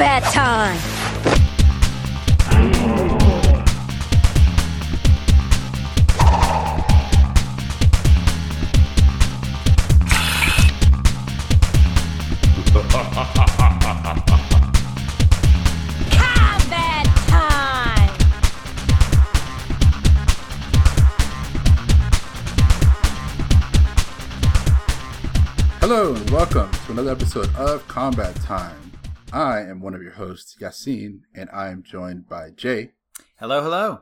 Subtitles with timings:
[0.00, 0.78] Combat time!
[25.78, 28.89] Hello and welcome to another episode of Combat Time.
[29.32, 32.92] I am one of your hosts, Yassine, and I am joined by Jay
[33.38, 34.00] Hello, hello.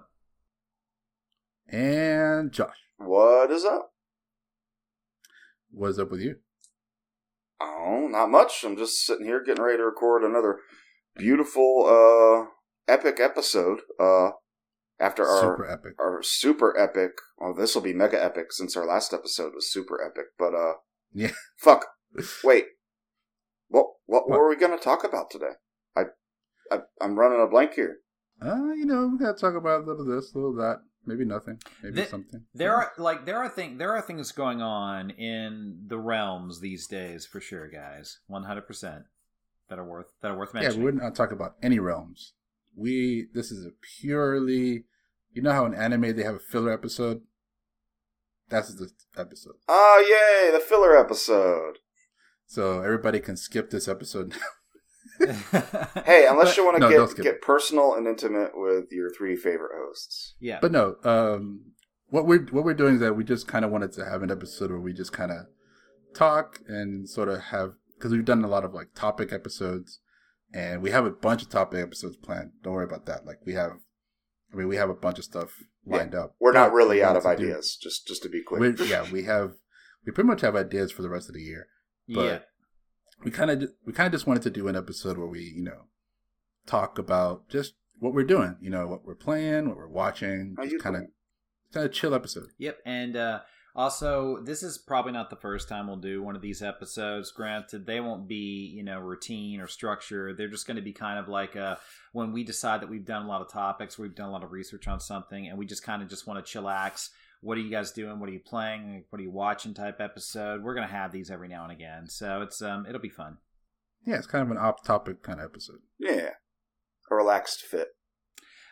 [1.69, 2.77] and Josh.
[2.97, 3.93] What is up?
[5.71, 6.37] What's up with you?
[7.61, 8.65] Oh, not much.
[8.65, 10.61] I'm just sitting here getting ready to record another
[11.17, 13.81] beautiful, uh, epic episode.
[14.01, 14.31] Uh,
[15.01, 15.93] after our Super epic.
[16.01, 17.13] our super epic.
[17.39, 20.27] Well, this will be mega epic since our last episode was super epic.
[20.39, 20.73] But uh,
[21.13, 21.31] Yeah.
[21.57, 21.87] fuck.
[22.45, 22.65] Wait.
[23.69, 24.39] What what, what What?
[24.41, 25.53] were we gonna talk about today?
[25.97, 26.05] I,
[26.71, 27.99] I I'm running a blank here.
[28.41, 31.59] Uh, you know, we gotta talk about a little this, a little that, maybe nothing,
[31.83, 32.45] maybe Th- something.
[32.55, 36.87] There are like there are thing there are things going on in the realms these
[36.87, 38.21] days for sure, guys.
[38.27, 39.05] One hundred percent
[39.69, 40.85] that are worth that are worth Yeah, mentioning.
[40.85, 42.33] we're not talking about any realms.
[42.77, 43.71] We this is a
[44.01, 44.85] purely,
[45.33, 47.23] you know how in anime they have a filler episode.
[48.49, 49.57] That's the episode.
[49.67, 51.79] Oh yay, the filler episode.
[52.49, 54.35] So everybody can skip this episode.
[56.05, 59.73] Hey, unless you want to No, get get personal and intimate with your three favorite
[59.75, 60.35] hosts.
[60.41, 61.73] yeah, But no, um,
[62.09, 64.31] what we're what we're doing is that we just kind of wanted to have an
[64.31, 65.47] episode where we just kind of
[66.15, 70.01] talk and sort of have because we've done a lot of like topic episodes,
[70.53, 72.51] and we have a bunch of topic episodes planned.
[72.63, 73.27] Don't worry about that.
[73.27, 73.73] Like we have,
[74.53, 75.51] I mean, we have a bunch of stuff
[75.85, 76.35] lined up.
[76.41, 77.77] We're not really we out of wanted to do- ideas.
[77.81, 78.61] Just just to be clear.
[78.61, 79.53] we're, yeah, we have.
[80.07, 81.67] We pretty much have ideas for the rest of the year.
[82.17, 82.39] But- yeah.
[83.25, 85.63] We kind of we kind of just wanted to do an episode where we you
[85.65, 85.87] know
[86.67, 88.55] talk about just what we're doing.
[88.61, 90.55] You know what we're playing, what we're watching.
[90.63, 91.03] Just kind of
[91.73, 92.51] kind of chill episode.
[92.59, 93.41] Yep, and uh,
[93.75, 97.33] also this is probably not the first time we'll do one of these episodes.
[97.33, 100.33] Granted, they won't be you know routine or structure.
[100.33, 101.75] They're just going to be kind of like uh
[102.13, 104.53] when we decide that we've done a lot of topics, we've done a lot of
[104.53, 107.09] research on something, and we just kind of just want to chillax.
[107.41, 108.19] What are you guys doing?
[108.21, 109.05] What are you playing?
[109.11, 109.75] What are you watching?
[109.75, 110.63] Type episode.
[110.63, 113.39] We're gonna have these every now and again, so it's um it'll be fun.
[114.07, 115.81] Yeah, it's kind of an off topic kind of episode.
[115.99, 116.31] Yeah.
[117.11, 117.89] A relaxed fit.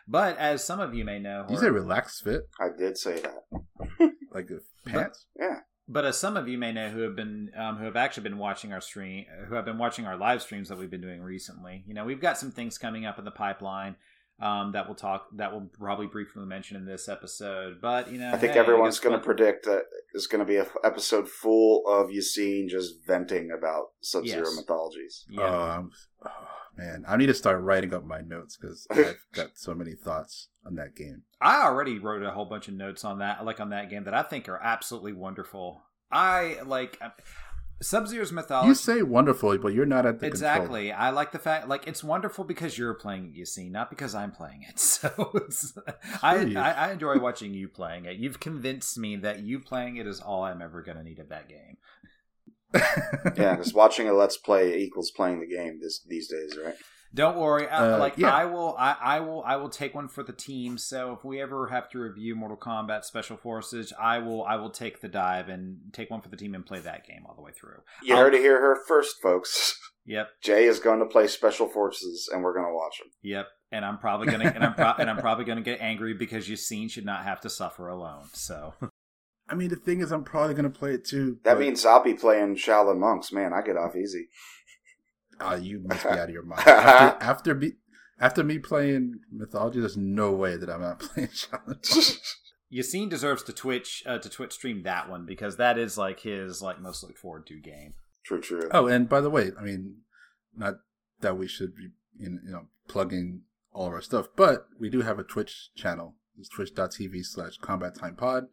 [0.07, 3.19] But as some of you may know, You or- say relaxed fit, I did say
[3.21, 3.43] that.
[4.33, 5.25] like the pants.
[5.37, 5.59] Yeah.
[5.89, 8.37] But as some of you may know, who have been um, who have actually been
[8.37, 11.83] watching our stream, who have been watching our live streams that we've been doing recently,
[11.87, 13.95] you know, we've got some things coming up in the pipeline
[14.39, 17.81] um, that we'll talk that we'll probably briefly mention in this episode.
[17.81, 19.83] But you know, I think hey, everyone's going to predict that
[20.13, 24.55] there's going to be an episode full of Yassine just venting about Sub Zero Yes.
[24.55, 25.25] mythologies.
[25.29, 25.75] Yeah.
[25.75, 25.91] Um,
[26.25, 26.29] oh,
[26.77, 30.49] man, I need to start writing up my notes because I've got so many thoughts
[30.65, 31.23] on that game.
[31.41, 34.13] I already wrote a whole bunch of notes on that, like on that game, that
[34.13, 35.81] I think are absolutely wonderful.
[36.11, 36.99] I like
[37.81, 38.69] Sub Zero's mythology.
[38.69, 40.31] You say wonderful, but you're not at the control.
[40.31, 40.91] Exactly.
[40.91, 44.15] I like the fact like it's wonderful because you're playing it, you see, not because
[44.15, 44.79] I'm playing it.
[44.97, 45.77] So it's,
[46.23, 46.55] I.
[46.55, 48.17] I I enjoy watching you playing it.
[48.17, 51.29] You've convinced me that you playing it is all I'm ever going to need of
[51.29, 51.77] that game.
[52.73, 56.75] Yeah, because watching a Let's Play equals playing the game this, these days, right?
[57.13, 57.67] Don't worry.
[57.67, 58.33] I, Uh, like yeah.
[58.33, 60.77] I will, I, I will, I will take one for the team.
[60.77, 64.69] So if we ever have to review Mortal Kombat Special Forces, I will, I will
[64.69, 67.41] take the dive and take one for the team and play that game all the
[67.41, 67.79] way through.
[68.03, 69.77] You I'll- heard it here her first, folks.
[70.09, 73.07] Yep, Jay is going to play Special Forces, and we're going to watch him.
[73.23, 73.47] yep.
[73.73, 76.89] And I'm probably gonna, and I'm, pro- and I'm probably gonna get angry because Yassine
[76.89, 78.23] should not have to suffer alone.
[78.31, 78.73] So
[79.49, 81.39] I mean, the thing is, I'm probably gonna play it too.
[81.43, 83.33] That but- means I'll be playing Shaolin Monks.
[83.33, 84.29] Man, I get off easy.
[85.39, 86.61] Ah, you must be out of your mind.
[86.67, 87.71] After, after me,
[88.19, 91.67] after me playing mythology, there's no way that I'm not playing Shaolin.
[91.67, 92.19] Monks.
[92.73, 96.61] Yassine deserves to Twitch uh, to Twitch stream that one because that is like his
[96.61, 97.93] like most looked forward to game.
[98.25, 98.67] true, true.
[98.71, 99.99] oh, and by the way, I mean,
[100.55, 100.79] not
[101.21, 105.17] that we should be, you know, plugging all of our stuff, but we do have
[105.17, 106.15] a Twitch channel.
[106.37, 108.47] It's twitch.tv slash combat time pod.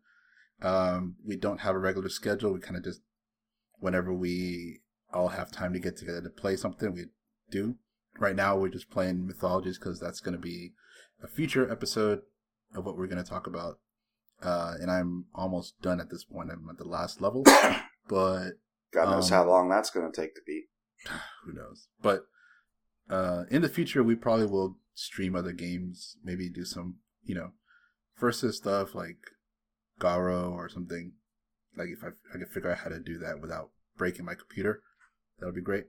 [0.63, 2.53] Um, we don't have a regular schedule.
[2.53, 3.01] We kind of just,
[3.81, 4.81] whenever we
[5.15, 7.07] all have time to get together to play something, we
[7.51, 7.77] do.
[8.19, 10.73] Right now, we're just playing mythologies because that's going to be
[11.23, 12.21] a future episode
[12.75, 13.79] of what we're going to talk about.
[14.43, 16.51] Uh, and I'm almost done at this point.
[16.51, 17.43] I'm at the last level,
[18.09, 18.51] but
[18.93, 20.65] God knows um, how long that's going to take to beat.
[21.45, 21.89] who knows?
[22.03, 22.25] But
[23.09, 26.17] uh, in the future, we probably will stream other games.
[26.23, 27.53] Maybe do some, you know,
[28.19, 29.19] versus stuff like
[29.99, 31.13] Garou or something.
[31.77, 34.83] Like if I I could figure out how to do that without breaking my computer,
[35.39, 35.87] that would be great.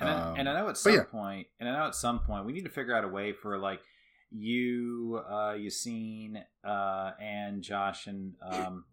[0.00, 1.04] And, I, Um, and I know at some yeah.
[1.04, 3.58] point, and I know at some point, we need to figure out a way for
[3.58, 3.80] like
[4.30, 8.84] you, uh, Yassine, uh, and Josh, and um,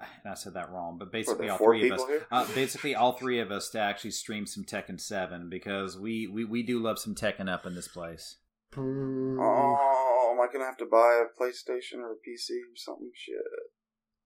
[0.00, 3.38] and I said that wrong, but basically all three of us, uh, basically all three
[3.38, 7.14] of us to actually stream some Tekken Seven because we we, we do love some
[7.14, 8.38] Tekken up in this place.
[8.76, 13.10] Oh, am I gonna have to buy a PlayStation or a PC or something?
[13.14, 13.36] Shit.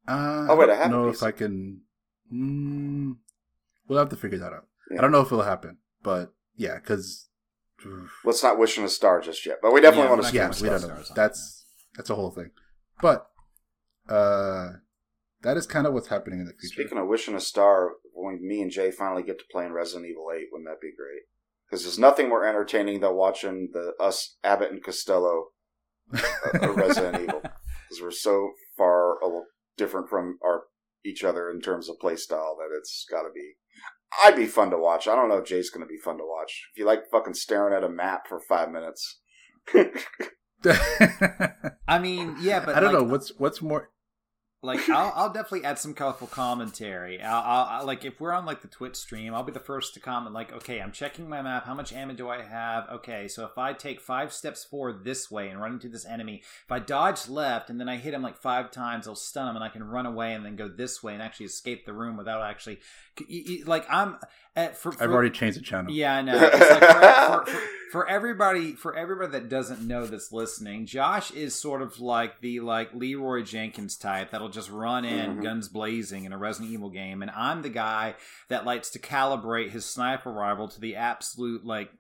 [0.08, 1.82] Uh, Oh, wait, I I have don't know if I can.
[2.32, 3.16] Mm,
[3.88, 4.66] we'll have to figure that out.
[4.90, 4.98] Yeah.
[4.98, 7.28] I don't know if it'll happen, but yeah, because
[8.24, 10.36] Let's not wish on a star just yet, but we definitely Yeah, want to see
[10.36, 10.94] yeah, we don't know.
[10.94, 12.50] stars on That's that's a whole thing.
[13.00, 13.26] But
[14.08, 14.72] uh,
[15.42, 16.74] that is kind of what's happening in the future.
[16.82, 20.08] Speaking of wishing a star, when me and Jay finally get to play in Resident
[20.10, 21.22] Evil 8, wouldn't that be great?
[21.68, 25.48] Because there's nothing more entertaining than watching the us Abbott and Costello
[26.14, 26.20] uh,
[26.62, 29.46] uh, Resident Evil because we're so far a little
[29.76, 30.64] different from our
[31.04, 33.54] each other in terms of play style that it's got to be.
[34.24, 35.08] I'd be fun to watch.
[35.08, 36.68] I don't know if Jay's going to be fun to watch.
[36.72, 39.20] If you like fucking staring at a map for five minutes,
[41.88, 43.90] I mean, yeah, but I don't like, know what's what's more.
[44.62, 47.20] like I'll, I'll definitely add some colorful commentary.
[47.22, 49.94] I'll, I'll, I'll like if we're on like the Twitch stream, I'll be the first
[49.94, 50.34] to comment.
[50.34, 51.66] Like, okay, I'm checking my map.
[51.66, 52.88] How much ammo do I have?
[52.90, 56.42] Okay, so if I take five steps forward this way and run into this enemy,
[56.64, 59.56] if I dodge left and then I hit him like five times, I'll stun him
[59.56, 62.16] and I can run away and then go this way and actually escape the room
[62.16, 62.80] without actually y- y-
[63.66, 64.16] like I'm
[64.54, 65.92] at for, for I've already changed the channel.
[65.92, 66.36] yeah, I know.
[66.40, 67.60] It's like for, for, for,
[67.92, 72.60] for everybody, for everybody that doesn't know that's listening, Josh is sort of like the
[72.60, 75.42] like Leeroy Jenkins type that'll just run in Mhm.
[75.42, 78.14] guns blazing in a Resident Evil game, and I'm the guy
[78.48, 81.90] that likes to calibrate his sniper rifle to the absolute like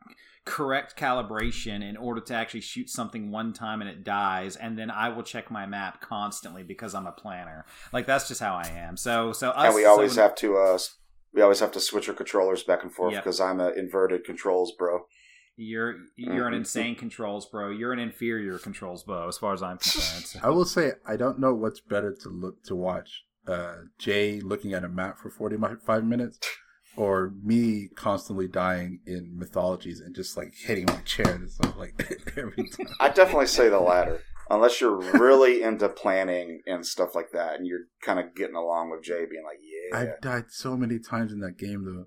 [0.44, 4.92] correct calibration in order to actually shoot something one time and it dies and then
[4.92, 8.64] i will check my map constantly because i'm a planner like that's just how i
[8.68, 10.78] am so so us, and we so always when- have to uh,
[11.32, 13.24] we always have to switch our controllers back and forth Yep.
[13.24, 15.06] because I'm an inverted controls bro.
[15.58, 16.58] You're you're an Mhm.
[16.58, 17.70] insane controls bro.
[17.70, 20.24] You're an inferior controls bro, as far as I'm concerned.
[20.26, 23.24] So- I will say I don't know what's better to look to watch.
[23.46, 25.56] Uh, Jay looking at a map for forty
[25.86, 26.38] five minutes,
[26.96, 31.94] or me constantly dying in mythologies and just like hitting my chair and stuff like
[32.36, 32.88] every time.
[33.00, 34.20] I definitely say the latter.
[34.48, 38.90] Unless you're really into planning and stuff like that, and you're kind of getting along
[38.90, 42.06] with Jay, being like, "Yeah, I've died so many times in that game though.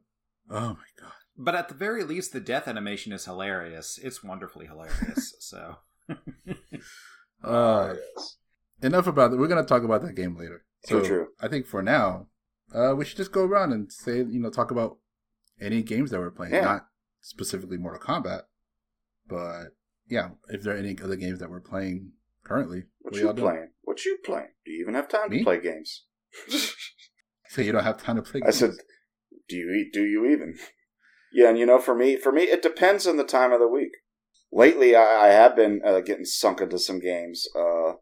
[0.56, 1.12] Oh my god.
[1.38, 4.00] but at the very least, the death animation is hilarious.
[4.01, 5.36] It's wonderfully hilarious.
[5.39, 5.75] so
[7.44, 8.38] Uh, yes.
[8.81, 9.38] enough about that.
[9.38, 10.65] We're gonna talk about that game later.
[10.86, 11.27] So True, true.
[11.41, 12.27] I think for now,
[12.74, 14.97] uh, we should just go around and say you know talk about
[15.62, 16.62] any games that we're playing, Yeah.
[16.65, 16.88] not
[17.21, 18.44] specifically Mortal Kombat,
[19.27, 19.75] but
[20.07, 22.13] yeah, if there are any other games that we're playing
[22.50, 22.84] currently.
[23.00, 23.48] what What, you y'all doing?
[23.54, 23.69] playing?
[23.84, 24.50] What you playing?
[24.66, 25.38] Do you even have time Me?
[25.40, 26.06] to play games?"
[27.51, 28.42] So you don't have time to play.
[28.42, 28.56] Games.
[28.56, 28.72] I said,
[29.48, 29.92] "Do you eat?
[29.92, 30.56] Do you even?"
[31.34, 33.68] Yeah, and you know, for me, for me, it depends on the time of the
[33.68, 33.92] week.
[34.51, 37.48] Lately, I, I have been uh, getting sunk into some games.
[37.56, 37.94] Uh,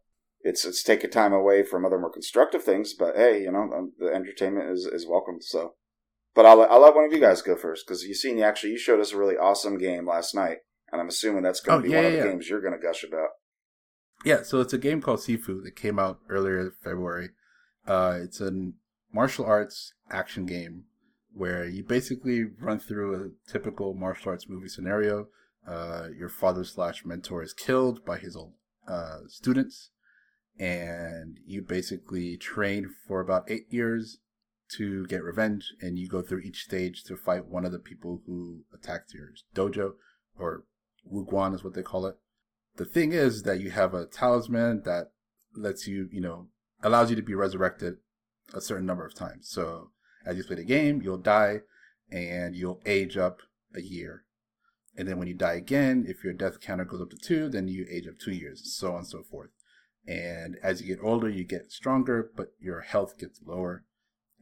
[0.41, 3.93] it's it's taking time away from other more constructive things, but hey, you know, um,
[3.97, 5.37] the entertainment is is welcome.
[5.41, 5.75] So,
[6.35, 8.71] but I'll let- I'll let one of you guys go first because Yassine you actually
[8.73, 10.57] you showed us a really awesome game last night,
[10.91, 12.77] and I'm assuming that's going Oh, to be yeah, one of the games you're going
[12.79, 13.29] to gush about.
[14.27, 17.29] Yeah, so it's a game called Sifu that came out earlier February.
[17.87, 18.71] Uh, it's a
[19.13, 20.83] martial arts action game
[21.33, 25.29] where you basically run through a typical martial arts movie scenario.
[25.65, 28.51] Uh, your father slash mentor is killed by his old
[28.85, 29.91] uh, students,
[30.59, 34.17] and you basically train for about eight years
[34.75, 38.23] to get revenge, and you go through each stage to fight one of the people
[38.25, 39.93] who attacked your dojo,
[40.37, 40.65] or
[41.09, 42.17] Wuguan is what they call it
[42.77, 45.11] the thing is that you have a talisman that
[45.55, 46.47] lets you, you know,
[46.81, 47.95] allows you to be resurrected
[48.53, 49.49] a certain number of times.
[49.49, 49.91] So
[50.25, 51.61] as you play the game, you'll die
[52.11, 53.41] and you'll age up
[53.75, 54.23] a year.
[54.95, 57.67] And then when you die again, if your death counter goes up to two, then
[57.67, 59.49] you age up two years, so on and so forth.
[60.07, 63.83] And as you get older, you get stronger, but your health gets lower.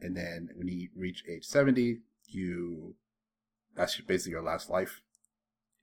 [0.00, 2.94] And then when you reach age 70, you,
[3.74, 5.02] that's basically your last life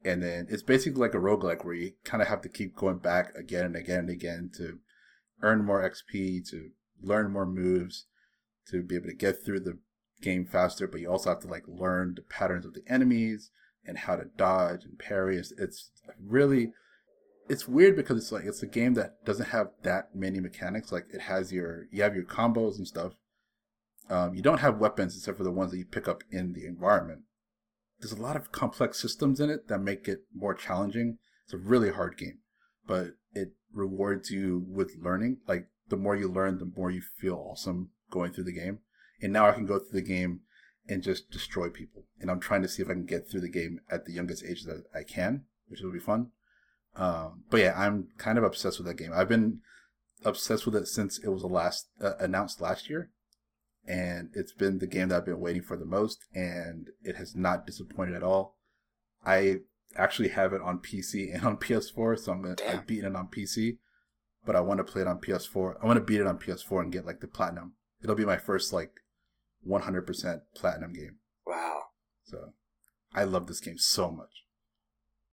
[0.06, 2.98] and then it's basically like a roguelike where you kind of have to keep going
[2.98, 4.80] back again and again and again to
[5.42, 6.70] earn more XP, to
[7.02, 8.06] learn more moves,
[8.70, 9.78] to be able to get through the
[10.22, 13.52] game faster, but you also have to like learn the patterns of the enemies
[13.86, 15.38] and how to dodge and parry.
[15.38, 15.92] It's, it's
[16.22, 16.72] really
[17.50, 20.92] it's weird because it's like it's a game that doesn't have that many mechanics.
[20.92, 23.14] Like it has your you have your combos and stuff.
[24.10, 26.66] Um, you don't have weapons except for the ones that you pick up in the
[26.66, 27.22] environment
[28.04, 31.18] there's a lot of complex systems in it that make it more challenging.
[31.46, 32.40] It's a really hard game,
[32.86, 35.38] but it rewards you with learning.
[35.48, 38.80] Like the more you learn, the more you feel awesome going through the game.
[39.22, 40.42] And now I can go through the game
[40.88, 42.04] and just destroy people.
[42.20, 44.44] And I'm trying to see if I can get through the game at the youngest
[44.44, 46.32] age that I can, which will be fun.
[46.96, 49.12] Um, but yeah, I'm kind of obsessed with that game.
[49.14, 49.62] I've been
[50.26, 53.10] obsessed with it since it was last uh, announced last year,
[53.88, 57.36] and it's been the game that I've been waiting for the most, and it has
[57.36, 58.58] not disappointed at all.
[59.26, 59.58] I
[59.96, 62.80] actually have it on PC and on PS4, so I'm gonna Damn.
[62.80, 63.78] I've beaten it on PC,
[64.46, 65.76] but I want to play it on PS4.
[65.82, 67.74] I want to beat it on PS4 and get like the platinum.
[68.02, 68.92] It'll be my first like
[69.68, 71.18] 100% platinum game.
[71.46, 71.84] Wow.
[72.24, 72.54] So
[73.14, 74.43] I love this game so much.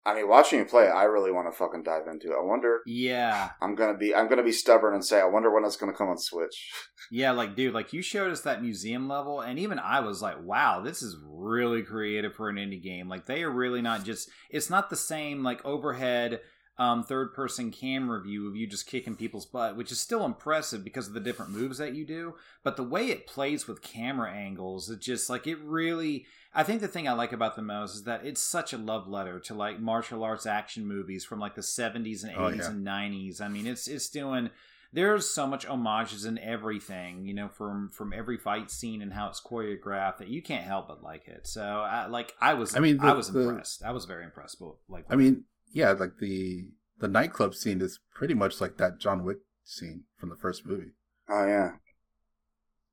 [0.07, 2.37] I mean, watching you play, I really want to fucking dive into it.
[2.41, 2.81] I wonder.
[2.87, 4.15] Yeah, I'm gonna be.
[4.15, 6.71] I'm gonna be stubborn and say, I wonder when it's gonna come on Switch.
[7.11, 10.43] yeah, like dude, like you showed us that museum level, and even I was like,
[10.43, 13.09] wow, this is really creative for an indie game.
[13.09, 14.31] Like they are really not just.
[14.51, 16.41] It's not the same like overhead.
[16.79, 20.85] Um, third person camera view of you just kicking people's butt, which is still impressive
[20.85, 22.35] because of the different moves that you do.
[22.63, 26.25] But the way it plays with camera angles, it just like it really.
[26.55, 29.07] I think the thing I like about the most is that it's such a love
[29.07, 32.67] letter to like martial arts action movies from like the 70s and 80s Oh, yeah.
[32.71, 33.41] and 90s.
[33.41, 34.51] I mean, it's it's doing
[34.91, 39.29] there's so much homages in everything, you know, from from every fight scene and how
[39.29, 41.47] it's choreographed that you can't help but like it.
[41.47, 43.83] So, I like I was I mean, I was the- impressed.
[43.85, 48.01] I was very impressed but like I mean, yeah, like the the nightclub scene is
[48.15, 50.93] pretty much like that John Wick scene from the first movie.
[51.29, 51.73] Oh yeah.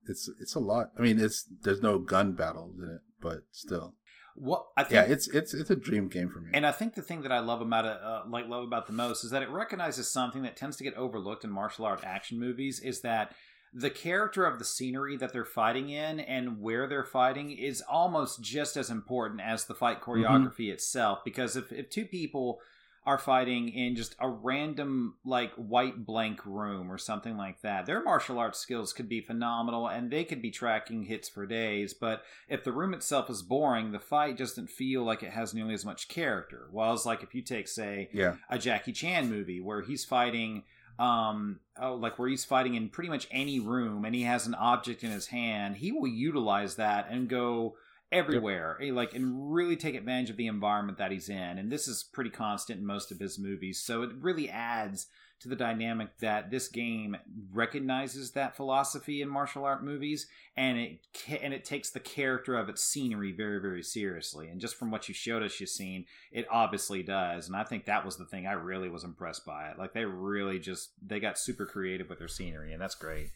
[0.08, 0.92] It's it's a lot.
[0.98, 3.96] I mean, it's there's no gun battles in it, but still,
[4.36, 6.52] what I think yeah, it's it's it's a dream game for me.
[6.54, 8.94] And I think the thing that I love about it, uh, like love about the
[8.94, 12.40] most, is that it recognizes something that tends to get overlooked in martial art action
[12.40, 12.80] movies.
[12.80, 13.34] Is that
[13.74, 18.42] the character of the scenery that they're fighting in and where they're fighting is almost
[18.42, 21.20] just as important as the fight choreography itself.
[21.26, 22.60] Because if if two people
[23.06, 28.04] are fighting in just a random like white blank room or something like that their
[28.04, 32.24] martial arts skills could be phenomenal and they could be tracking hits for days but
[32.48, 35.86] if the room itself is boring, the fight doesn't feel like it has nearly as
[35.86, 36.68] much character.
[36.72, 40.64] Whereas like if you take, say, yeah, a Jackie Chan movie where he's fighting,
[41.00, 44.56] um, oh, like where he's fighting in pretty much any room and he has an
[44.56, 47.76] object in his hand, he will utilize that and go
[48.12, 51.58] everywhere, eh, like and really take advantage of the environment that he's in.
[51.58, 55.08] And this is pretty constant in most of his movies, so it really adds
[55.42, 57.18] to the dynamic that this game
[57.52, 61.00] recognizes that philosophy in martial art movies and it
[61.42, 65.10] and it takes the character of its scenery very very seriously and just from what
[65.10, 68.54] you showed us Yassine it obviously does and I think that was the thing I
[68.54, 72.30] really was impressed by it like they really just they got super creative with their
[72.30, 73.28] scenery and that's great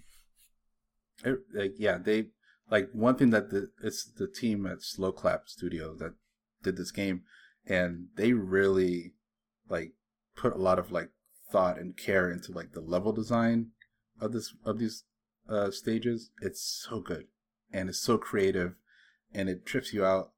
[1.26, 2.28] It- like yeah, they
[2.70, 6.14] like one thing that the it's the team at Sloclap Studio that
[6.64, 7.24] did this game,
[7.66, 9.14] and they really
[9.70, 9.94] like
[10.36, 11.10] put a lot of like
[11.52, 13.72] thought and care into like the level design
[14.22, 15.04] of this of these
[15.48, 16.32] uh stages.
[16.42, 17.26] It's so good
[17.72, 18.76] and it's so creative,
[19.34, 20.32] and it trips you out.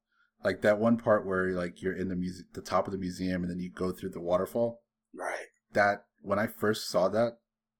[0.44, 3.44] Like that one part where like you're in the muse- the top of the museum
[3.44, 4.82] and then you go through the waterfall.
[5.14, 5.48] Right.
[5.74, 7.38] That when I first saw that,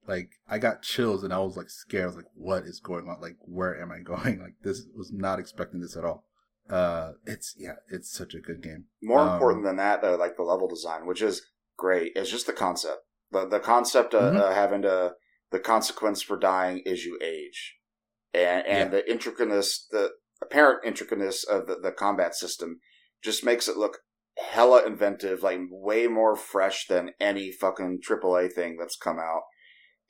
[0.08, 2.04] like I got chills and I was like scared.
[2.04, 3.22] I was like, what is going on?
[3.22, 4.40] Like, where am I going?
[4.40, 6.26] Like, this was not expecting this at all.
[6.70, 8.86] Uh, it's yeah, it's such a good game.
[9.02, 11.42] More Um, important than that, though, like the level design, which is
[11.78, 13.00] great, is just the concept.
[13.32, 14.40] The the concept of Mhm.
[14.40, 15.16] uh, having to
[15.52, 17.78] the consequence for dying is you age,
[18.34, 22.80] and and the intricateness, the apparent intricateness of the, the combat system,
[23.22, 24.00] just makes it look
[24.38, 29.42] hella inventive, like way more fresh than any fucking AAA thing that's come out.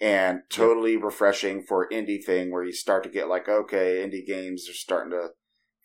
[0.01, 4.67] And totally refreshing for indie thing where you start to get like, okay, indie games
[4.67, 5.29] are starting to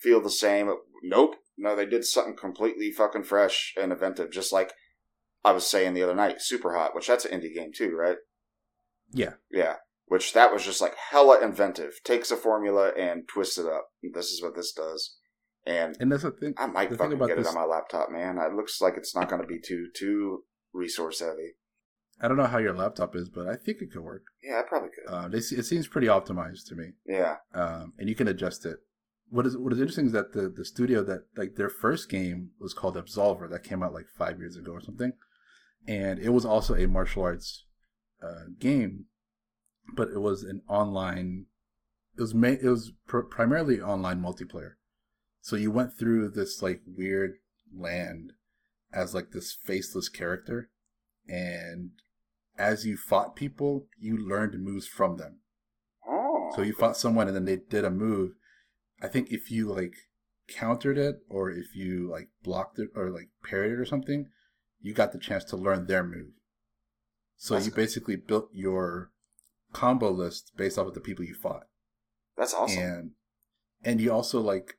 [0.00, 0.72] feel the same.
[1.02, 1.36] Nope.
[1.58, 4.72] No, they did something completely fucking fresh and inventive, just like
[5.44, 8.16] I was saying the other night, Superhot, which that's an indie game too, right?
[9.12, 9.76] Yeah, Yeah.
[10.08, 11.94] Which that was just like hella inventive.
[12.04, 13.88] Takes a formula and twists it up.
[14.14, 15.16] This is what this does.
[15.66, 16.54] And and that's the thing.
[16.56, 18.38] I might fucking get this- it on my laptop, man.
[18.38, 21.54] It looks like it's not going to be too too resource heavy.
[22.20, 24.24] I don't know how your laptop is, but I think it could work.
[24.42, 25.12] Yeah, I probably could.
[25.12, 27.36] Uh, they, it seems pretty optimized to me, yeah.
[27.54, 28.78] um, and you can adjust it.
[29.28, 32.50] What is what is interesting is that the the studio that like their first game
[32.60, 35.12] was called Absolver that came out like five years ago or something,
[35.86, 37.64] and it was also a martial arts
[38.22, 39.06] uh, game,
[39.94, 41.46] but it was an online.
[42.16, 44.74] It was ma- it was pr- primarily online multiplayer,
[45.42, 47.34] so you went through this like weird
[47.76, 48.32] land
[48.92, 50.70] as like this faceless character,
[51.28, 51.90] and
[52.58, 55.40] as you fought people, you learned moves from them.
[56.08, 56.52] Oh.
[56.54, 58.32] So you fought someone and then they did a move.
[59.02, 59.94] I think if you like
[60.48, 64.26] countered it or if you like blocked it or like parried it or something,
[64.80, 66.32] you got the chance to learn their move.
[67.36, 67.82] So That's you cool.
[67.82, 69.10] basically built your
[69.72, 71.66] combo list based off of the people you fought.
[72.36, 72.82] That's awesome.
[72.82, 73.10] And
[73.84, 74.76] and you also like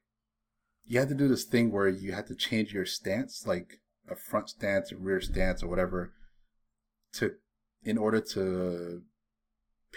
[0.85, 4.15] you had to do this thing where you had to change your stance, like a
[4.15, 6.13] front stance, a rear stance, or whatever,
[7.13, 7.33] to
[7.83, 9.03] in order to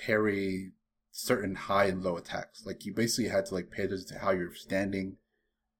[0.05, 0.73] parry
[1.11, 2.65] certain high and low attacks.
[2.65, 5.17] Like you basically had to like pay attention to how you're standing,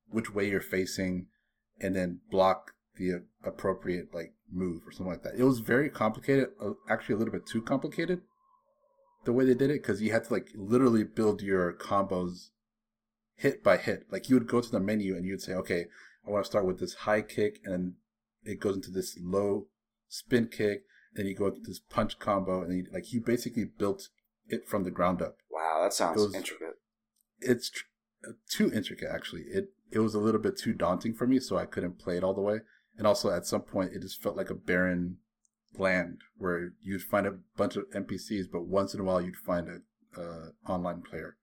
[0.09, 1.27] which way you're facing,
[1.81, 5.39] and then block the appropriate like move or something like that.
[5.39, 8.23] It was very complicated, uh, actually a little bit too complicated.
[9.25, 12.51] The way they did it, because you had to like literally build your combos
[13.37, 14.07] hit by hit.
[14.11, 15.87] Like you would go to the menu and you'd say, okay,
[16.27, 17.95] I want to start with this high kick, and
[18.45, 19.69] it goes into this low
[20.09, 20.83] spin kick.
[21.15, 24.09] Then you go into this punch combo, and you, like you basically built
[24.47, 25.39] it from the ground up.
[25.51, 26.77] Wow, that sounds was- intricate.
[27.41, 27.85] It's tr-
[28.29, 29.43] uh, too intricate, actually.
[29.43, 32.25] It it was a little bit too daunting for me, so I couldn't play it
[32.25, 32.61] all the way.
[32.97, 35.19] And also, at some point, it just felt like a barren
[35.77, 39.69] land where you'd find a bunch of NPCs, but once in a while, you'd find
[39.69, 41.37] a uh, online player.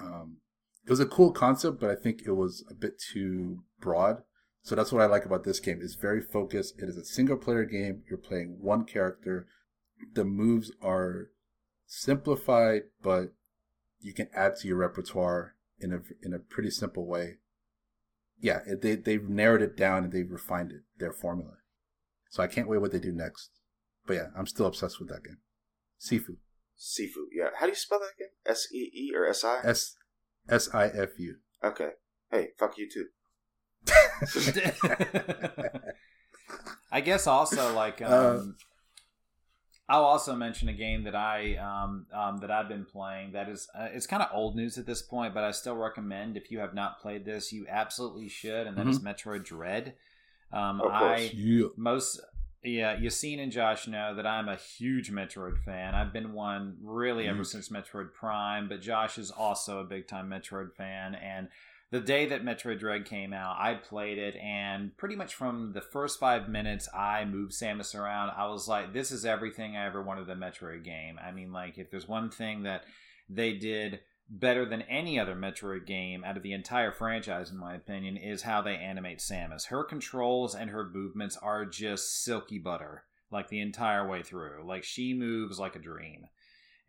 [0.00, 0.38] Um,
[0.84, 4.22] it was a cool concept, but I think it was a bit too broad.
[4.62, 5.80] So that's what I like about this game.
[5.82, 6.80] It's very focused.
[6.80, 8.02] It is a single player game.
[8.08, 9.46] You're playing one character.
[10.14, 11.30] The moves are
[11.86, 13.32] simplified, but
[14.00, 17.38] you can add to your repertoire in a in a pretty simple way.
[18.38, 21.58] Yeah, they they've narrowed it down and they've refined it their formula.
[22.30, 23.50] So I can't wait what they do next.
[24.06, 25.38] But yeah, I'm still obsessed with that game.
[26.00, 26.36] Sifu.
[26.76, 27.28] Seafood.
[27.32, 27.50] Yeah.
[27.58, 28.30] How do you spell that again?
[28.46, 29.60] S E E or S I?
[29.64, 29.96] S
[30.48, 31.36] S I F U.
[31.62, 31.90] Okay.
[32.30, 33.06] Hey, fuck you too.
[36.92, 38.42] I guess also like um, Uh,
[39.88, 43.68] I'll also mention a game that I um, um, that I've been playing that is
[43.74, 46.60] uh, it's kind of old news at this point, but I still recommend if you
[46.60, 49.94] have not played this, you absolutely should, and that is Metroid Dread.
[50.52, 50.80] Um.
[50.88, 51.68] I Yeah.
[51.76, 52.20] most
[52.62, 55.94] yeah, Yassine and Josh know that I'm a huge Metroid fan.
[55.94, 60.28] I've been one really ever since Metroid Prime, but Josh is also a big time
[60.28, 61.14] Metroid fan.
[61.14, 61.48] And
[61.90, 65.80] the day that Metroid Dread came out, I played it, and pretty much from the
[65.80, 68.30] first five minutes, I moved Samus around.
[68.36, 71.18] I was like, this is everything I ever wanted in a Metroid game.
[71.22, 72.84] I mean, like, if there's one thing that
[73.28, 77.74] they did better than any other Metroid game out of the entire franchise, in my
[77.74, 79.66] opinion, is how they animate Samus.
[79.66, 84.62] Her controls and her movements are just silky butter, like the entire way through.
[84.64, 86.28] Like she moves like a dream.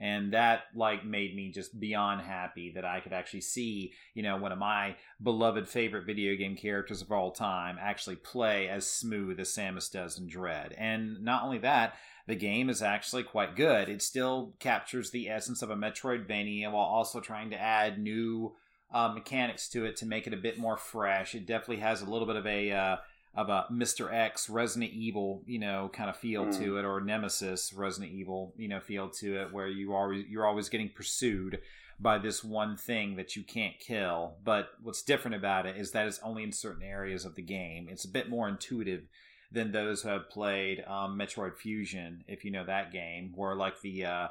[0.01, 4.35] And that like made me just beyond happy that I could actually see, you know,
[4.35, 9.39] one of my beloved favorite video game characters of all time actually play as smooth
[9.39, 10.73] as Samus does in Dread.
[10.75, 11.93] And not only that,
[12.25, 13.89] the game is actually quite good.
[13.89, 18.55] It still captures the essence of a Metroidvania while also trying to add new
[18.91, 21.35] uh, mechanics to it to make it a bit more fresh.
[21.35, 22.97] It definitely has a little bit of a uh,
[23.33, 24.13] of a Mr.
[24.13, 28.67] X Resident Evil, you know, kind of feel to it, or Nemesis Resident Evil, you
[28.67, 31.59] know, feel to it, where you are you're always getting pursued
[31.99, 34.35] by this one thing that you can't kill.
[34.43, 37.87] But what's different about it is that it's only in certain areas of the game.
[37.89, 39.03] It's a bit more intuitive
[39.51, 43.79] than those who have played um, Metroid Fusion, if you know that game, where like
[43.81, 44.27] the uh,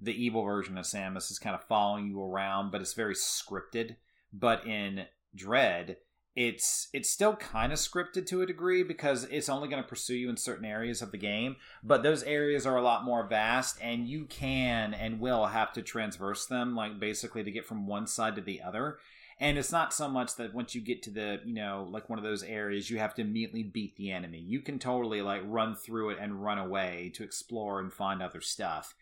[0.00, 3.96] the evil version of Samus is kind of following you around, but it's very scripted.
[4.32, 5.96] But in Dread,
[6.36, 10.16] it's it's still kind of scripted to a degree because it's only going to pursue
[10.16, 13.78] you in certain areas of the game but those areas are a lot more vast
[13.80, 18.06] and you can and will have to transverse them like basically to get from one
[18.06, 18.98] side to the other.
[19.40, 22.18] And it's not so much that once you get to the you know like one
[22.18, 24.38] of those areas you have to immediately beat the enemy.
[24.38, 28.40] You can totally like run through it and run away to explore and find other
[28.40, 28.94] stuff.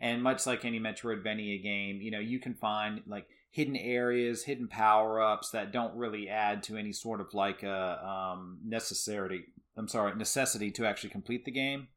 [0.00, 4.66] And much like any metroidvania game you know you can find like hidden areas, hidden
[4.66, 9.44] power ups that don't really add to any sort of like a um, necessity.
[9.76, 11.88] I'm sorry, necessity to actually complete the game.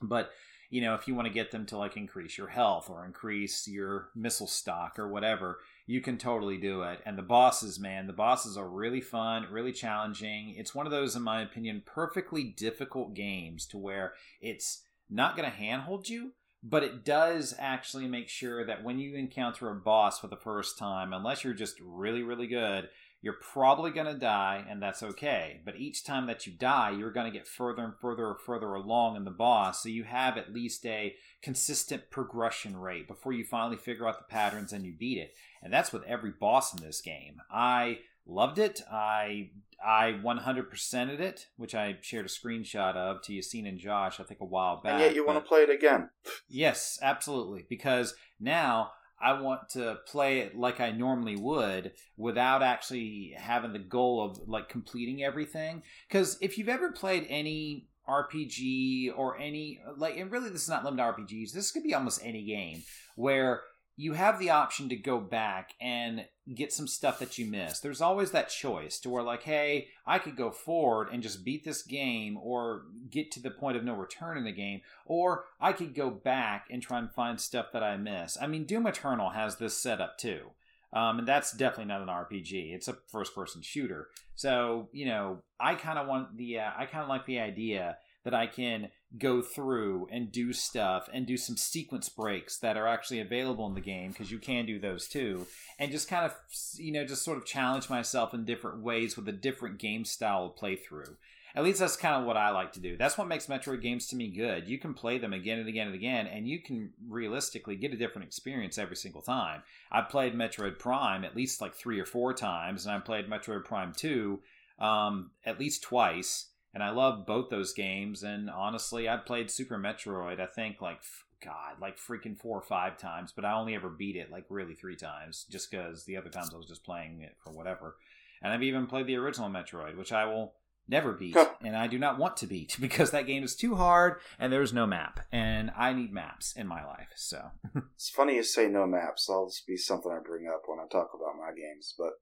[0.00, 0.30] But
[0.70, 3.68] you know, if you want to get them to like increase your health or increase
[3.68, 7.00] your missile stock or whatever, you can totally do it.
[7.04, 10.54] And the bosses, man, the bosses are really fun, really challenging.
[10.56, 15.48] It's one of those, in my opinion, perfectly difficult games to where it's not going
[15.48, 16.32] to handhold you,
[16.66, 20.78] but it does actually make sure that when you encounter a boss for the first
[20.78, 22.88] time, unless you're just really, really good,
[23.20, 25.60] you're probably going to die, and that's okay.
[25.64, 28.72] But each time that you die, you're going to get further and further and further
[28.72, 33.44] along in the boss, so you have at least a consistent progression rate before you
[33.44, 35.34] finally figure out the patterns and you beat it.
[35.62, 37.42] And that's with every boss in this game.
[37.50, 38.82] I loved it.
[38.90, 39.50] I
[39.84, 44.40] I 100%ed it, which I shared a screenshot of to Yassine and Josh, I think
[44.40, 44.94] a while back.
[44.94, 46.08] and yet you want to play it again.
[46.48, 47.66] Yes, absolutely.
[47.68, 53.78] Because now I want to play it like I normally would without actually having the
[53.78, 55.82] goal of like completing everything.
[56.08, 60.84] Because if you've ever played any RPG or any like, and really this is not
[60.84, 61.52] limited to RPGs.
[61.52, 62.82] This could be almost any game
[63.16, 63.62] where
[63.96, 67.82] you have the option to go back and get some stuff that you missed.
[67.82, 71.64] There's always that choice to where, like, hey, I could go forward and just beat
[71.64, 75.72] this game or get to the point of no return in the game, or I
[75.72, 78.36] could go back and try and find stuff that I miss.
[78.40, 80.50] I mean, Doom Eternal has this setup too.
[80.92, 82.72] Um, and that's definitely not an RPG.
[82.72, 84.08] It's a first-person shooter.
[84.36, 87.98] So you know, I kind of want the uh, I kind of like the idea
[88.24, 92.86] that I can go through and do stuff and do some sequence breaks that are
[92.86, 95.46] actually available in the game because you can do those too
[95.78, 96.34] and just kind of
[96.76, 100.46] you know just sort of challenge myself in different ways with a different game style
[100.46, 101.14] of playthrough.
[101.56, 102.96] At least that's kind of what i like to do.
[102.96, 104.68] That's what makes metroid games to me good.
[104.68, 107.96] You can play them again and again and again and you can realistically get a
[107.96, 109.62] different experience every single time.
[109.92, 113.64] I've played metroid prime at least like three or four times and I've played metroid
[113.64, 114.40] prime 2
[114.80, 118.22] um, at least twice and I love both those games.
[118.22, 120.40] And honestly, I played Super Metroid.
[120.40, 121.00] I think like
[121.42, 124.74] God, like freaking four or five times, but I only ever beat it like really
[124.74, 127.96] three times, just because the other times I was just playing it for whatever.
[128.42, 130.54] And I've even played the original Metroid, which I will
[130.88, 134.20] never beat, and I do not want to beat because that game is too hard
[134.38, 137.12] and there's no map, and I need maps in my life.
[137.16, 137.50] So
[137.94, 139.26] it's funny you say no maps.
[139.26, 141.94] That'll just be something I bring up when I talk about my games.
[141.96, 142.14] But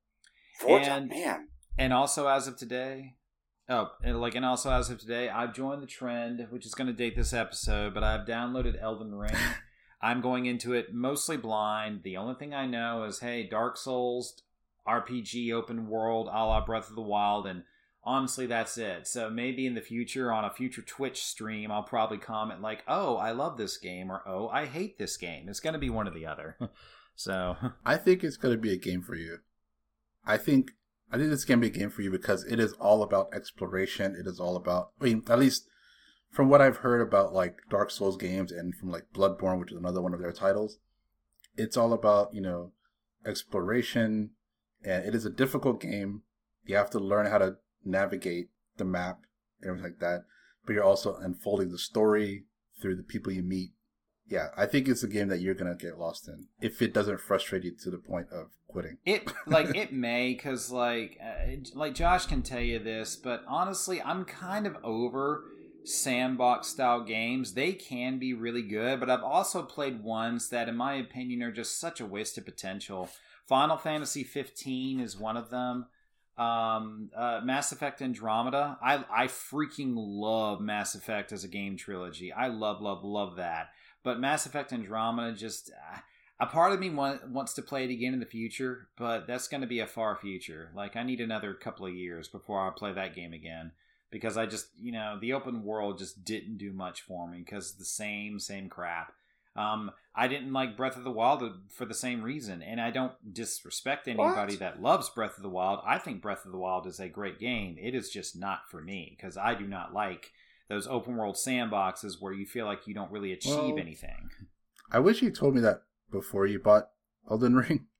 [0.60, 3.14] Forza, and, man, and also as of today,
[3.68, 6.88] Oh, and like, and also as of today, I've joined the trend, which is going
[6.88, 9.36] to date this episode, but I've downloaded Elden Ring.
[10.02, 12.02] I'm going into it mostly blind.
[12.02, 14.42] The only thing I know is, hey, Dark Souls,
[14.86, 17.62] RPG, open world, a la Breath of the Wild, and
[18.02, 19.06] honestly, that's it.
[19.06, 23.16] So maybe in the future, on a future Twitch stream, I'll probably comment like, "Oh,
[23.16, 26.08] I love this game," or "Oh, I hate this game." It's going to be one
[26.08, 26.56] or the other.
[27.14, 29.38] so I think it's going to be a game for you.
[30.26, 30.72] I think
[31.12, 34.16] I think this can be a game for you because it is all about exploration.
[34.18, 35.68] It is all about, I mean, at least
[36.30, 39.76] from what I've heard about like Dark Souls games and from like Bloodborne, which is
[39.76, 40.78] another one of their titles,
[41.56, 42.72] it's all about, you know,
[43.26, 44.30] exploration.
[44.82, 46.22] And it is a difficult game.
[46.64, 48.48] You have to learn how to navigate
[48.78, 49.20] the map
[49.60, 50.24] and everything like that.
[50.64, 52.46] But you're also unfolding the story
[52.80, 53.72] through the people you meet
[54.32, 57.20] yeah, I think it's a game that you're gonna get lost in if it doesn't
[57.20, 58.98] frustrate you to the point of quitting.
[59.04, 64.02] It like it may because like uh, like Josh can tell you this, but honestly,
[64.02, 65.44] I'm kind of over
[65.84, 67.54] sandbox style games.
[67.54, 71.52] They can be really good, but I've also played ones that, in my opinion, are
[71.52, 73.08] just such a waste of potential.
[73.46, 75.86] Final Fantasy 15 is one of them.
[76.38, 78.78] Um, uh, Mass Effect Andromeda.
[78.82, 82.32] I I freaking love Mass Effect as a game trilogy.
[82.32, 83.70] I love love love that.
[84.02, 85.70] But Mass Effect Andromeda just.
[85.70, 85.98] Uh,
[86.42, 89.46] a part of me want, wants to play it again in the future, but that's
[89.46, 90.70] going to be a far future.
[90.74, 93.70] Like, I need another couple of years before I play that game again
[94.10, 97.74] because I just, you know, the open world just didn't do much for me because
[97.74, 99.12] the same, same crap.
[99.54, 103.12] Um, I didn't like Breath of the Wild for the same reason, and I don't
[103.32, 104.58] disrespect anybody What?
[104.60, 105.80] that loves Breath of the Wild.
[105.86, 107.76] I think Breath of the Wild is a great game.
[107.80, 110.32] It is just not for me because I do not like
[110.68, 114.30] those open world sandboxes where you feel like you don't really achieve Well, anything.
[114.90, 116.90] I wish you told me that before you bought
[117.30, 117.86] Elden Ring.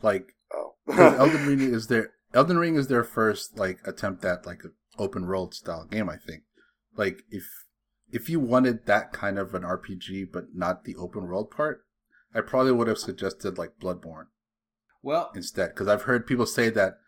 [0.00, 4.62] Like, oh, Elden Ring is their Elden Ring is their first like attempt at like
[4.62, 6.08] an open world style game.
[6.08, 6.44] I think.
[6.96, 7.42] Like, if
[8.12, 11.84] if you wanted that kind of an RPG but not the open world part,
[12.32, 14.26] I probably would have suggested like Bloodborne
[15.02, 16.98] Well, instead because I've heard people say that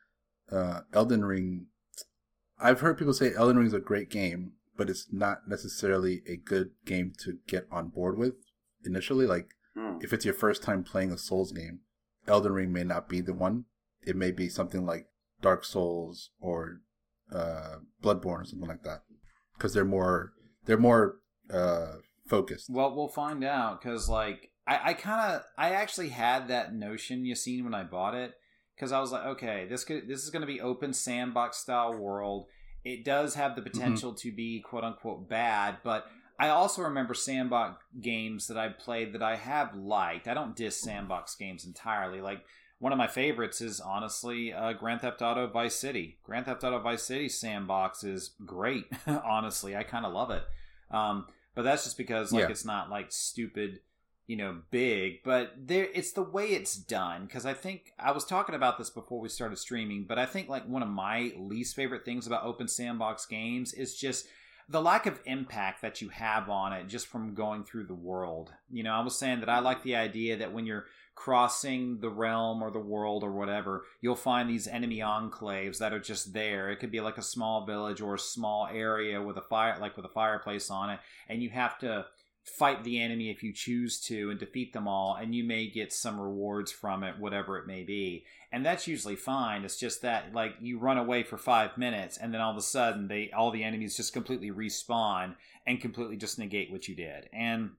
[0.50, 1.66] uh, Elden Ring.
[2.58, 6.36] I've heard people say Elden Ring is a great game, but it's not necessarily a
[6.36, 8.34] good game to get on board with
[8.84, 9.26] initially.
[9.26, 9.98] Like Hmm.
[10.00, 11.80] if it's your first time playing a Souls game,
[12.26, 13.66] Elden Ring may not be the one.
[14.02, 15.06] It may be something like
[15.40, 16.80] Dark Souls or
[17.32, 19.02] uh, Bloodborne or something like that,
[19.56, 20.32] because they're more
[20.66, 21.16] they're more
[21.52, 22.70] uh, focused.
[22.70, 27.24] Well, we'll find out because, like, I, I kind of, I actually had that notion
[27.24, 28.34] Yassine when I bought it
[28.76, 31.94] because I was like, okay, this could, this is going to be open sandbox style
[31.94, 32.46] world.
[32.84, 36.06] It does have the potential to be quote unquote bad, but
[36.40, 40.26] I also remember sandbox games that I played that I have liked.
[40.26, 42.22] I don't diss sandbox games entirely.
[42.22, 42.42] Like
[42.78, 46.16] one of my favorites is honestly uh, Grand Theft Auto Vice City.
[46.24, 48.86] Grand Theft Auto Vice City sandbox is great.
[49.06, 50.42] honestly, I kind of love it.
[50.90, 52.48] Um, but that's just because like Yeah.
[52.50, 53.80] it's not like stupid,
[54.26, 55.22] you know, big.
[55.22, 57.26] But there, it's the way it's done.
[57.26, 60.04] Because I think I was talking about this before we started streaming.
[60.04, 63.94] But I think like one of my least favorite things about open sandbox games is
[63.94, 64.26] just
[64.70, 68.52] the lack of impact that you have on it just from going through the world.
[68.70, 72.08] You know, I was saying that I like the idea that when you're crossing the
[72.08, 76.70] realm or the world or whatever, you'll find these enemy enclaves that are just there.
[76.70, 79.96] It could be like a small village or a small area with a fire, like
[79.96, 82.06] with a fireplace on it, and you have to
[82.44, 85.92] fight the enemy if you choose to and defeat them all and you may get
[85.92, 88.24] some rewards from it whatever it may be.
[88.52, 89.64] And that's usually fine.
[89.64, 92.62] It's just that like you run away for five minutes and then all of a
[92.62, 97.28] sudden they all the enemies just completely respawn and completely just negate what you did.
[97.32, 97.70] And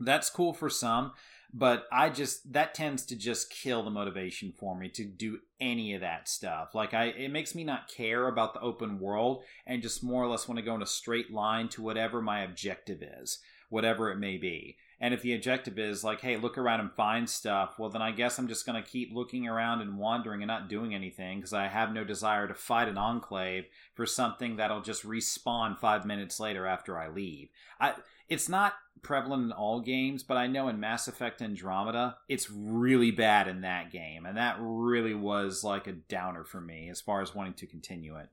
[0.00, 1.12] that's cool for some
[1.56, 5.94] but i just that tends to just kill the motivation for me to do any
[5.94, 6.74] of that stuff.
[6.74, 10.26] Like i it makes me not care about the open world and just more or
[10.26, 13.38] less want to go in a straight line to whatever my objective is
[13.74, 17.28] whatever it may be and if the objective is like hey look around and find
[17.28, 20.48] stuff well then i guess i'm just going to keep looking around and wandering and
[20.48, 24.80] not doing anything because i have no desire to fight an enclave for something that'll
[24.80, 27.48] just respawn five minutes later after i leave
[27.80, 27.94] I,
[28.28, 33.10] it's not prevalent in all games, but I know in Mass Effect Andromeda, it's really
[33.10, 37.20] bad in that game, and that really was like a downer for me as far
[37.20, 38.30] as wanting to continue it.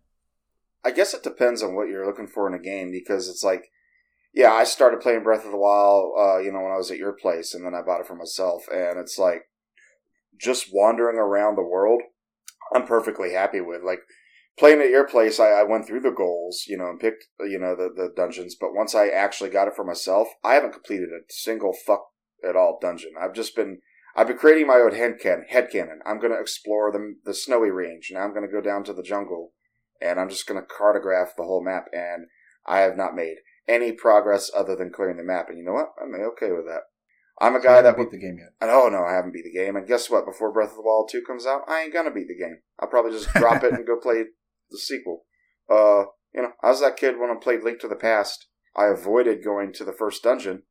[0.84, 3.72] I guess it depends on what you're looking for in a game because it's like,
[4.34, 6.98] yeah, I started playing Breath of the Wild, uh, you know, when I was at
[6.98, 9.44] your place, and then I bought it for myself, and it's like
[10.40, 12.02] just wandering around the world.
[12.74, 14.00] I'm perfectly happy with like
[14.58, 17.60] playing at your place, I, I, went through the goals, you know, and picked, you
[17.60, 18.56] know, the, the dungeons.
[18.60, 22.06] But once I actually got it for myself, I haven't completed a single fuck
[22.48, 23.12] at all dungeon.
[23.20, 23.80] I've just been,
[24.16, 26.00] I've been creating my own head head headcanon.
[26.06, 28.10] I'm to explore the, the snowy range.
[28.12, 29.54] Now I'm to go down to the jungle
[30.02, 31.86] and I'm just to cartograph the whole map.
[31.94, 32.28] And
[32.68, 35.48] I have not made any progress other than clearing the map.
[35.50, 35.94] And you know what?
[36.02, 36.82] I'm okay with that.
[37.40, 38.54] I'm a guy so that beat the game yet.
[38.62, 39.76] And, Oh no, I haven't beat the game.
[39.76, 40.26] And guess what?
[40.26, 42.60] Before Breath of the Wild two comes out, I ain't gonna beat the game.
[42.80, 44.24] I'll probably just drop it and go play
[44.70, 45.26] the sequel.
[45.70, 48.48] Uh, you know, I was that kid when I played Link to the Past.
[48.76, 50.64] I avoided going to the first dungeon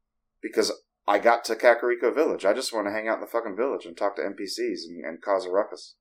[0.43, 0.73] because
[1.07, 2.45] I got to Kakariko Village.
[2.45, 5.05] I just want to hang out in the fucking village and talk to NPCs and,
[5.05, 5.97] and cause a ruckus.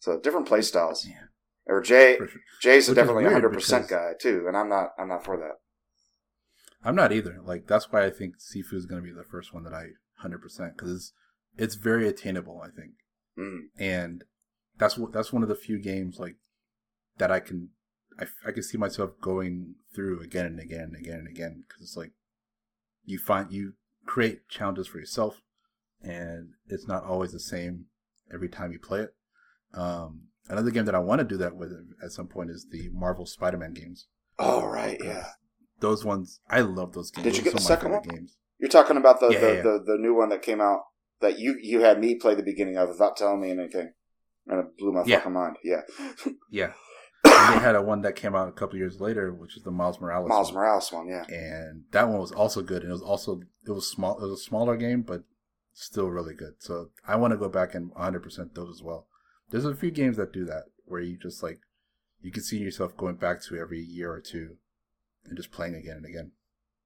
[0.00, 1.06] So different play styles.
[1.06, 1.26] Yeah.
[1.66, 2.18] Or Jay,
[2.60, 4.88] Jay's Which definitely a hundred percent guy too, and I'm not.
[4.98, 5.61] I'm not for that.
[6.84, 7.38] I'm not either.
[7.44, 9.88] Like that's why I think Sifu is going to be the first one that I
[10.24, 10.40] 100%
[10.76, 11.12] because it's
[11.56, 12.60] it's very attainable.
[12.64, 12.92] I think,
[13.38, 13.68] Mm.
[13.78, 14.24] and
[14.78, 16.36] that's what that's one of the few games like
[17.18, 17.70] that I can
[18.18, 21.82] I, I can see myself going through again and again and again and again because
[21.82, 22.12] it's like
[23.04, 23.74] you find you
[24.06, 25.40] create challenges for yourself,
[26.02, 27.86] and it's not always the same
[28.32, 29.14] every time you play it.
[29.74, 32.90] Um, another game that I want to do that with at some point is the
[32.92, 34.06] Marvel Spider-Man games.
[34.38, 35.28] Oh right, yeah.
[35.82, 37.24] Those ones I love those games.
[37.24, 38.02] Did you get the second one?
[38.02, 38.38] Games.
[38.58, 39.62] You're talking about the, Yeah, the, yeah.
[39.62, 40.80] the the new one that came out
[41.20, 43.92] that you you had me play the beginning of without telling me anything,
[44.46, 45.18] and it blew my Yeah.
[45.18, 45.56] fucking mind.
[45.64, 45.82] Yeah,
[46.50, 46.72] Yeah.
[47.24, 49.70] and they had a one that came out a couple years later, which is the
[49.70, 50.28] Miles Morales.
[50.28, 50.62] Miles one.
[50.62, 51.08] Morales one.
[51.08, 52.82] Yeah, and that one was also good.
[52.82, 54.16] And it was also it was small.
[54.18, 55.24] It was a smaller game, but
[55.72, 56.54] still really good.
[56.60, 59.06] So I want to go back and 100 percent those as well.
[59.50, 61.58] There's a few games that do that where you just like
[62.20, 64.56] you can see yourself going back to every year or two
[65.24, 66.32] and just playing again and again.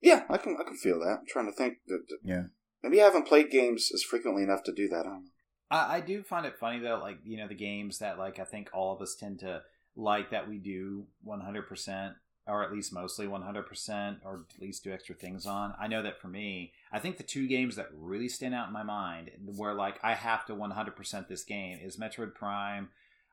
[0.00, 0.24] yeah.
[0.28, 1.18] I can I can feel that.
[1.20, 1.78] I'm trying to think.
[1.86, 2.42] That, that- Yeah.
[2.82, 5.00] maybe I haven't played games as frequently enough to do that.
[5.00, 5.30] I don't know.
[5.70, 8.44] I, I do find it funny though, like you know the games that like I
[8.44, 9.62] think all of us tend to
[9.96, 12.14] like that we do 100%
[12.48, 15.74] or at least mostly 100% or at least do extra things on.
[15.80, 18.72] I know that for me, I think the two games that really stand out in
[18.72, 22.90] my mind where like I have to 100% this game is Metroid Prime,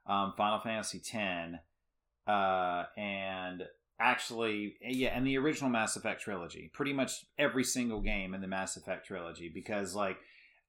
[0.08, 1.60] um, Final Fantasy X,
[2.28, 3.64] uh, and
[4.04, 8.48] actually yeah and the original mass effect trilogy pretty much every single game in the
[8.48, 10.18] mass effect trilogy because like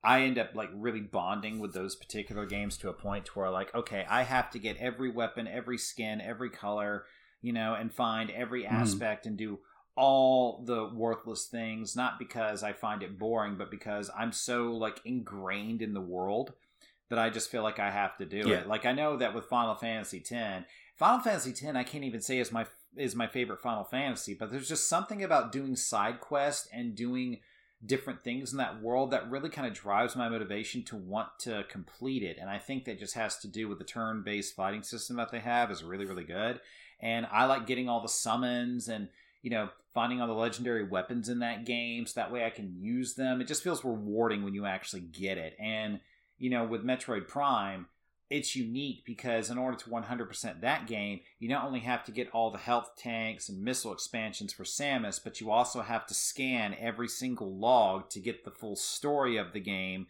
[0.04, 3.50] I end up like really bonding with those particular games to a point to where
[3.50, 7.06] like, okay, I have to get every weapon, every skin, every color,
[7.40, 8.74] you know, and find every mm-hmm.
[8.74, 9.60] aspect and do
[9.96, 15.00] all the worthless things, not because I find it boring, but because I'm so like
[15.06, 16.52] ingrained in the world
[17.08, 18.56] that I just feel like I have to do Yeah.
[18.56, 18.66] it.
[18.66, 20.66] Like I know that with Final Fantasy X,
[20.96, 24.50] Final Fantasy X, I can't even say is my is my favorite Final Fantasy, but
[24.50, 27.40] there's just something about doing side quests and doing
[27.84, 31.64] different things in that world that really kind of drives my motivation to want to
[31.68, 32.38] complete it.
[32.40, 35.30] And I think that just has to do with the turn based fighting system that
[35.30, 36.60] they have is really, really good.
[37.00, 39.08] And I like getting all the summons and,
[39.42, 42.74] you know, finding all the legendary weapons in that game so that way I can
[42.78, 43.40] use them.
[43.40, 45.54] It just feels rewarding when you actually get it.
[45.60, 46.00] And,
[46.38, 47.86] you know, with Metroid Prime,
[48.30, 52.30] it's unique because in order to 100% that game, you not only have to get
[52.32, 56.74] all the health tanks and missile expansions for Samus, but you also have to scan
[56.80, 60.06] every single log to get the full story of the game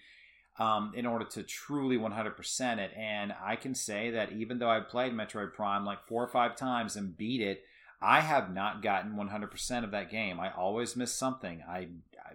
[0.58, 2.92] um, in order to truly 100% it.
[2.96, 6.56] And I can say that even though I've played Metroid Prime like four or five
[6.56, 7.62] times and beat it,
[8.00, 10.38] I have not gotten 100% of that game.
[10.38, 11.62] I always miss something.
[11.68, 11.88] I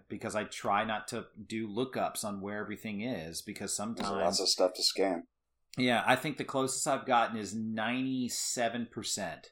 [0.07, 4.39] because I try not to do lookups on where everything is because There's sometimes lots
[4.39, 5.23] of stuff to scan.
[5.77, 9.45] Yeah, I think the closest I've gotten is 97%.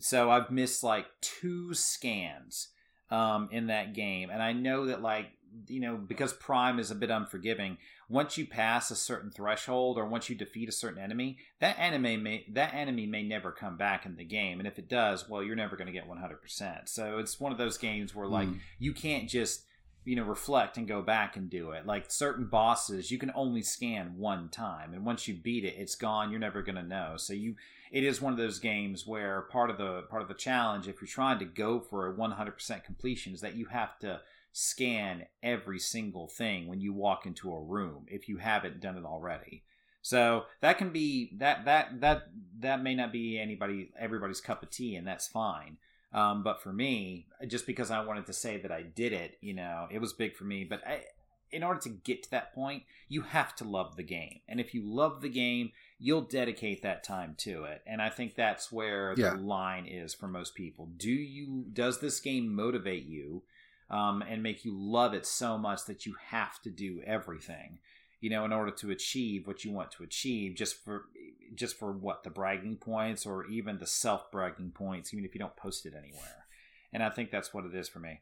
[0.00, 2.68] So I've missed like two scans
[3.10, 5.26] um, in that game, and I know that like
[5.68, 7.76] you know because Prime is a bit unforgiving.
[8.08, 12.16] Once you pass a certain threshold, or once you defeat a certain enemy, that enemy
[12.16, 15.42] may that enemy may never come back in the game, and if it does, well,
[15.42, 16.40] you're never going to get 100.
[16.40, 18.60] percent So it's one of those games where like Mm.
[18.78, 19.64] you can't just
[20.04, 21.86] you know reflect and go back and do it.
[21.86, 25.94] Like certain bosses you can only scan one time and once you beat it it's
[25.94, 27.14] gone you're never going to know.
[27.16, 27.56] So you
[27.90, 31.00] it is one of those games where part of the part of the challenge if
[31.00, 34.20] you're trying to go for a 100% completion is that you have to
[34.52, 39.04] scan every single thing when you walk into a room if you haven't done it
[39.04, 39.62] already.
[40.02, 42.24] So that can be that that that
[42.58, 45.76] that may not be anybody everybody's cup of tea and that's fine
[46.12, 49.54] um, but for me, just because I wanted to say that I did it, you
[49.54, 50.64] know, it was big for me.
[50.64, 51.04] But I,
[51.50, 54.40] in order to get to that point, you have to love the game.
[54.48, 57.82] And if you love the game, you'll dedicate that time to it.
[57.86, 59.34] And I think that's where Yeah.
[59.34, 60.86] the line is for most people.
[60.96, 63.42] Do you does this game motivate you
[63.90, 67.78] um, and make you love it so much that you have to do everything?
[68.20, 71.06] You know, in order to achieve what you want to achieve, just for
[71.54, 75.40] just for what the bragging points or even the self bragging points, even if you
[75.40, 76.46] don't post it anywhere.
[76.92, 78.20] And I think that's what it is for me.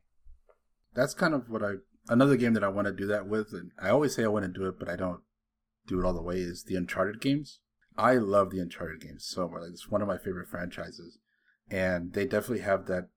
[0.95, 1.75] That's kind of what I
[2.09, 4.45] another game that I want to do that with, and I always say I want
[4.45, 5.21] to do it, but I don't
[5.87, 6.37] do it all the way.
[6.37, 7.61] Is the Uncharted games?
[7.97, 9.63] I love the Uncharted games so much.
[9.63, 11.19] Like, it's one of my favorite franchises,
[11.71, 13.09] and they definitely have that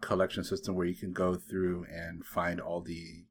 [0.00, 3.24] collection system where you can go through and find all the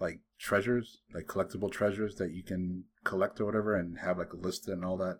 [0.00, 4.36] like treasures, like collectible treasures that you can collect or whatever, and have like a
[4.36, 5.18] list and all that.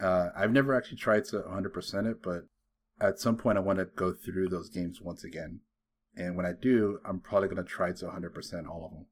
[0.00, 2.42] Uh, I've never actually tried to 100% it, but
[3.00, 5.60] at some point I want to go through those games once again.
[6.16, 9.06] And when I do, I'm probably going to try to 100% all of them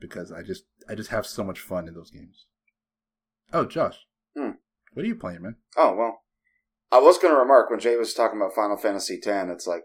[0.00, 2.46] because I just I just have so much fun in those games.
[3.52, 4.06] Oh, Josh.
[4.36, 4.52] Hmm.
[4.92, 5.56] What are you playing, man?
[5.76, 6.22] Oh well,
[6.90, 9.26] I was going to remark when Jay was talking about Final Fantasy X.
[9.26, 9.82] It's like,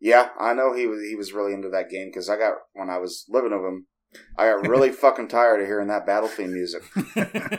[0.00, 2.90] yeah, I know he was he was really into that game because I got when
[2.90, 3.86] I was living with him,
[4.36, 6.82] I got really fucking tired of hearing that battle theme music.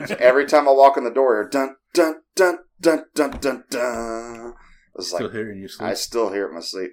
[0.07, 3.63] So every time I walk in the door, hear dun dun dun dun dun dun
[3.69, 4.53] dun.
[4.95, 5.81] It's Still like sleep.
[5.81, 6.91] I still hear it in my sleep.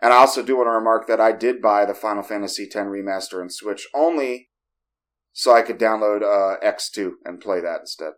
[0.00, 2.74] And I also do want to remark that I did buy the Final Fantasy X
[2.76, 4.48] remaster and Switch only
[5.32, 8.12] so I could download uh, X2 and play that instead.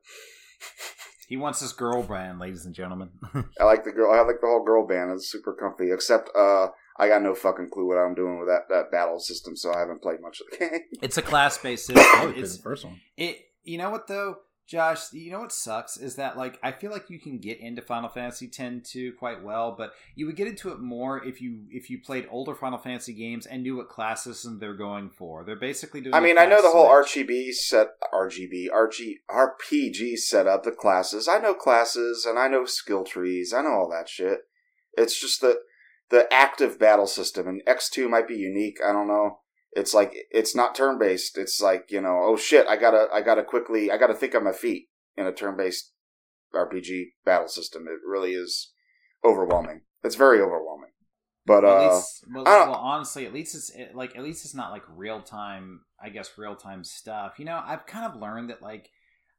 [1.28, 3.10] he wants his girl band, ladies and gentlemen.
[3.60, 4.12] I like the girl.
[4.12, 5.10] I like the whole girl band.
[5.12, 5.90] It's super comfy.
[5.90, 9.56] Except, uh, I got no fucking clue what I'm doing with that, that battle system,
[9.56, 10.80] so I haven't played much of the game.
[11.02, 12.34] it's a class based system.
[12.36, 13.00] It's the first one.
[13.16, 13.38] it.
[13.62, 14.36] You know what though,
[14.70, 15.12] Josh?
[15.12, 18.08] You know what sucks is that like I feel like you can get into Final
[18.08, 21.90] Fantasy X 2 quite well, but you would get into it more if you if
[21.90, 25.42] you played older Final Fantasy games and knew what class system they're going for.
[25.42, 26.14] They're basically doing.
[26.14, 27.26] I mean, I know the whole switch.
[27.26, 31.26] RGB set, RGB, RG, RPG setup, the classes.
[31.26, 33.52] I know classes and I know skill trees.
[33.52, 34.42] I know all that shit.
[34.96, 35.62] It's just the
[36.10, 38.78] the active battle system, and X two might be unique.
[38.86, 39.40] I don't know.
[39.72, 41.38] It's like it's not turn based.
[41.38, 44.44] It's like you know, oh shit, I gotta, I gotta quickly, I gotta think on
[44.44, 45.92] my feet in a turn based
[46.54, 47.86] RPG battle system.
[47.86, 48.72] It really is
[49.24, 49.82] overwhelming.
[50.02, 50.90] It's very overwhelming.
[51.46, 54.54] But Well, uh, least, well, well, honestly, at least it's it, like at least it's
[54.54, 55.80] not like real time.
[56.02, 57.34] I guess real time stuff.
[57.38, 58.90] You know, I've kind of learned that like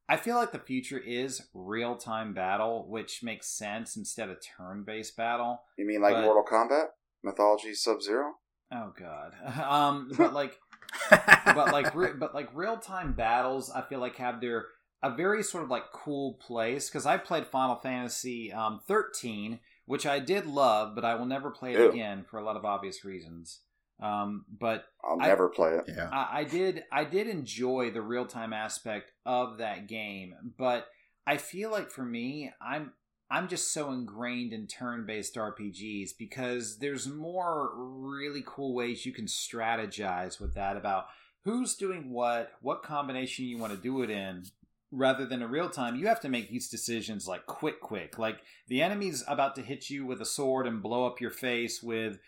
[0.10, 4.84] I feel like the future is real time battle, which makes sense instead of turn
[4.86, 5.62] based battle.
[5.78, 6.88] you mean like but- Mortal Kombat,
[7.24, 8.34] Mythology Sub Zero?
[8.72, 9.34] Oh god.
[9.64, 10.60] Um, but like,
[11.10, 14.66] but like, re- but like real time battles, I feel like have their
[15.04, 20.06] a very sort of like cool place because I played Final Fantasy um, 13, which
[20.06, 21.90] I did love, but I will never play it Ew.
[21.90, 23.62] again for a lot of obvious reasons.
[24.02, 25.86] Um, but I'll I- never play it.
[25.88, 26.10] yeah.
[26.12, 30.88] I, I did I did enjoy the real time aspect of that game, but
[31.28, 32.94] I feel like for me, I'm
[33.32, 39.14] I'm just so ingrained in turn based RPGs because there's more really cool ways you
[39.14, 41.06] can strategize with that about
[41.46, 44.44] who's doing what, what combination you want to do it in.
[44.92, 48.20] Rather than a real time, you have to make these decisions like quick, quick.
[48.20, 51.82] Like the enemy's about to hit you with a sword and blow up your face
[51.82, 52.20] with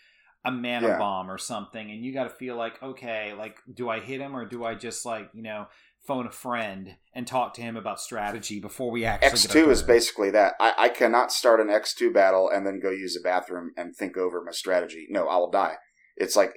[0.45, 0.97] a mana Yeah.
[0.97, 4.35] bomb or something and you got to feel like okay like do i hit him
[4.35, 5.67] or do i just like you know
[6.05, 9.65] phone a friend and talk to him about strategy before we actually X get two
[9.65, 10.53] our is basically that.
[10.59, 13.95] I, I cannot start an X two battle and then go use a bathroom and
[13.95, 15.07] think over my strategy.
[15.09, 15.75] No, I will die.
[16.17, 16.53] It's like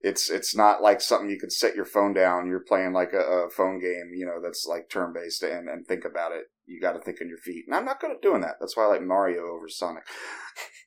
[0.00, 2.46] it's it's not like something you could set your phone down.
[2.46, 5.86] You're playing like a, a phone game, you know, that's like turn based and, and
[5.86, 6.44] think about it.
[6.66, 8.56] You got to think on your feet, and I'm not good at doing that.
[8.60, 10.04] That's why I like Mario over Sonic.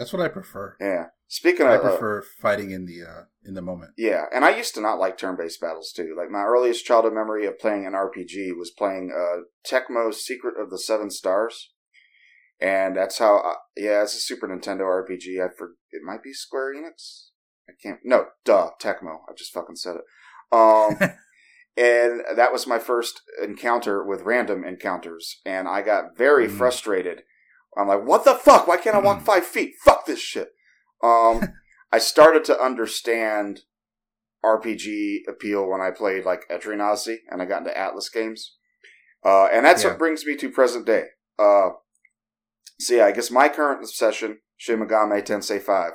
[0.00, 0.76] That's what I prefer.
[0.80, 1.08] Yeah.
[1.28, 3.90] Speaking I of, I prefer fighting in the uh, in the moment.
[3.98, 6.14] Yeah, and I used to not like turn-based battles too.
[6.16, 10.70] Like my earliest childhood memory of playing an RPG was playing uh, Tecmo's Secret of
[10.70, 11.70] the Seven Stars,
[12.60, 13.36] and that's how.
[13.36, 15.38] I, yeah, it's a Super Nintendo RPG.
[15.44, 17.26] I for it might be Square Enix.
[17.68, 18.00] I can't.
[18.02, 19.18] No, duh, Tecmo.
[19.28, 20.04] I just fucking said it.
[20.50, 20.96] Um,
[21.76, 26.56] and that was my first encounter with random encounters, and I got very Mm.
[26.56, 27.22] frustrated.
[27.76, 28.66] I'm like, what the fuck?
[28.66, 29.24] Why can't I walk Mm.
[29.26, 29.74] five feet?
[29.84, 30.52] Fuck this shit.
[31.02, 31.54] Um,
[31.92, 33.60] I started to understand
[34.44, 38.56] RPG appeal when I played like Etrian and I got into Atlus games.
[39.24, 39.90] Uh, and that's Yeah.
[39.90, 41.08] what brings me to present day.
[41.38, 41.70] Uh,
[42.78, 45.92] so yeah, I guess my current obsession, Shin Megami Tensei 5.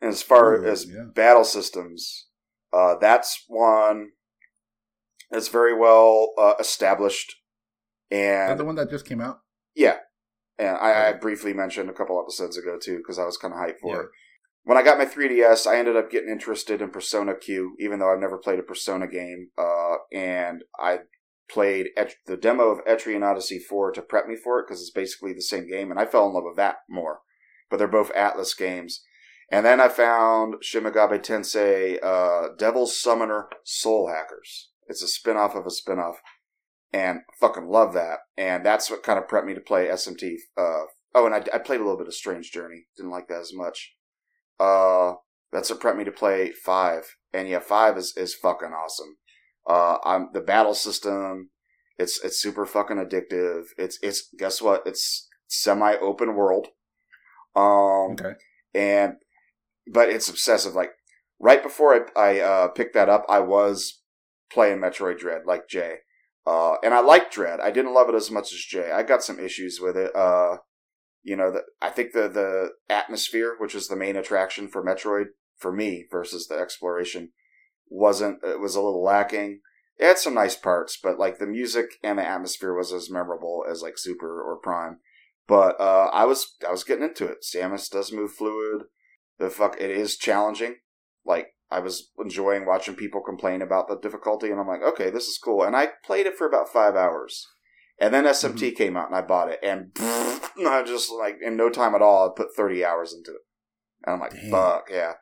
[0.00, 1.04] And as far Ooh, as yeah.
[1.14, 2.28] battle systems,
[2.72, 4.10] uh, that's one
[5.30, 7.36] that's very well uh, established.
[8.10, 9.40] And the one that just came out?
[9.74, 9.98] yeah,
[10.68, 13.60] and I, I briefly mentioned a couple episodes ago too because I was kind of
[13.60, 14.00] hyped for Yeah.
[14.02, 14.06] it.
[14.64, 18.12] When I got my 3DS, I ended up getting interested in Persona Q, even though
[18.12, 19.48] I've never played a Persona game.
[19.58, 21.00] Uh, and I
[21.50, 24.90] played Et- the demo of Etrian Odyssey 4 to prep me for it because it's
[24.92, 27.22] basically the same game, and I fell in love with that more.
[27.70, 29.02] But they're both Atlus games.
[29.50, 34.70] And then I found Shin Megami Tensei uh, Devil's Summoner Soul Hackers.
[34.86, 36.20] It's a spin off of a spin off
[36.92, 38.18] and fucking love that.
[38.36, 40.36] And that's what kind of prepped me to play SMT.
[40.56, 40.84] Uh,
[41.14, 42.86] oh, and I, I played a little bit of Strange Journey.
[42.96, 43.94] Didn't like that as much.
[44.60, 45.14] Uh,
[45.52, 47.16] that's what prepped me to play five.
[47.32, 49.16] And yeah, five is, is fucking awesome.
[49.68, 51.50] Uh, I'm the battle system.
[51.98, 53.64] It's it's super fucking addictive.
[53.78, 54.82] It's it's guess what?
[54.86, 56.68] It's semi open world.
[57.54, 58.32] Um, Okay.
[58.74, 59.14] and
[59.92, 60.74] but it's obsessive.
[60.74, 60.92] Like
[61.38, 64.02] right before I, I uh, picked that up, I was
[64.50, 65.96] playing Metroid Dread like Jay,
[66.46, 67.60] uh, and I liked Dread.
[67.60, 68.90] I didn't love it as much as Jay.
[68.90, 70.14] I got some issues with it.
[70.14, 70.58] Uh,
[71.22, 75.26] you know, the, I think the the atmosphere, which is the main attraction for Metroid
[75.56, 77.30] for me versus the exploration,
[77.88, 78.38] wasn't.
[78.42, 79.60] It was a little lacking.
[79.98, 83.64] It had some nice parts, but like the music and the atmosphere was as memorable
[83.70, 84.98] as like Super or Prime.
[85.46, 87.44] But uh, I was I was getting into it.
[87.44, 88.86] Samus does move fluid.
[89.38, 90.76] The fuck it is challenging.
[91.24, 95.26] Like I was enjoying watching people complain about the difficulty, and I'm like, okay, this
[95.26, 95.62] is cool.
[95.62, 97.48] And I played it for about five hours,
[97.98, 101.70] and then SMT came out, and I bought it, and I just like in no
[101.70, 103.40] time at all, I put 30 hours into it,
[104.04, 104.50] and I'm like, Damn.
[104.50, 105.12] fuck yeah.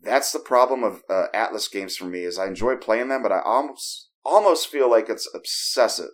[0.00, 3.32] That's the problem of uh, Atlus games for me is I enjoy playing them, but
[3.32, 6.10] I almost almost feel like it's obsessive.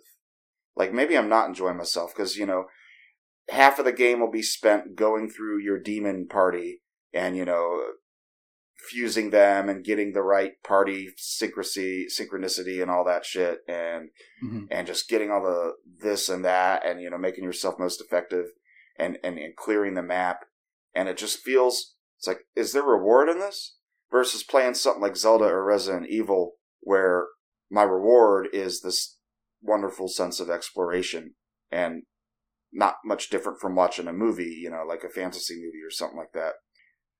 [0.75, 2.65] Like maybe I'm not enjoying myself because you know
[3.49, 6.81] half of the game will be spent going through your demon party
[7.13, 7.83] and you know
[8.89, 14.09] fusing them and getting the right party synchronicity synchronicity and all that shit and
[14.43, 14.67] Mhm.
[14.71, 18.47] and just getting all the this and that and you know making yourself most effective
[18.97, 20.45] and and, and clearing the map
[20.95, 23.77] and it just feels it's like is there reward in this
[24.11, 27.27] versus playing something like Zelda or Resident Evil where
[27.69, 29.17] my reward is this
[29.61, 31.35] wonderful sense of exploration
[31.71, 32.03] and
[32.73, 36.17] not much different from watching a movie, you know, like a fantasy movie or something
[36.17, 36.53] like that.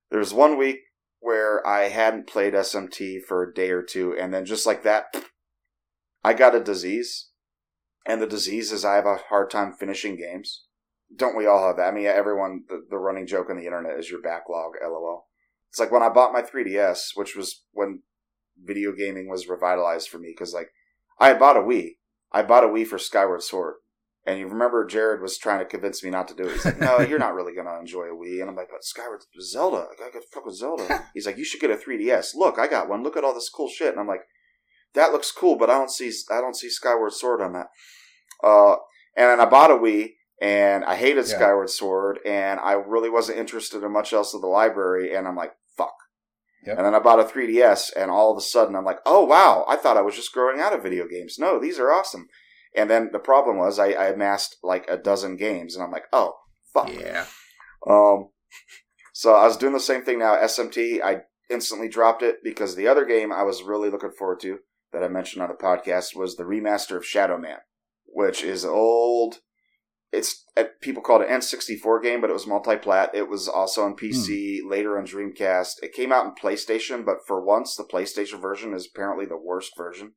[0.10, 0.80] There was one week
[1.22, 5.06] where I hadn't played SMT for a day or two, and then just like that,
[6.24, 7.30] I got a disease.
[8.06, 10.66] And the disease is I have a hard time finishing games.
[11.16, 11.88] Don't we all have that?
[11.88, 15.28] I mean, everyone, the, the running joke on the internet is your backlog, lol.
[15.70, 18.02] It's like when I bought my 3DS, which was when
[18.60, 20.70] video gaming was revitalized for me, because like,
[21.20, 21.98] I had bought a Wii.
[22.32, 23.76] I bought a Wii for Skyward Sword.
[24.26, 26.54] And you remember Jared was trying to convince me not to do it.
[26.54, 28.40] He's like, no, you're not really going to enjoy a Wii.
[28.42, 29.88] And I'm like, but Skyward Zelda.
[29.92, 31.06] I got to fuck with Zelda.
[31.16, 32.36] He's like, you should get a 3DS.
[32.36, 33.02] Look, I got one.
[33.02, 33.90] Look at all this cool shit.
[33.92, 34.22] And I'm like,
[34.94, 37.68] that looks cool, but I don't see I don't see Skyward Sword on that.
[38.44, 38.74] Uh,
[39.16, 41.36] and then I bought a Wii, and I hated Yeah.
[41.38, 45.16] Skyward Sword, and I really wasn't interested in much else of the library.
[45.16, 45.94] And I'm like, fuck.
[46.66, 46.78] Yep.
[46.78, 49.66] And then I bought a 3DS, and all of a sudden I'm like, oh wow,
[49.68, 51.38] I thought I was just growing out of video games.
[51.40, 52.28] No, these are awesome.
[52.76, 56.06] And then the problem was I, I amassed like a dozen games, and I'm like,
[56.14, 56.36] oh
[56.74, 56.92] fuck.
[56.94, 57.26] Yeah.
[57.88, 58.30] Um,
[59.14, 60.36] so I was doing the same thing now.
[60.36, 64.60] SMT, I instantly dropped it because the other game I was really looking forward to
[64.94, 67.58] that I mentioned on the podcast was the remaster of Shadow Man,
[68.06, 69.40] which is old.
[70.12, 73.12] It's uh, people call it an N64 game, but it was multi-plat.
[73.14, 75.76] It was also on PC, later on Dreamcast.
[75.82, 79.72] It came out in PlayStation, but for once, the PlayStation version is apparently the worst
[79.78, 80.14] version.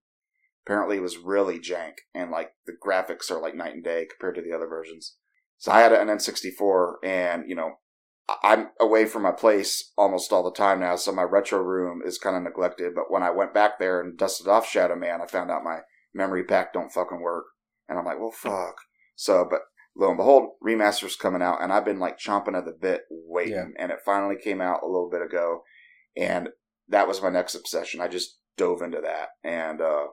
[0.66, 4.34] Apparently, it was really jank, and like the graphics are like night and day compared
[4.36, 5.16] to the other versions.
[5.58, 7.72] So I had an N64, and you know,
[8.42, 12.18] I'm away from my place almost all the time now, so my retro room is
[12.18, 12.94] kind of neglected.
[12.94, 15.80] But when I went back there and dusted off Shadow Man, I found out my
[16.14, 17.44] memory pack don't fucking work,
[17.88, 18.76] and I'm like, well, fuck.
[19.16, 19.60] So, but
[19.96, 23.52] lo and behold, remaster's coming out, and I've been like chomping at the bit waiting,
[23.76, 23.82] Yeah.
[23.82, 25.62] and it finally came out a little bit ago,
[26.16, 26.48] and
[26.88, 28.00] that was my next obsession.
[28.00, 30.06] I just dove into that, and uh,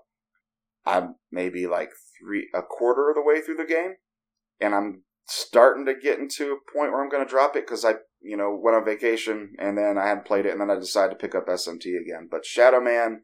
[0.85, 3.95] I'm maybe like three a quarter of the way through the game,
[4.59, 7.85] and I'm starting to get into a point where I'm going to drop it because
[7.85, 10.75] I you know, went on vacation, and then I hadn't played it, and then I
[10.75, 12.27] decided to pick up SMT again.
[12.29, 13.23] But Shadow Man,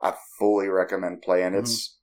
[0.00, 1.52] I fully recommend playing.
[1.52, 1.58] Mhm.
[1.58, 1.98] It's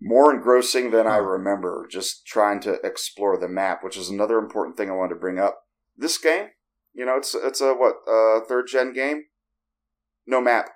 [0.00, 1.24] more engrossing than I Oh.
[1.24, 1.86] remember.
[1.90, 5.38] Just trying to explore the map, which is another important thing I wanted to bring
[5.38, 5.66] up.
[5.94, 6.50] This game,
[6.94, 9.26] you know, it's it's a what uh, third gen game,
[10.26, 10.70] no map,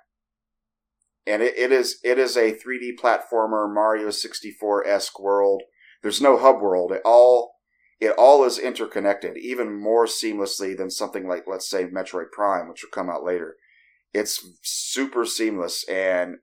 [1.27, 5.63] and it, it is it is a 3D platformer Mario 64 esque world.
[6.01, 6.91] There's no hub world.
[6.91, 7.55] It all
[7.99, 12.83] it all is interconnected, even more seamlessly than something like let's say Metroid Prime, which
[12.83, 13.55] will come out later.
[14.13, 16.37] It's super seamless, and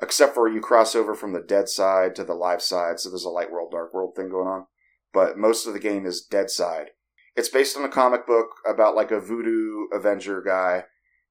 [0.00, 3.24] except for you cross over from the dead side to the live side, so there's
[3.24, 4.66] a light world, dark world thing going on.
[5.12, 6.90] But most of the game is dead side.
[7.34, 10.84] It's based on a comic book about like a voodoo Avenger guy,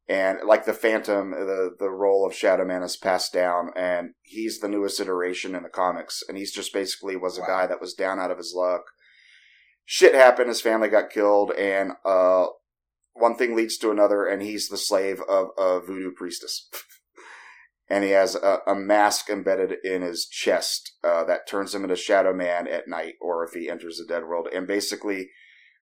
[0.10, 4.60] and like the Phantom, the the role of Shadow Man is passed down, and he's
[4.60, 7.48] the newest iteration in the comics, and he's just basically was a Wow.
[7.48, 8.84] guy that was down out of his luck.
[9.86, 12.48] Shit happened, his family got killed, and uh,
[13.14, 16.70] one thing leads to another, and he's the slave of a voodoo priestess.
[17.90, 21.96] and he has a, a mask embedded in his chest uh, that turns him into
[21.96, 24.48] Shadow Man at night, or if he enters the dead world.
[24.54, 25.30] And basically,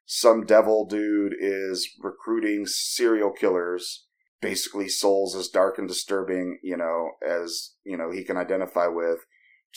[0.05, 4.05] some devil dude is recruiting serial killers,
[4.41, 9.19] basically souls as dark and disturbing, you know, as you know he can identify with,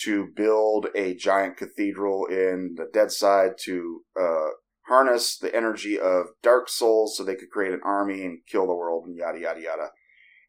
[0.04, 4.48] to build a giant cathedral in the dead side to uh,
[4.88, 8.74] harness the energy of dark souls so they could create an army and kill the
[8.74, 9.88] world and yada yada yada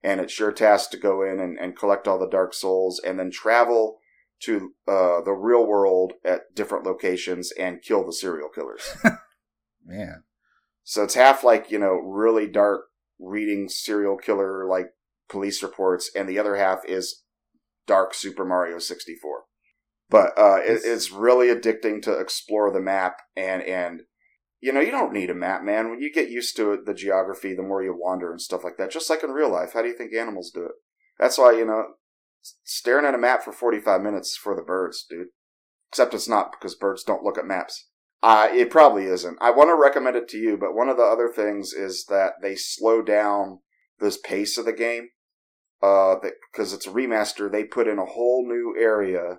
[0.03, 3.19] and it's your task to go in and, and collect all the dark souls and
[3.19, 3.99] then travel
[4.41, 8.95] to uh, the real world at different locations and kill the serial killers.
[9.85, 10.23] Man.
[10.83, 12.85] so it's half like, you know, really dark
[13.19, 14.87] reading serial killer like
[15.29, 17.23] police reports, and the other half is
[17.85, 19.43] dark Super Mario 64.
[20.09, 24.01] But uh, it, it's really addicting to explore the map and and
[24.59, 25.89] you know you don't need a map, man.
[25.89, 28.77] When you get used to it, the geography, the more you wander and stuff like
[28.77, 28.91] that.
[28.91, 30.71] Just like in real life, how do you think animals do it?
[31.19, 31.83] That's why you know
[32.63, 35.27] staring at a map for forty five minutes is for the birds, dude.
[35.91, 37.88] Except it's not because birds don't look at maps.
[38.21, 39.37] Uh, it probably isn't.
[39.39, 42.33] I want to recommend it to you, but one of the other things is that
[42.41, 43.59] they slow down
[43.99, 45.09] this pace of the game.
[45.81, 46.15] Uh,
[46.51, 49.37] because it's a remaster, they put in a whole new area,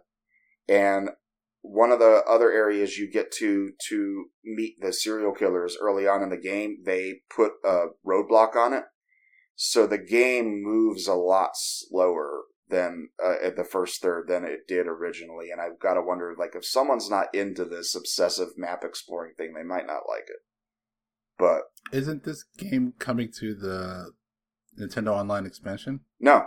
[0.66, 1.10] and
[1.60, 6.22] one of the other areas you get to to meet the serial killers early on
[6.22, 8.84] in the game, they put a roadblock on it,
[9.54, 14.66] so the game moves a lot slower than uh, at the first third than it
[14.66, 15.50] did originally.
[15.50, 19.52] And I've got to wonder, like, if someone's not into this obsessive map exploring thing,
[19.54, 20.40] they might not like it.
[21.38, 21.62] But
[21.92, 24.12] Isn't this game coming to the
[24.78, 26.00] Nintendo Online expansion?
[26.18, 26.46] no,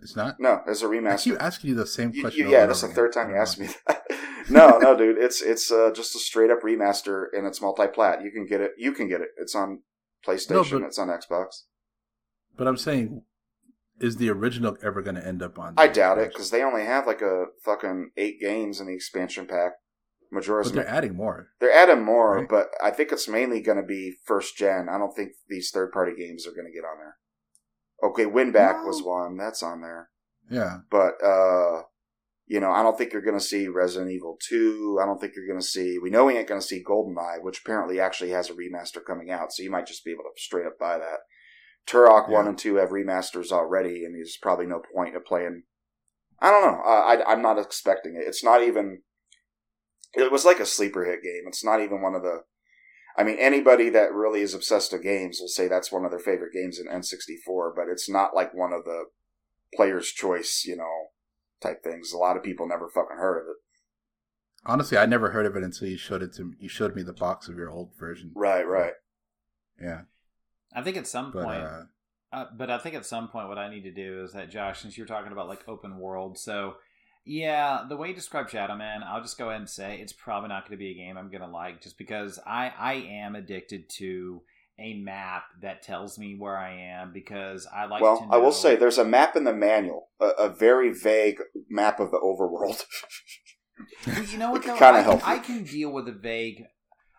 [0.00, 0.38] It's not.
[0.40, 1.38] no, it's a I keep remaster.
[1.40, 2.40] asking you the same question.
[2.40, 4.02] you- over yeah, that's the third time you asked me that.
[4.50, 8.22] no, no, dude, it's it's uh, just a straight up remaster, and it's multi-plat.
[8.22, 8.72] You can get it.
[8.76, 9.28] You can get it.
[9.38, 9.82] It's on
[10.26, 10.80] PlayStation.
[10.80, 11.62] but- it's on Xbox.
[12.56, 13.22] But I'm saying,
[14.00, 15.74] is the original ever going to end up on?
[15.76, 18.94] I the doubt it because they only have like a fucking eight games in the
[18.94, 19.72] expansion pack.
[20.32, 21.48] Majora's But they're adding more.
[21.60, 22.48] They're adding more, Right.
[22.48, 24.88] but I think it's mainly going to be first gen.
[24.88, 27.16] I don't think these third party games are going to get on there.
[28.02, 30.10] Okay, Winback was one that's on there,
[30.50, 30.78] Yeah.
[30.90, 31.82] but uh,
[32.46, 34.98] you know, I don't think you're going to see Resident Evil two.
[35.02, 35.98] I don't think you're going to see.
[35.98, 39.30] We know we ain't going to see GoldenEye, which apparently actually has a remaster coming
[39.30, 41.20] out, so you might just be able to straight up buy that.
[41.86, 45.62] Turok one and two have remasters already, and there's probably no point of playing.
[46.40, 46.80] I don't know.
[46.82, 48.26] I, I I'm not expecting it.
[48.26, 49.02] It's not even.
[50.14, 51.44] It was like a sleeper hit game.
[51.46, 52.40] It's not even one of the.
[53.16, 56.20] I mean, anybody that really is obsessed with games will say that's one of their
[56.20, 59.04] favorite games in N64, but it's not like one of the
[59.74, 61.08] player's choice, you know,
[61.62, 62.12] type things.
[62.12, 63.56] A lot of people never fucking heard of it.
[64.66, 66.56] Honestly, I never heard of it until you showed it to me.
[66.58, 68.32] You showed me the box of your old version.
[68.34, 68.92] Right, right.
[69.80, 70.02] Yeah.
[70.76, 71.82] I think at some But point, uh,
[72.32, 74.82] Uh, but I think at some point, what I need to do is that Josh,
[74.82, 76.74] since you're talking about like open world, so
[77.24, 80.48] yeah, the way you describe Shadow Man, I'll just go ahead and say it's probably
[80.48, 83.34] not going to be a game I'm going to like, just because I I am
[83.34, 84.42] addicted to
[84.78, 88.02] a map that tells me where I am because I like.
[88.02, 91.40] well, to I will say there's a map in the manual, a, a very vague
[91.70, 92.84] map of the overworld.
[94.06, 95.32] Well, you know what though, kinda I, help can.
[95.32, 96.64] I can deal with a vague.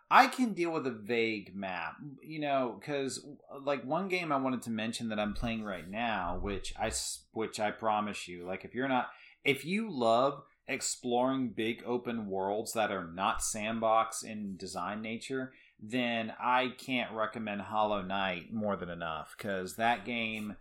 [0.09, 3.25] I can deal with a vague map, you know, because
[3.61, 6.91] like one game I wanted to mention that I'm playing right now, which I
[7.33, 9.09] which I promise you, like if you're not,
[9.43, 16.33] if you love exploring big open worlds that are not sandbox in design nature, then
[16.39, 20.55] I can't recommend Hollow Knight more than enough because that game.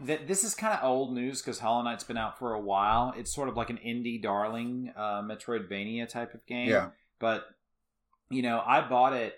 [0.00, 3.14] That this is kind of old news because Hollow Knight's been out for a while.
[3.16, 6.70] It's sort of like an indie darling, uh, Metroidvania type of game.
[6.70, 6.88] yeah.
[7.20, 7.44] But
[8.32, 9.34] you know, I bought it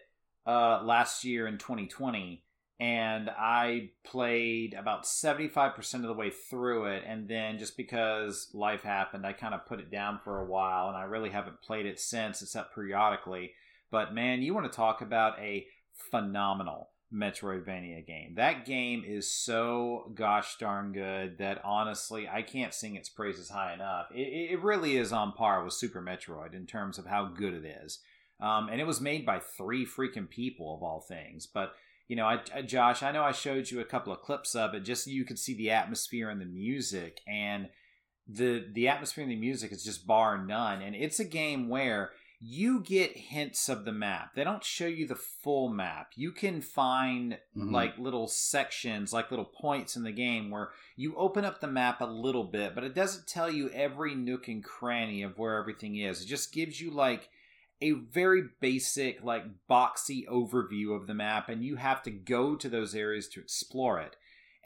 [0.46, 2.42] uh, last year in 2020,
[2.80, 7.04] and I played about 75% of the way through it.
[7.06, 10.88] And then just because life happened, I kind of put it down for a while,
[10.88, 13.52] and I really haven't played it since, except periodically.
[13.90, 15.66] But man, you want to talk about a
[16.10, 18.34] phenomenal Metroidvania game.
[18.34, 23.72] That game is so gosh darn good that honestly, I can't sing its praises high
[23.72, 24.06] enough.
[24.12, 27.64] It, it really is on par with Super Metroid in terms of how good it
[27.84, 28.00] is.
[28.40, 31.46] Um, and it was made by three freaking people of all things.
[31.46, 31.72] But
[32.08, 34.74] you know, I, I, Josh, I know I showed you a couple of clips of
[34.74, 37.68] it just so you could see the atmosphere and the music, and
[38.28, 40.82] the the atmosphere and the music is just bar none.
[40.82, 42.10] And it's a game where
[42.46, 44.34] you get hints of the map.
[44.34, 46.10] They don't show you the full map.
[46.14, 47.72] You can find mm-hmm.
[47.72, 52.02] like little sections, like little points in the game where you open up the map
[52.02, 55.96] a little bit, but it doesn't tell you every nook and cranny of where everything
[55.96, 56.20] is.
[56.20, 57.30] It just gives you like
[57.84, 62.68] a very basic, like boxy overview of the map, and you have to go to
[62.68, 64.16] those areas to explore it.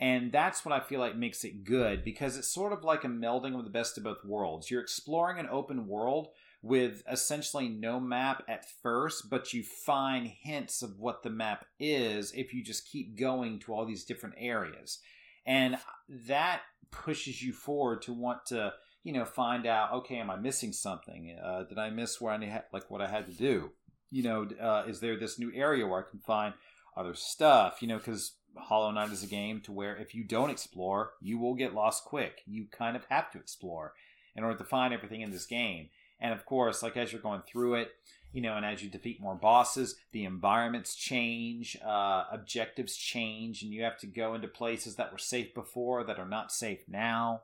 [0.00, 3.08] And that's what I feel like makes it good because it's sort of like a
[3.08, 4.70] melding of the best of both worlds.
[4.70, 6.28] You're exploring an open world
[6.62, 12.30] with essentially no map at first, but you find hints of what the map is
[12.32, 15.00] if you just keep going to all these different areas.
[15.44, 15.78] And
[16.26, 16.60] that
[16.92, 18.74] pushes you forward to want to,
[19.04, 21.36] you know, find out, okay, am I missing something?
[21.42, 23.72] Uh, did I miss where I had, like what I had to do?
[24.10, 26.54] You know, uh, is there this new area where I can find
[26.96, 27.78] other stuff?
[27.80, 31.38] You know, because Hollow Knight is a game to where if you don't explore, you
[31.38, 32.42] will get lost quick.
[32.46, 33.94] You kind of have to explore
[34.34, 35.88] in order to find everything in this game.
[36.20, 37.92] And of course, like as you're going through it,
[38.32, 43.72] you know, and as you defeat more bosses, the environments change, uh, objectives change, and
[43.72, 47.42] you have to go into places that were safe before that are not safe now.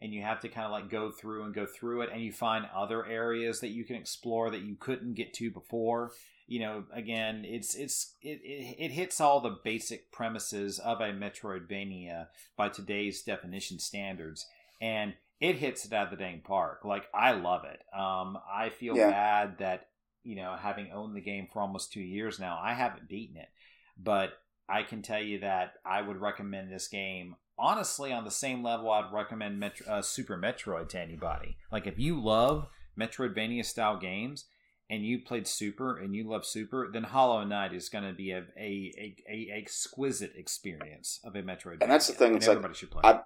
[0.00, 2.32] And you have to kind of like go through and go through it, and you
[2.32, 6.12] find other areas that you can explore that you couldn't get to before.
[6.46, 11.12] You know, again, it's it's it, it, it hits all the basic premises of a
[11.12, 12.26] Metroidvania
[12.56, 14.46] by today's definition standards,
[14.82, 16.84] and it hits it out of the dang park.
[16.84, 17.80] Like I love it.
[17.98, 19.10] Um, I feel yeah.
[19.10, 19.88] bad that
[20.26, 23.48] you know, having owned the game for almost two years now, I haven't beaten it,
[23.96, 24.32] but
[24.68, 28.90] I can tell you that I would recommend this game honestly on the same level
[28.90, 31.56] I'd recommend Metro, uh, Super Metroid to anybody.
[31.72, 34.46] Like if you love Metroidvania style games
[34.88, 38.30] and you played Super and you love Super, then Hollow Knight is going to be
[38.30, 41.82] a, a, a, a, exquisite experience of a Metroidvania.
[41.82, 42.36] And that's the thing.
[42.36, 43.02] It's everybody like, should play.
[43.04, 43.20] I,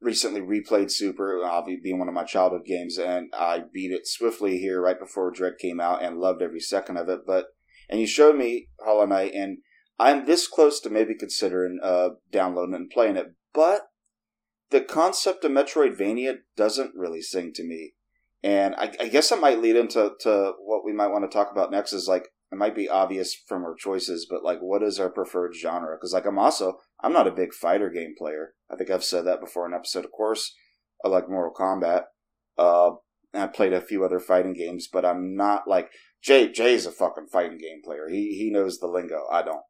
[0.00, 4.58] recently replayed Super, obviously being one of my childhood games, and I beat it swiftly
[4.58, 7.20] here right before Dread came out and loved every second of it.
[7.26, 7.46] But
[7.88, 9.58] and you showed me Hollow Knight, and
[9.98, 13.88] I'm this close to maybe considering uh, downloading and playing it, but
[14.70, 17.94] the concept of Metroidvania doesn't really sing to me.
[18.42, 21.50] And I, I guess that might lead into to what we might want to talk
[21.50, 25.00] about next is like it might be obvious from our choices, but like what is
[25.00, 25.96] our preferred genre?
[25.96, 28.52] Because like I'm also I'm not a big fighter game player.
[28.70, 30.04] I think I've said that before in an episode.
[30.04, 30.54] Of course,
[31.04, 32.02] I like Mortal Kombat.
[32.58, 32.96] Uh,
[33.34, 35.90] I played a few other fighting games, but I'm not like
[36.22, 36.52] Jay.
[36.52, 38.08] Jay's a fucking fighting game player.
[38.08, 39.24] He he knows the lingo.
[39.30, 39.62] I don't.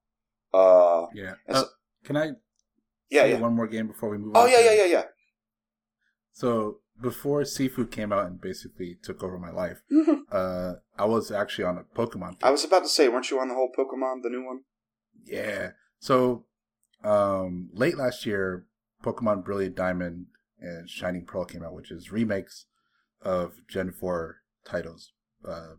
[0.53, 1.35] Uh, yeah.
[1.49, 1.65] Uh,
[2.05, 2.33] can I?
[3.11, 3.39] Yeah, yeah.
[3.39, 4.33] One more game before we move.
[4.35, 5.03] Oh on Oh yeah, yeah, yeah, yeah.
[6.33, 9.83] So before Sifu came out and basically took over my life,
[10.33, 12.33] uh, I was actually on a Pokemon.
[12.33, 12.45] Kick.
[12.45, 14.61] I was about to say, weren't you on the whole Pokemon, the new one?
[15.25, 15.71] Yeah.
[15.99, 16.47] So
[17.05, 18.67] um, late last year,
[19.03, 20.27] Pokemon Brilliant Diamond
[20.61, 22.67] and Shining Pearl came out, which is remakes
[23.23, 25.13] of Gen 4 titles,
[25.47, 25.75] uh,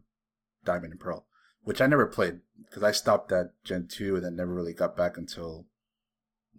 [0.63, 1.27] Diamond and Pearl,
[1.63, 4.95] which I never played because I stopped at Gen 2 and then never really got
[4.95, 5.65] back until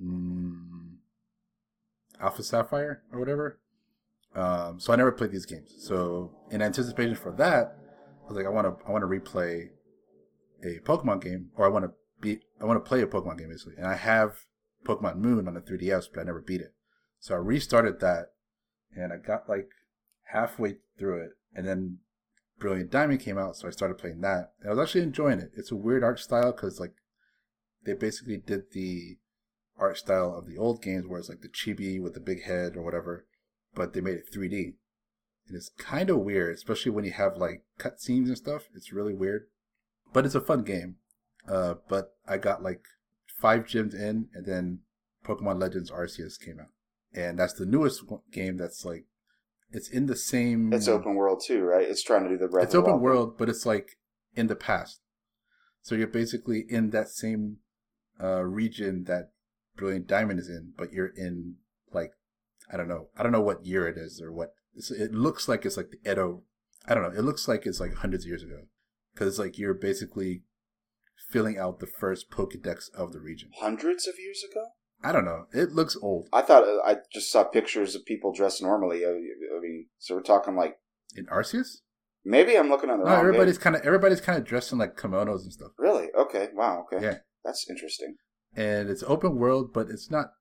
[0.03, 0.97] mm,
[2.21, 3.59] Alpha Sapphire or whatever.
[4.35, 5.75] Um, so I never played these games.
[5.79, 7.77] So in anticipation for that,
[8.25, 9.71] I was like, I want to, I want to replay
[10.63, 13.49] a Pokemon game, or I want to be, I want to play a Pokemon game
[13.49, 13.77] basically.
[13.77, 14.45] And I have
[14.85, 16.75] Pokemon Moon on the 3DS, but I never beat it.
[17.21, 18.33] So I restarted that,
[18.95, 19.69] and I got like
[20.33, 21.99] halfway through it, and then
[22.59, 24.53] Brilliant Diamond came out, so I started playing that.
[24.61, 25.53] And I was actually enjoying it.
[25.57, 26.95] It's a weird art style because like
[27.85, 29.17] they basically did the
[29.79, 32.77] art style of the old games, where it's like the chibi with the big head
[32.77, 33.27] or whatever,
[33.75, 34.75] but they made it 3D.
[35.47, 38.69] And it's kind of weird, especially when you have like cutscenes and stuff.
[38.75, 39.47] It's really weird,
[40.13, 40.97] but it's a fun game.
[41.49, 42.83] Uh, but I got like
[43.41, 44.81] five gyms in, and then
[45.25, 46.73] Pokemon Legends Arceus came out,
[47.15, 48.59] and that's the newest game.
[48.59, 49.07] That's like
[49.71, 50.73] it's in the same.
[50.73, 51.89] It's open world too, right?
[51.89, 52.49] It's trying to do the.
[52.49, 53.99] Breath it's open world, but it's like
[54.35, 55.01] in the past.
[55.83, 57.59] So you're basically in that same
[58.23, 59.31] uh, region that
[59.79, 61.55] Brilliant Diamond is in, but you're in
[61.93, 62.11] like
[62.71, 64.51] I don't know, I don't know what year it is or what.
[64.77, 66.43] it looks like it's like the Edo.
[66.87, 67.19] I don't know.
[67.19, 68.63] It looks like it's like hundreds of years ago
[69.15, 70.43] because it's like you're basically
[71.31, 73.51] filling out the first Pokedex of the region.
[73.59, 74.67] Hundreds of years ago.
[75.03, 75.47] I don't know.
[75.53, 76.29] It looks old.
[76.33, 79.05] I thought uh, I just saw pictures of people dressed normally.
[79.05, 80.77] I, I mean, so we're talking like
[81.15, 81.79] In Arceus?
[82.25, 83.21] maybe I'm looking on the No, wrong.
[83.21, 85.71] everybody's kind of everybody's kind of dressed in like kimonos and stuff.
[85.79, 86.49] really okay.
[86.53, 86.85] Wow.
[86.93, 87.05] Okay.
[87.05, 87.19] Yeah.
[87.45, 88.17] That's interesting.
[88.57, 90.33] And it's open world, but it's not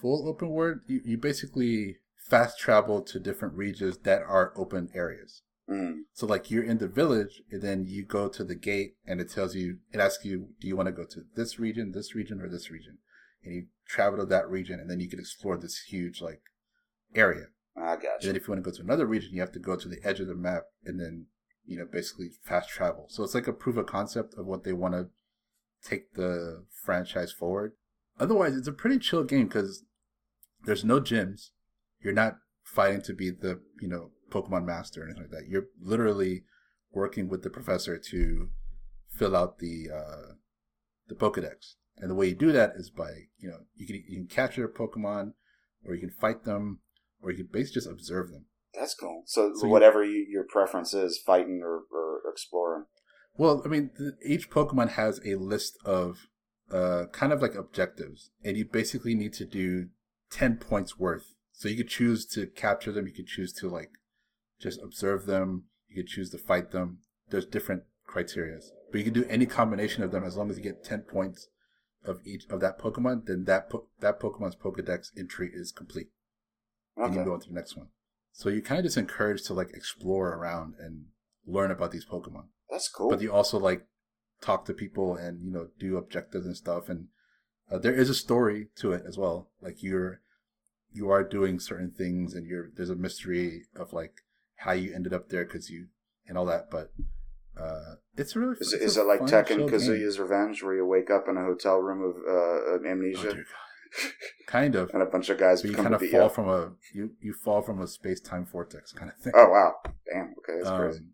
[0.00, 0.78] full open world.
[0.86, 1.96] You, you basically
[2.28, 5.42] fast travel to different regions that are open areas.
[5.68, 6.00] Mm.
[6.12, 9.30] So like you're in the village, and then you go to the gate, and it
[9.30, 12.40] tells you, it asks you, do you want to go to this region, this region,
[12.40, 12.98] or this region?
[13.44, 16.40] And you travel to that region, and then you can explore this huge like
[17.14, 17.46] area.
[17.76, 18.10] I got you.
[18.14, 19.88] And then if you want to go to another region, you have to go to
[19.88, 21.26] the edge of the map, and then
[21.64, 23.06] you know basically fast travel.
[23.08, 25.08] So it's like a proof of concept of what they want to
[25.84, 27.72] take the franchise forward.
[28.18, 29.84] Otherwise, it's a pretty chill game because
[30.64, 31.50] there's no gyms.
[32.02, 35.48] You're not fighting to be the you know Pokemon master or anything like that.
[35.48, 36.44] You're literally
[36.92, 38.48] working with the professor to
[39.10, 40.32] fill out the uh,
[41.08, 41.74] the Pokedex.
[41.96, 44.64] And the way you do that is by you know you can you can capture
[44.64, 45.32] a Pokemon,
[45.84, 46.80] or you can fight them,
[47.22, 48.46] or you can basically just observe them.
[48.74, 49.22] That's cool.
[49.26, 52.84] So, So whatever you, your preference is, fighting or, or exploring.
[53.38, 53.90] Well, I mean,
[54.22, 56.26] each Pokemon has a list of
[56.72, 59.88] uh, kind of like objectives, and you basically need to do
[60.32, 61.34] 10 points worth.
[61.52, 63.90] So you could choose to capture them, you could choose to like
[64.60, 66.98] just observe them, you could choose to fight them.
[67.30, 70.62] There's different criterias, but you can do any combination of them as long as you
[70.62, 71.48] get 10 points
[72.04, 73.26] of each of that Pokemon.
[73.26, 76.08] Then that po- that Pokemon's Pokedex entry is complete,
[76.96, 77.26] and you Okay.
[77.26, 77.88] go on to the next one.
[78.32, 81.06] So you kind of just encouraged to like explore around and
[81.46, 83.10] learn about these Pokemon That's cool.
[83.10, 83.86] but you also like
[84.40, 87.08] talk to people and you know do objectives and stuff and
[87.70, 90.20] uh, there is a story to it as well like you're
[90.92, 94.22] you are doing certain things and you're there's a mystery of like
[94.56, 95.86] how you ended up there because you
[96.26, 96.92] and all that but
[97.60, 99.68] uh it's really is, it's it- is a it like Tekken.
[99.68, 104.10] Kazuya's Revenge, where you wake up in a hotel room of uh, Oh, amnesia God.
[104.46, 106.72] kind of and a bunch of guys but you kind of fall you from a
[106.94, 109.74] you you fall from a space-time vortex kind of thing Oh wow!
[110.12, 110.34] Damn.
[110.38, 111.04] Okay, that's Um, crazy.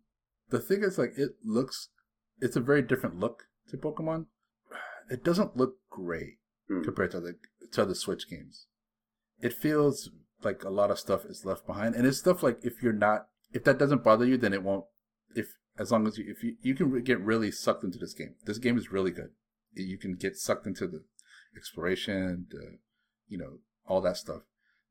[0.54, 1.88] The thing is, like, it looks,
[2.40, 4.26] it's a very different look to Pokemon.
[5.10, 6.38] It doesn't look great
[6.68, 6.82] Hmm.
[6.82, 7.36] compared to the
[7.72, 8.68] to other Switch games.
[9.40, 10.10] It feels
[10.42, 13.26] like a lot of stuff is left behind, and it's stuff like if you're not,
[13.52, 14.84] if that doesn't bother you, then it won't.
[15.34, 18.36] If as long as you, if you you can get really sucked into this game.
[18.44, 19.32] This game is really good.
[19.74, 21.02] You can get sucked into the
[21.56, 22.78] exploration, the,
[23.28, 24.42] you know, all that stuff.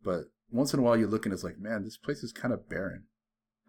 [0.03, 2.53] But once in a while, you look and it's like, man, this place is kind
[2.53, 3.05] of barren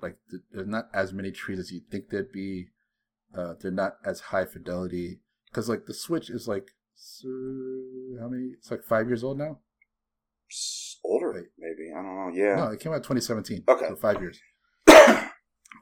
[0.04, 2.68] like th- there's not as many trees as you'd think there'd be.
[3.36, 7.28] Uh, they're not as high fidelity because like the Switch is like so,
[8.20, 8.52] how many?
[8.58, 9.58] It's like five years old now.
[11.04, 11.44] Older, wait.
[11.58, 11.90] maybe.
[11.92, 12.30] I don't know.
[12.32, 12.56] Yeah.
[12.56, 13.64] No, it came out 2017.
[13.68, 13.88] Okay.
[13.88, 14.38] so five years.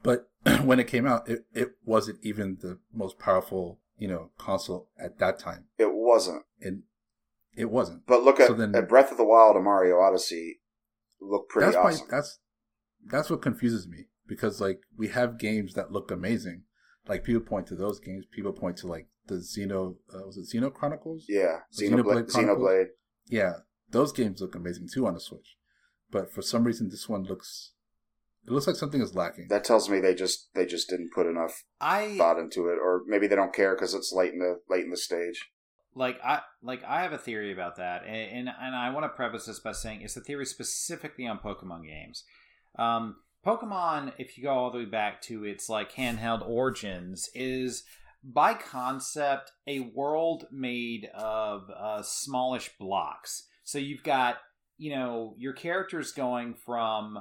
[0.01, 0.27] But
[0.63, 5.17] when it came out, it, it wasn't even the most powerful you know console at
[5.19, 6.43] that time, It wasn't.
[6.59, 6.83] and
[7.55, 8.05] it wasn't.
[8.05, 10.59] But look at, So then- at Breath of the Wild and Mario Odyssey.
[11.21, 12.07] Look pretty that's awesome.
[12.09, 12.39] why that's
[13.05, 16.63] that's what confuses me because like we have games that look amazing.
[17.07, 18.25] Like people point to those games.
[18.31, 21.25] People point to like the Xeno uh, was it Xeno Chronicles?
[21.27, 22.03] yeah, The Xenoblade.
[22.03, 22.57] Xenoblade Chronicles?
[22.69, 22.85] Xenoblade.
[23.27, 23.53] Yeah,
[23.89, 25.55] those games look amazing too on the Switch.
[26.11, 27.71] But for some reason, this one looks
[28.45, 29.47] it looks like something is lacking.
[29.49, 33.03] That tells me they just they just didn't put enough I thought into it, or
[33.07, 35.49] maybe they don't care because it's late in the late in the stage.
[35.95, 39.09] like I like I have a theory about that, and and, and I want to
[39.09, 42.23] preface this by saying it's a theory specifically on Pokemon games.
[42.77, 47.83] Um, Pokemon, if you go all the way back to its like handheld origins, is
[48.23, 53.47] by concept a world made of uh, smallish blocks.
[53.63, 54.37] So you've got
[54.77, 57.19] you know your characters going from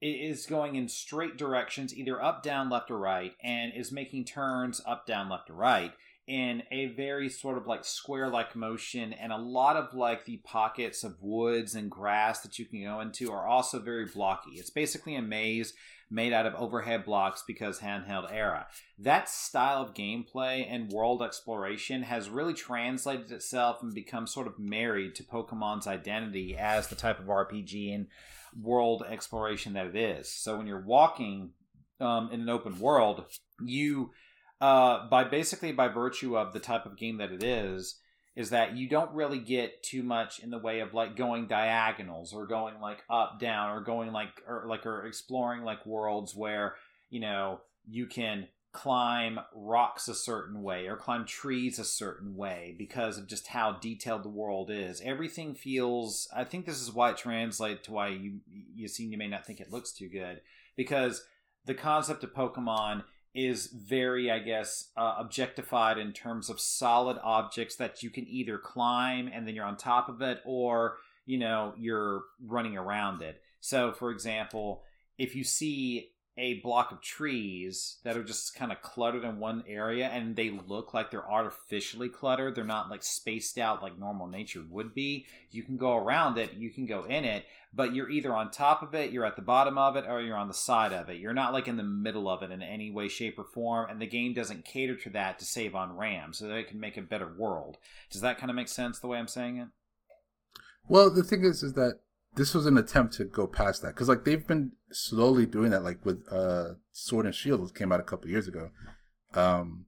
[0.00, 4.80] is going in straight directions, either up, down, left, or right, and is making turns
[4.86, 5.92] up, down, left, or right
[6.28, 10.36] in a very sort of like square like motion and a lot of like the
[10.44, 14.50] pockets of woods and grass that you can go into are also very blocky.
[14.52, 15.72] It's basically a maze
[16.10, 18.66] made out of overhead blocks because handheld era.
[18.98, 24.58] That style of gameplay and world exploration has really translated itself and become sort of
[24.58, 28.06] married to pokemon's identity as the type of rpg and
[28.60, 30.30] world exploration that it is.
[30.30, 31.52] So when you're walking
[32.00, 33.24] um, in an open world
[33.64, 34.10] you
[34.60, 38.00] uh, by basically by virtue of the type of game that it is,
[38.38, 42.32] is that you don't really get too much in the way of like going diagonals
[42.32, 46.76] or going like up down or going like or like or exploring like worlds where
[47.10, 52.76] you know you can climb rocks a certain way or climb trees a certain way
[52.78, 55.00] because of just how detailed the world is.
[55.00, 59.18] Everything feels i think this is why it translates to why you you see you
[59.18, 60.40] may not think it looks too good
[60.76, 61.24] because
[61.64, 63.02] the concept of pokemon
[63.46, 68.58] is very, I guess, uh, objectified in terms of solid objects that you can either
[68.58, 73.40] climb and then you're on top of it, or you know you're running around it.
[73.60, 74.82] So, for example,
[75.18, 79.64] if you see a block of trees that are just kind of cluttered in one
[79.66, 82.54] area and they look like they're artificially cluttered.
[82.54, 85.26] They're not like spaced out like normal nature would be.
[85.50, 88.82] You can go around it, you can go in it, but you're either on top
[88.82, 91.18] of it, you're at the bottom of it, or you're on the side of it.
[91.18, 94.00] You're not like in the middle of it in any way, shape, or form, and
[94.00, 96.96] the game doesn't cater to that to save on RAM so that it can make
[96.96, 97.78] a better world.
[98.10, 99.68] Does that kind of make sense the way I'm saying it?
[100.88, 102.00] Well, the thing is, is that
[102.38, 103.94] this was an attempt to go past that.
[103.94, 107.92] Because like they've been slowly doing that like with uh sword and shield that came
[107.92, 108.70] out a couple years ago.
[109.34, 109.86] Um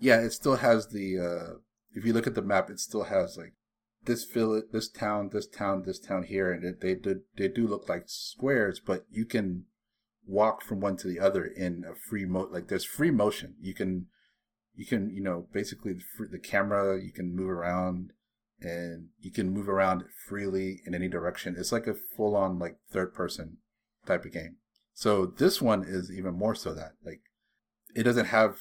[0.00, 1.58] yeah it still has the uh
[1.92, 3.52] if you look at the map it still has like
[4.04, 7.66] this village this town this town this town here and it, they do they do
[7.66, 9.64] look like squares but you can
[10.28, 13.56] walk from one to the other in a free mo like there's free motion.
[13.60, 14.06] You can
[14.74, 18.12] you can you know basically the, the camera you can move around
[18.60, 21.54] and you can move around freely in any direction.
[21.58, 23.58] It's like a full on like third person
[24.06, 24.56] type of game.
[24.94, 27.20] So this one is even more so that like
[27.94, 28.58] it doesn't have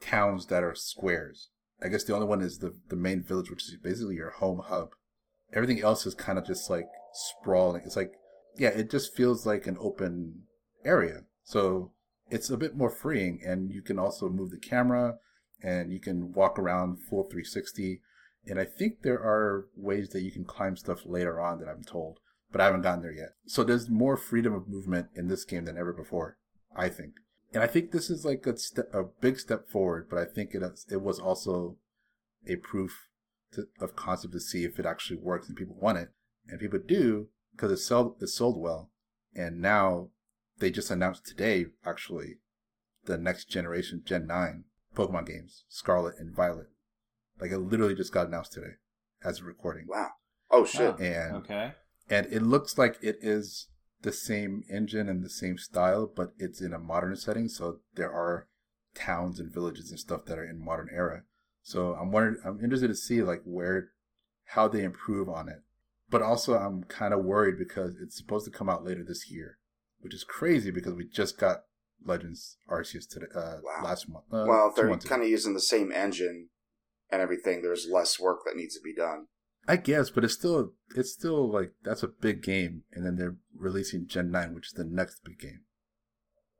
[0.00, 1.48] towns that are squares.
[1.82, 4.62] I guess the only one is the the main village, which is basically your home
[4.64, 4.90] hub.
[5.52, 7.82] Everything else is kind of just like sprawling.
[7.84, 8.12] It's like
[8.56, 10.42] yeah, it just feels like an open
[10.84, 11.22] area.
[11.44, 11.92] So
[12.30, 15.14] it's a bit more freeing, and you can also move the camera,
[15.62, 18.02] and you can walk around full 360
[18.46, 21.82] and I think there are ways that you can climb stuff later on that I'm
[21.82, 22.18] told,
[22.50, 23.34] but I haven't gotten there yet.
[23.46, 26.38] So there's more freedom of movement in this game than ever before,
[26.74, 27.14] I think.
[27.52, 30.54] And I think this is like a step, a big step forward, but I think
[30.54, 31.76] it it was also
[32.46, 33.08] a proof
[33.52, 36.10] to, of concept to see if it actually works and people want it,
[36.46, 38.90] and people do because it sold it sold well,
[39.34, 40.10] and now
[40.58, 42.36] they just announced today actually
[43.04, 44.64] the next generation Gen nine
[44.94, 46.68] Pokemon games, Scarlet and Violet.
[47.40, 48.74] Like it literally just got announced today
[49.24, 49.86] as a recording.
[49.88, 50.10] Wow.
[50.50, 50.94] Oh shit.
[50.98, 51.72] Oh, And okay.
[52.08, 53.68] and it looks like it is
[54.02, 57.48] the same engine and the same style, but it's in a modern setting.
[57.48, 58.48] So there are
[58.94, 61.22] towns and villages and stuff that are in modern era.
[61.62, 63.90] So I'm wondering, I'm interested to see like where,
[64.46, 65.62] how they improve on it.
[66.10, 69.58] But also I'm kind of worried because it's supposed to come out later this year,
[70.00, 71.64] which is crazy because we just got
[72.04, 73.80] Legends Arceus today, uh, Wow.
[73.84, 74.24] last month.
[74.32, 76.48] Uh, well, they're kind of using the same engine
[77.10, 79.26] and everything, there's less work that needs to be done.
[79.66, 83.36] I guess, but it's still it's still like that's a big game, and then they're
[83.54, 85.60] releasing Gen Nine, which is the next big game.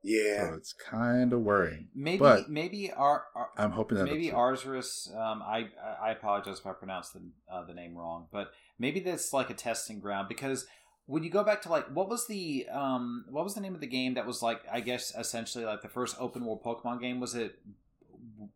[0.03, 0.51] Yeah.
[0.51, 1.89] So it's kind of worrying.
[1.95, 5.15] Maybe but maybe our, our I'm hoping that maybe it's- Arzuris.
[5.17, 5.69] Um, I
[6.01, 7.23] I apologize if I pronounced the
[7.53, 10.67] uh, the name wrong, but maybe that's like a testing ground because
[11.07, 13.81] when you go back to like what was the um what was the name of
[13.81, 17.19] the game that was like I guess essentially like the first open world Pokemon game
[17.19, 17.59] was it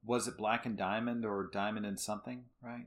[0.05, 2.87] was it Black and Diamond or Diamond and something right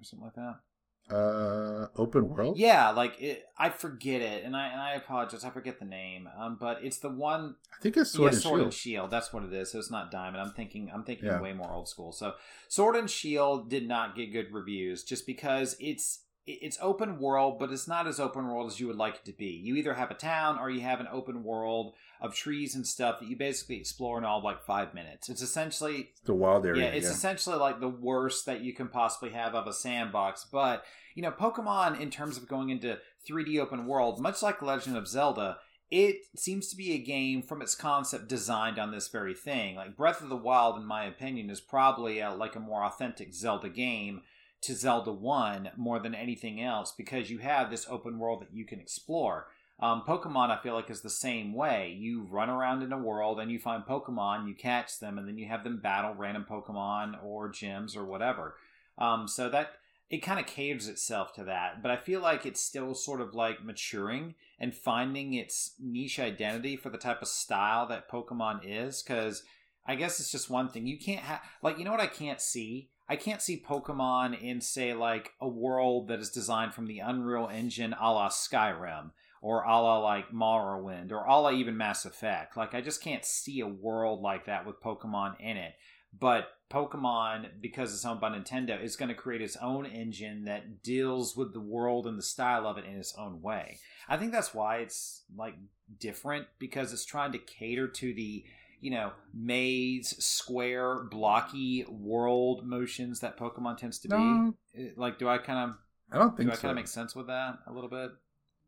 [0.00, 1.14] or something like that.
[1.14, 2.58] uh open world.
[2.58, 5.44] Yeah, like it, I forget it, and I and I apologize.
[5.44, 8.42] I forget the name, um, but it's the one I think it's Sword yeah, and
[8.42, 8.64] Sword Shield.
[8.64, 9.10] and Shield.
[9.10, 9.70] That's what it is.
[9.72, 10.42] So it's not Diamond.
[10.42, 10.90] I'm thinking.
[10.92, 11.40] I'm thinking Yeah.
[11.40, 12.10] way more old school.
[12.12, 12.34] So
[12.68, 17.72] Sword and Shield did not get good reviews just because it's it's open world, but
[17.72, 19.46] it's not as open world as you would like it to be.
[19.46, 23.18] You either have a town or you have an open world of trees and stuff
[23.18, 25.28] that you basically explore in all like five minutes.
[25.28, 26.84] It's essentially the wild area.
[26.84, 30.46] yeah, it's essentially like the worst that you can possibly have of a sandbox.
[30.50, 30.84] But
[31.16, 35.08] you know, Pokemon, in terms of going into 3D open world, much like Legend of
[35.08, 35.58] Zelda,
[35.90, 39.74] it seems to be a game from its concept designed on this very thing.
[39.74, 43.34] Like Breath of the Wild, in my opinion, is probably a, like a more authentic
[43.34, 44.22] Zelda game
[44.66, 48.64] to Zelda 1 more than anything else because you have this open world that you
[48.64, 49.48] can explore.
[49.78, 51.94] Um, Pokemon, I feel like, is the same way.
[51.98, 55.38] You run around in a world and you find Pokemon, you catch them, and then
[55.38, 58.54] you have them battle random Pokemon or gyms or whatever.
[58.98, 59.72] Um, so that
[60.08, 63.34] it kind of caters itself to that, but I feel like it's still sort of
[63.34, 69.02] like maturing and finding its niche identity for the type of style that Pokemon is.
[69.02, 69.42] Because
[69.84, 72.40] I guess it's just one thing you can't have, like, you know what I can't
[72.40, 72.90] see.
[73.08, 77.48] I can't see Pokemon in, say, like a world that is designed from the Unreal
[77.52, 82.56] Engine a la Skyrim or a la like Morrowind or a la even Mass Effect.
[82.56, 85.74] Like, I just can't see a world like that with Pokemon in it.
[86.18, 90.82] But Pokemon, because it's owned by Nintendo, is going to create its own engine that
[90.82, 93.78] deals with the world and the style of it in its own way.
[94.08, 95.54] I think that's why it's like
[96.00, 98.44] different because it's trying to cater to the
[98.80, 104.54] you know maze square blocky world motions that pokemon tends to No.
[104.74, 105.76] be like do i kind of
[106.12, 106.60] I don't think do think i so.
[106.62, 108.10] kind of make sense with that a little bit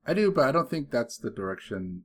[0.07, 2.05] I do, but I don't think that's the direction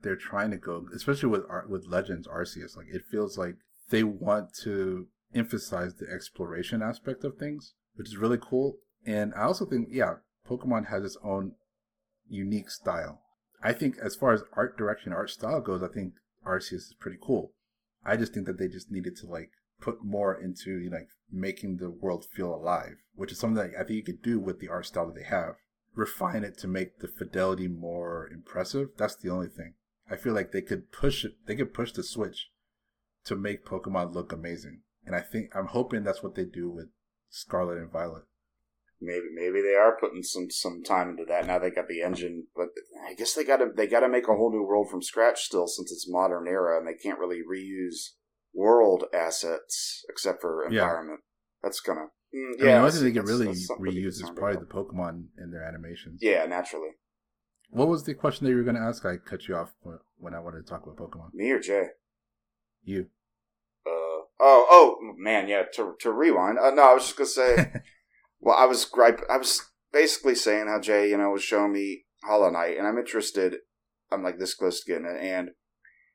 [0.00, 2.76] they're trying to go, especially with with Legends Arceus.
[2.76, 3.56] Like it feels like
[3.90, 8.78] they want to emphasize the exploration aspect of things, which is really cool.
[9.06, 10.14] And I also think, yeah,
[10.50, 11.52] Pokemon has its own
[12.28, 13.20] unique style.
[13.62, 16.14] I think as far as art direction, art style goes, I think
[16.46, 17.52] Arceus is pretty cool.
[18.04, 21.08] I just think that they just needed to like put more into you know, like
[21.30, 24.60] making the world feel alive, which is something that I think you could do with
[24.60, 25.56] the art style that they have.
[25.94, 28.88] Refine it to make the fidelity more impressive.
[28.96, 29.74] That's the only thing.
[30.10, 31.32] I feel like they could push it.
[31.46, 32.50] They could push the switch
[33.24, 36.88] to make Pokemon look amazing, and I think I'm hoping that's what they do with
[37.28, 38.24] Scarlet and Violet.
[39.04, 41.46] Maybe maybe they are putting some some time into that.
[41.46, 42.68] Now they got the engine, but
[43.08, 45.42] I guess they got to they got to make a whole new world from scratch
[45.42, 48.10] still, since it's modern era, and they can't really reuse
[48.54, 50.82] world assets except for Yeah.
[50.82, 51.20] environment.
[51.64, 54.02] That's gonna mm, I mean, the only thing they can really that's something to be
[54.04, 56.20] reuse is probably the Pokemon in their animations.
[56.22, 56.90] yeah, naturally.
[57.70, 59.02] What was the question that you were going to ask?
[59.06, 61.32] I cut you off when- when I wanted to talk about Pokemon.
[61.32, 61.86] Me or Jay?
[62.84, 63.08] You.
[63.86, 65.62] Uh, oh, oh, man, yeah.
[65.76, 66.58] To to rewind.
[66.58, 67.72] Uh, no, I was just gonna say.
[68.42, 69.20] well, I was gripe.
[69.30, 69.62] I was
[69.92, 73.56] basically saying how Jay, you know, was showing me Hollow Knight, and I'm interested.
[74.10, 75.50] I'm like this close to getting it, and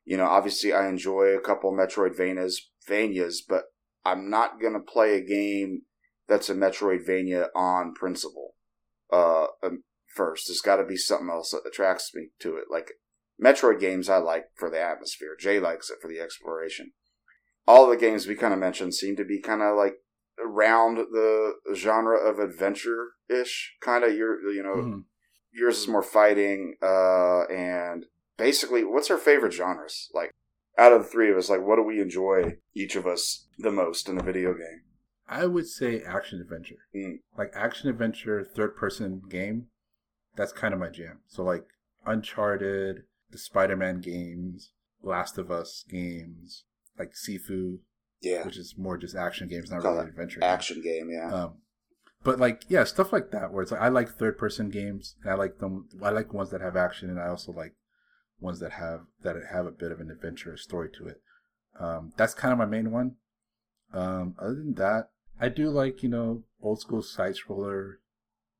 [0.05, 2.57] you know, obviously, I enjoy a couple Metroidvanias,
[2.87, 3.63] Vanias, but
[4.05, 5.83] I'm not gonna play a game
[6.27, 8.55] that's a Metroidvania on principle.
[9.11, 12.91] Uh, um, first, there's got to be something else that attracts me to it, like.
[13.39, 15.35] Metroid games I like for the atmosphere.
[15.39, 16.93] Jay likes it for the exploration
[17.67, 19.95] all the games we kind of mentioned seem to be kind of like
[20.43, 25.03] around the genre of adventure ish kind of your you know Mhm.
[25.51, 28.05] yours is more fighting uh and
[28.37, 30.31] basically what's our favorite genres like
[30.77, 33.71] out of the three of us like what do we enjoy each of us the
[33.71, 34.83] most in a video game
[35.29, 36.77] I would say action adventure.
[36.95, 37.19] Mm.
[37.37, 39.67] Like action adventure, third person game.
[40.37, 41.19] That's kind of my jam.
[41.27, 41.65] So like
[42.05, 44.71] Uncharted, the Spider-Man games,
[45.03, 46.63] Last of Us games,
[46.97, 47.79] like Sifu,
[48.21, 50.43] yeah which is more just action games, not Call really adventure.
[50.43, 51.53] action game yeah Um,
[52.23, 55.31] but like yeah, stuff like that where it's like I like third person games and
[55.31, 55.87] I like them.
[56.01, 57.75] I like ones that have action and I also like
[58.39, 61.21] ones that have that have a bit of an adventurous story to it.
[61.79, 63.15] Um, that's kind of my main one.
[63.93, 65.09] Um, other than that,
[65.39, 67.95] I do like you know old school side scroller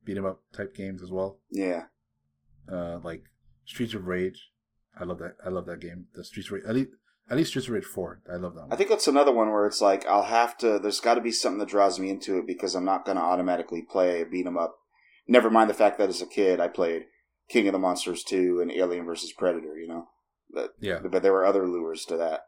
[0.06, 1.40] beat 'em up type games as well.
[1.52, 1.86] yeah
[2.72, 3.24] Uh, like
[3.66, 4.52] Streets of Rage.
[5.00, 5.36] I love that.
[5.46, 6.08] I love that game.
[6.14, 6.88] The Streets of Rage.
[7.30, 8.22] At least, at least Streets of Rage Four.
[8.32, 8.74] I love that one.
[8.74, 10.80] I think that's another one where it's like I'll have to.
[10.80, 13.24] There's got to be something that draws me into it because I'm not going to
[13.24, 14.78] automatically play beat 'em up.
[15.28, 17.06] Never mind the fact that as a kid I played
[17.50, 19.78] King of the Monsters 2 and Alien versus Predator.
[19.78, 20.08] You know,
[20.54, 21.00] but yeah.
[21.00, 22.42] but there were other lures to that,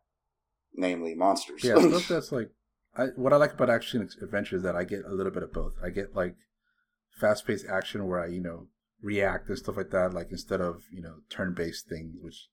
[0.73, 1.63] namely monsters.
[1.63, 2.49] Yeah, stuff that's like
[2.95, 5.53] I, what I like about action adventure is that I get a little bit of
[5.53, 5.73] both.
[5.83, 6.35] I get like
[7.19, 8.67] fast paced action where I you know
[9.01, 10.13] react and stuff like that.
[10.13, 12.47] Like instead of you know turn based things, which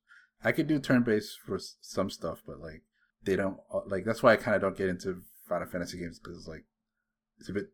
[0.44, 2.82] I could do turn based for some stuff, but like
[3.24, 4.04] they don't uh, like.
[4.04, 6.64] That's why I kind of don't get into Final Fantasy games because like
[7.38, 7.66] it's a bit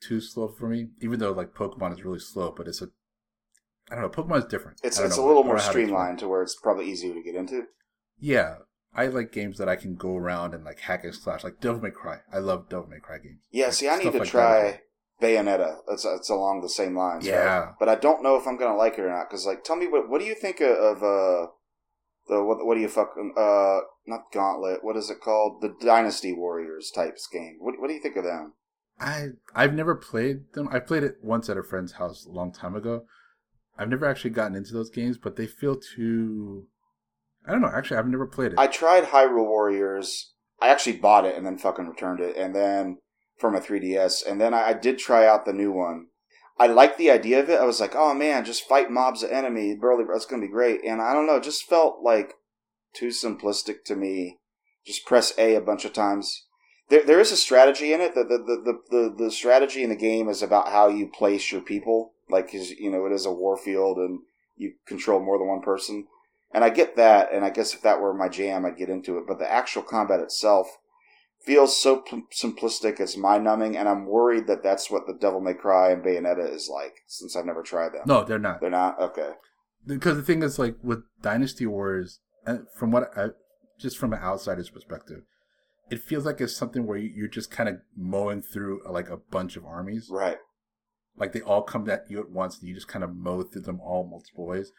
[0.00, 0.88] too slow for me.
[1.00, 2.88] Even though like Pokemon is really slow, but it's a
[3.90, 4.10] I don't know.
[4.10, 4.80] Pokemon is different.
[4.82, 7.64] it's it's a little more know streamlined to where it's probably easier to get into.
[8.18, 8.56] Yeah,
[8.94, 11.80] I like games that I can go around and like hack and slash, like Devil
[11.80, 12.18] May Cry.
[12.32, 13.40] I love Devil May Cry games.
[13.50, 14.74] Yeah, Like, see, I need to like try as
[15.20, 15.78] Bayonetta.
[15.88, 17.28] That's it's along the same lines.
[17.28, 17.34] right?
[17.34, 17.72] Yeah.
[17.78, 19.28] but I don't know if I'm gonna like it or not.
[19.28, 21.46] Because like, tell me what what do you think of, of uh
[22.28, 24.82] the what what do you fucking uh not Gauntlet?
[24.82, 25.60] What is it called?
[25.60, 27.56] The Dynasty Warriors types game.
[27.60, 28.54] What what do you think of them?
[29.00, 30.68] I I've never played them.
[30.70, 33.02] I played it once at a friend's house a long time ago.
[33.78, 36.66] I've never actually gotten into those games, but they feel too.
[37.46, 37.70] I don't know.
[37.72, 38.58] Actually, I've never played it.
[38.58, 40.34] I tried Hyrule Warriors.
[40.60, 42.98] I actually bought it and then fucking returned it, and then
[43.38, 46.06] from a 3DS, and then I, I did try out the new one.
[46.58, 47.60] I liked the idea of it.
[47.60, 50.04] I was like, oh man, just fight mobs of enemy, burly.
[50.04, 50.80] That's gonna be great.
[50.84, 52.34] And I don't know, it just felt like
[52.92, 54.38] too simplistic to me.
[54.84, 56.46] Just press A a bunch of times.
[56.88, 58.14] There, there is a strategy in it.
[58.14, 61.60] The, the, the, the, the, strategy in the game is about how you place your
[61.60, 62.14] people.
[62.30, 64.20] Like, you know, it is a war field and
[64.56, 66.06] you control more than one person.
[66.52, 69.18] And I get that, and I guess if that were my jam, I'd get into
[69.18, 69.24] it.
[69.28, 70.78] But the actual combat itself
[71.44, 75.40] feels so pl- simplistic, it's mind numbing, and I'm worried that that's what the Devil
[75.40, 78.02] May Cry and Bayonetta is like, since I've never tried them.
[78.06, 78.60] no, they're not.
[78.60, 79.00] They're not?
[79.00, 79.30] Okay.
[79.86, 83.28] Because the thing is, like with Dynasty Warriors, and from what I
[83.78, 85.20] just from an outsider's perspective,
[85.90, 89.08] it feels like it's something where you- you're just kind of mowing through uh, like
[89.08, 90.08] a bunch of armies.
[90.10, 90.38] Right.
[91.16, 93.62] like they all come at you at once and you just kind of mow through
[93.62, 94.70] them all multiple ways.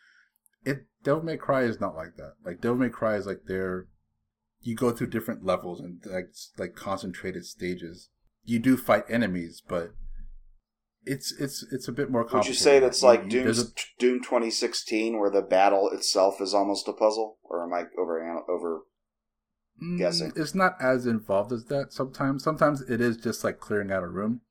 [0.64, 2.34] It Devil May Cry is not like that.
[2.46, 3.88] Like Devil May Cry is like they're
[4.62, 8.10] you go through different levels and like like concentrated stages.
[8.44, 9.92] You do fight enemies, but
[11.06, 12.28] it's it's it's a bit more.
[12.32, 16.54] Would you say that's like You- Doom, a- Doom 2016, where the battle itself is
[16.54, 18.82] almost a puzzle, or am I over over?
[19.82, 20.34] Mm, guessing.
[20.36, 22.44] It's not as involved as that sometimes.
[22.44, 24.42] Sometimes it is just like clearing out a room.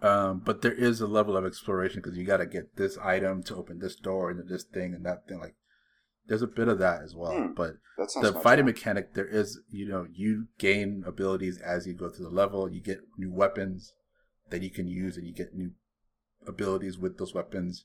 [0.00, 3.44] Um, but there is a level of exploration because you got to get this item
[3.44, 5.38] to open this door and this thing and that thing.
[5.38, 5.54] Like,
[6.26, 7.32] there's a bit of that as well.
[7.32, 7.52] Hmm.
[7.54, 8.72] But the fighting fun.
[8.72, 12.70] mechanic, there is, you know, you gain abilities as you go through the level.
[12.70, 13.92] You get new weapons
[14.50, 15.72] that you can use, and you get new
[16.46, 17.84] abilities with those weapons.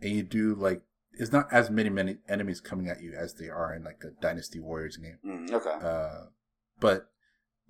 [0.00, 0.82] And you do like
[1.12, 4.20] it's not as many many enemies coming at you as they are in like a
[4.20, 5.18] Dynasty Warriors game.
[5.26, 5.86] Mm, okay.
[5.86, 6.26] Uh,
[6.80, 7.10] but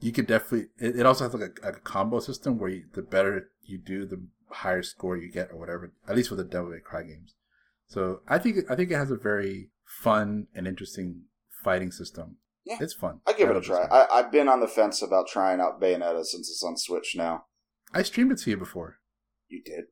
[0.01, 0.69] you could definitely.
[0.79, 4.05] It, it also has like a, a combo system where you, the better you do,
[4.05, 5.93] the higher score you get, or whatever.
[6.07, 7.35] At least with the Devil May Cry games.
[7.87, 9.71] So I think I think it has a very
[10.03, 11.23] fun and interesting
[11.65, 12.37] fighting system.
[12.65, 12.77] Yeah.
[12.81, 13.21] it's fun.
[13.27, 13.87] I give it a try.
[13.91, 17.47] I, I've been on the fence about trying out Bayonetta since it's on Switch now.
[17.95, 18.99] I streamed it to you before.
[19.49, 19.85] You did?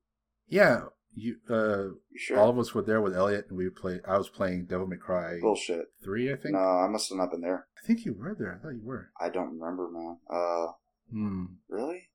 [0.46, 0.80] Yeah,
[1.14, 1.36] you.
[1.48, 2.38] Uh, You sure?
[2.38, 4.00] all of us were there with Elliot, and we played.
[4.06, 5.86] I was playing Devil May Cry Bullshit.
[6.04, 6.52] three, I think.
[6.54, 7.66] No, I must have not been there.
[7.82, 8.54] I think you were there.
[8.54, 9.10] I thought you were.
[9.18, 10.18] I don't remember, man.
[10.30, 10.72] Uh,
[11.10, 11.44] Hmm.
[11.70, 12.10] really?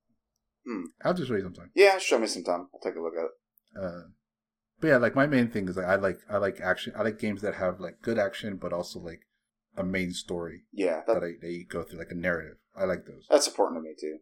[1.04, 1.70] I'll just show you sometime.
[1.74, 2.68] Yeah, show me sometime.
[2.72, 3.84] I'll take a look at it.
[3.84, 4.02] Uh,
[4.82, 6.92] but yeah, like my main thing is like I like I like action.
[6.96, 9.20] I like games that have like good action, but also like
[9.76, 12.56] a main story Yeah, that, that I that you go through, like a narrative.
[12.76, 13.26] I like those.
[13.30, 14.18] that's important to me too.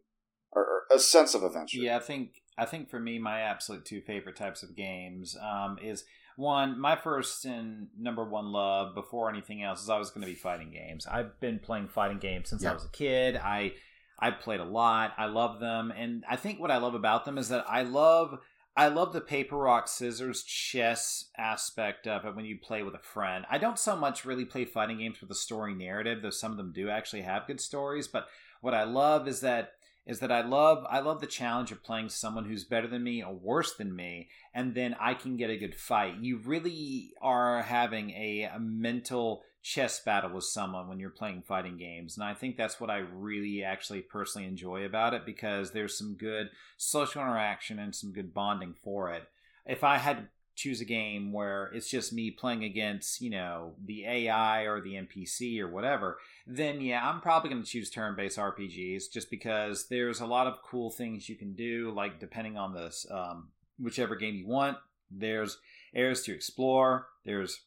[0.53, 1.77] Or, or a sense of adventure.
[1.79, 5.77] Yeah, I think I think for me, my absolute two favorite types of games um,
[5.83, 6.05] is
[6.37, 6.79] one.
[6.79, 10.71] My first and number one love before anything else is always going to be fighting
[10.71, 11.07] games.
[11.07, 12.71] I've been playing fighting games since Yeah.
[12.71, 13.35] I was a kid.
[13.35, 13.73] I
[14.19, 15.13] I played a lot.
[15.17, 18.37] I love them, and I think what I love about them is that I love.
[18.75, 22.99] I love the paper rock scissors chess aspect of it when you play with a
[22.99, 23.45] friend.
[23.49, 26.57] I don't so much really play fighting games with a story narrative, though some of
[26.57, 28.07] them do actually have good stories.
[28.07, 28.27] But
[28.61, 29.73] what I love is that
[30.05, 33.21] is that I love I love the challenge of playing someone who's better than me
[33.21, 36.15] or worse than me, and then I can get a good fight.
[36.21, 41.77] You really are having a, a mental chess battle with someone when you're playing fighting
[41.77, 45.97] games, and I think that's what I really actually personally enjoy about it because there's
[45.97, 49.23] some good social interaction and some good bonding for it.
[49.65, 50.23] If I had to
[50.55, 54.93] choose a game where it's just me playing against, you know, the AI or the
[54.93, 60.19] NPC or whatever, then yeah, I'm probably going to choose turn-based RPGs just because there's
[60.19, 61.91] a lot of cool things you can do.
[61.95, 63.49] Like depending on this, um,
[63.79, 64.77] whichever game you want,
[65.09, 65.57] there's
[65.95, 67.07] areas to explore.
[67.25, 67.61] There's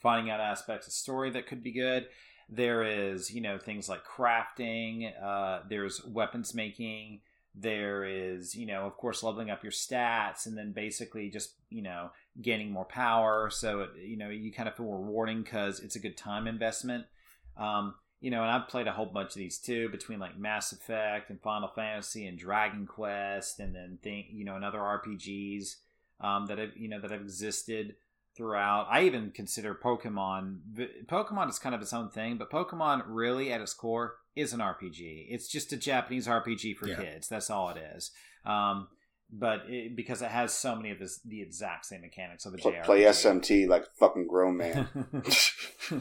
[0.00, 2.06] finding out aspects of story that could be good.
[2.48, 5.12] There is, you know, things like crafting.
[5.22, 7.20] Uh, there's weapons making.
[7.54, 11.82] There is, you know, of course, leveling up your stats, and then basically just, you
[11.82, 13.50] know, gaining more power.
[13.50, 17.04] So, it, you know, you kind of feel rewarding because it's a good time investment.
[17.56, 20.72] Um, you know, and I've played a whole bunch of these too, between like Mass
[20.72, 25.76] Effect and Final Fantasy and Dragon Quest, and then think, you know, and other RPGs
[26.20, 27.96] um, that have, you know, that have existed
[28.36, 28.86] throughout.
[28.90, 30.58] I even consider Pokemon.
[31.06, 34.60] Pokemon is kind of its own thing, but Pokemon really, at its core, is an
[34.60, 35.26] RPG.
[35.28, 36.96] It's just a Japanese RPG for Yeah.
[36.96, 37.28] kids.
[37.28, 38.10] That's all it is.
[38.44, 38.88] Um,
[39.34, 42.58] but it, because it has so many of this, the exact same mechanics of a
[42.58, 42.84] Play, JRPG.
[42.84, 44.88] play SMT like fucking grown man.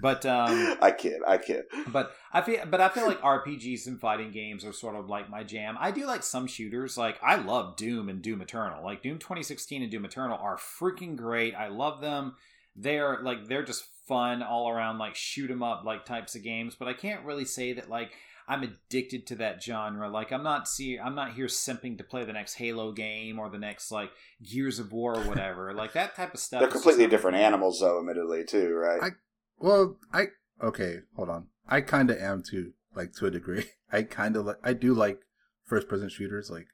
[0.00, 1.20] but um, I kid.
[1.26, 1.64] I kid.
[1.88, 5.28] but I feel, but I feel like RPGs and fighting games are sort of like
[5.30, 5.76] my jam.
[5.78, 6.96] I do like some shooters.
[6.96, 8.84] Like I love Doom and Doom Eternal.
[8.84, 11.54] Like Doom 2016 and Doom Eternal are freaking great.
[11.54, 12.34] I love them.
[12.76, 16.74] They're like they're just fun all around, like shoot 'em up like types of games.
[16.78, 18.12] But I can't really say that like
[18.50, 20.08] I'm addicted to that genre.
[20.08, 23.50] Like I'm not see I'm not here simping to play the next Halo game or
[23.50, 24.10] the next like
[24.42, 25.74] Gears of War or whatever.
[25.74, 26.60] like that type of stuff.
[26.60, 27.98] They're completely different animals, though.
[27.98, 29.02] Admittedly, too, right?
[29.02, 29.16] I-
[29.58, 30.26] Well, I
[30.62, 31.48] okay, hold on.
[31.68, 33.64] I kind of am too, like to a degree.
[33.92, 34.58] I kind of like.
[34.62, 35.20] I do like
[35.64, 36.50] first person shooters.
[36.50, 36.66] Like,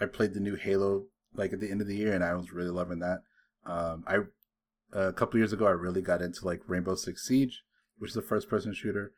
[0.00, 2.52] I played the new Halo like at the end of the year, and I was
[2.52, 3.22] really loving that.
[3.64, 4.18] Um, I
[4.92, 7.62] a couple years ago, I really got into like Rainbow Six Siege,
[7.98, 9.12] which is a first person shooter.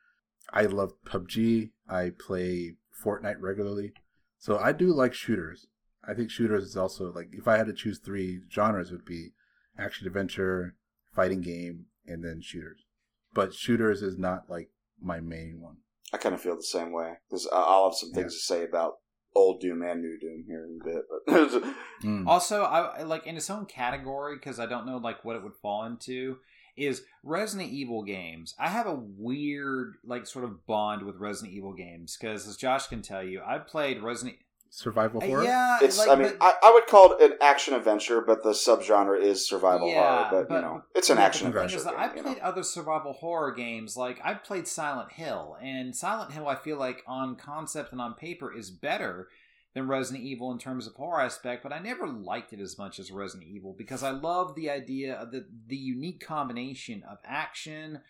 [0.53, 1.71] I love PUBG.
[1.89, 2.75] I play
[3.05, 3.93] Fortnite regularly,
[4.39, 5.67] so I do like shooters.
[6.07, 9.33] I think shooters is also like if I had to choose three genres, would be
[9.79, 10.77] action adventure,
[11.15, 12.85] fighting game, and then shooters.
[13.33, 14.71] But shooters is not like
[15.01, 15.77] my main one.
[16.13, 18.95] I kind of feel the same way because I'll have some things to say about
[19.37, 21.03] old Doom and new Doom here in a bit.
[21.27, 22.27] But Mm.
[22.27, 25.43] Also, I I- like in its own category because I don't know like what it
[25.43, 26.39] would fall into
[26.77, 28.55] is Resident Evil games.
[28.59, 32.87] I have a weird like sort of bond with Resident Evil games because as Josh
[32.87, 34.39] can tell you, I played Resident.
[34.73, 35.43] Survival Uh, horror.
[35.45, 38.45] Yeah, it's, like, I mean, but- I, I would call it an action adventure, but
[38.45, 40.29] the subgenre is survival Yeah, horror.
[40.31, 41.91] But, but- you know, it's an Yeah, action but the thing adventure.
[41.91, 42.43] game, I you played know?
[42.49, 43.97] other survival horror games.
[43.97, 48.15] Like I played Silent Hill, and Silent Hill, I feel like on concept and on
[48.15, 49.29] paper is better
[49.75, 52.99] than Resident Evil in terms of horror aspect, but I never liked it as much
[53.01, 58.01] as Resident Evil because I love the idea of the the unique combination of action,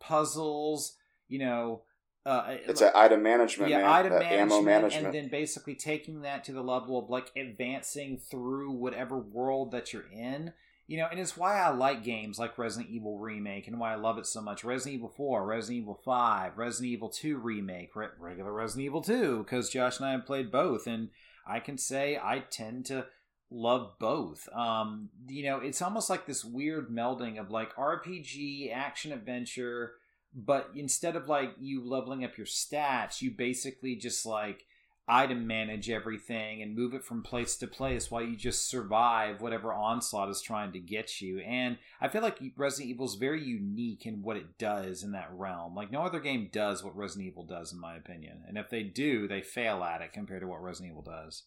[0.00, 0.96] puzzles,
[1.28, 1.82] you know,
[2.26, 3.86] uh, It's an item management, yeah, man.
[3.86, 5.06] item management, ammo management.
[5.06, 9.92] and then basically taking that to the level of like advancing through whatever world that
[9.92, 10.52] you're in.
[10.86, 13.96] You know, and it's why I like games like Resident Evil Remake and why I
[13.96, 14.64] love it so much.
[14.64, 19.44] Resident Evil 4, Resident Evil 5, Resident Evil 2 Remake, re- regular Resident Evil 2,
[19.44, 21.10] because Josh and I have played both, and
[21.46, 23.06] I can say I tend to
[23.52, 24.48] love both.
[24.52, 29.92] Um, you know, it's almost like this weird melding of like RPG, action adventure,
[30.34, 34.66] but instead of like you leveling up your stats, you basically just like
[35.10, 39.72] item manage everything and move it from place to place while you just survive whatever
[39.72, 41.40] onslaught is trying to get you.
[41.40, 45.30] And I feel like Resident Evil is very unique in what it does in that
[45.32, 45.74] realm.
[45.74, 48.42] Like no other game does what Resident Evil does, in my opinion.
[48.46, 51.42] And if they do, they fail at it compared to what Resident Evil does.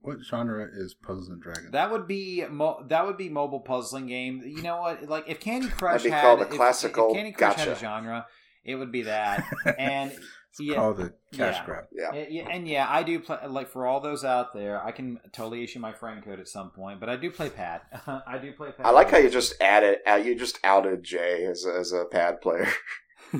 [0.00, 1.72] What genre is Puzzles and Dragons?
[1.72, 4.42] That would be mo- that would be mobile puzzling game.
[4.44, 5.08] You know what?
[5.08, 7.68] Like if Candy Crush That'd be had called a if- if, classical Candy Crush had
[7.68, 8.26] a genre,
[8.64, 9.44] it would be that.
[9.78, 10.12] And
[10.58, 11.64] it's yeah, called the cash yeah.
[11.66, 11.84] grab.
[11.92, 12.24] yeah.
[12.30, 13.38] Yeah, and yeah, I do play.
[13.46, 16.70] Like for all those out there, I can totally issue my friend code at some
[16.70, 16.98] point.
[17.00, 17.82] But I do play pad.
[18.06, 18.86] I do play pad.
[18.86, 22.04] I like how you just added, uh, you just outed Jay as a, as a
[22.06, 22.68] pad player.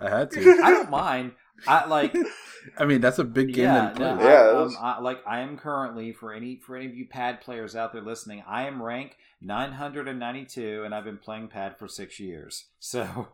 [0.00, 0.60] I had to.
[0.62, 1.32] I don't mind.
[1.66, 2.14] I like.
[2.78, 4.76] I mean, that's a big game yeah, that he no, plays.
[4.76, 4.96] I, um.
[4.98, 8.02] I, like I am currently for any for any of you pad players out there
[8.02, 12.66] listening, I am rank 992, and I've been playing pad for six years.
[12.80, 13.28] So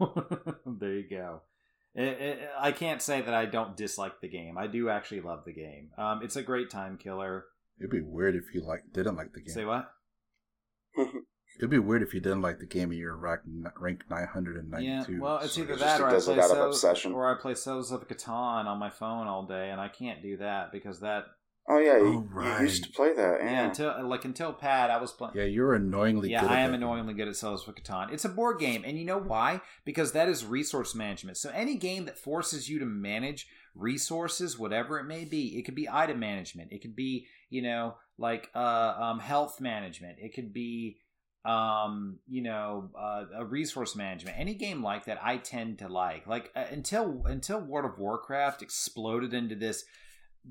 [0.66, 1.42] there you go.
[1.94, 4.58] It, it, I can't say that I don't dislike the game.
[4.58, 5.90] I do actually love the game.
[5.96, 7.46] Um, it's a great time killer.
[7.78, 9.54] It'd be weird if you like didn't like the game.
[9.54, 9.90] Say what?
[11.58, 13.46] It'd be weird if you didn't like the game and you're ranked
[13.78, 16.50] ranked nine hundred and ninety Yeah, well, it's either He that or I play out
[16.50, 17.12] of Cells, obsession.
[17.12, 20.36] or I play Settlers of Catan on my phone all day, and I can't do
[20.38, 21.24] that because that
[21.68, 23.40] Oh yeah, you, Oh, you used to play that.
[23.40, 25.34] yeah, Yeah, until like until Pad I was playing.
[25.34, 26.30] Yeah, you're annoyingly.
[26.30, 26.82] Yeah, good at I am that game.
[26.84, 28.12] annoyingly good at Settlers of Catan.
[28.12, 29.60] It's a board game, and you know why?
[29.84, 31.38] Because that is resource management.
[31.38, 35.74] So any game that forces you to manage resources, whatever it may be, it could
[35.74, 40.52] be item management, it could be you know like uh, um, health management, it could
[40.52, 40.98] be
[41.46, 44.36] um, you know uh, a resource management.
[44.38, 46.26] Any game like that, I tend to like.
[46.26, 49.84] Like uh, until until World of Warcraft exploded into this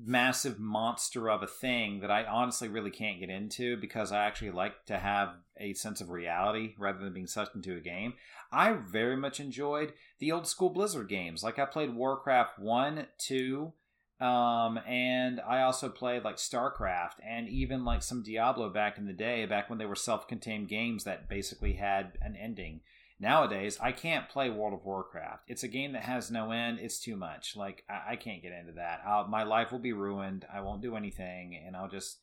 [0.04, 4.50] massive monster of a thing that I honestly really can't get into because I actually
[4.50, 8.14] like to have a sense of reality rather than being sucked into a game.
[8.52, 11.42] I very much enjoyed the old school Blizzard games.
[11.42, 13.72] Like I played Warcraft 1, 2,
[14.20, 19.12] um, and I also played like StarCraft and even like some Diablo back in the
[19.12, 22.80] day, back when they were self contained games that basically had an ending.
[23.18, 25.44] Nowadays, I can't play World of Warcraft.
[25.48, 26.78] It's a game that has no end.
[26.80, 27.56] It's too much.
[27.56, 29.00] Like I, I can't get into that.
[29.06, 30.46] I'll, my life will be ruined.
[30.52, 32.18] I won't do anything, and I'll just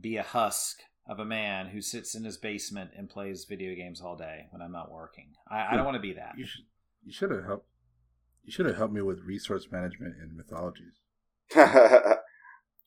[0.00, 4.00] be a husk of a man who sits in his basement and plays video games
[4.00, 5.34] all day when I'm not working.
[5.48, 6.34] I, I don't want to be that.
[6.36, 6.64] You should.
[7.04, 7.66] You should have helped.
[8.44, 10.94] You should have helped me with resource management in mythologies.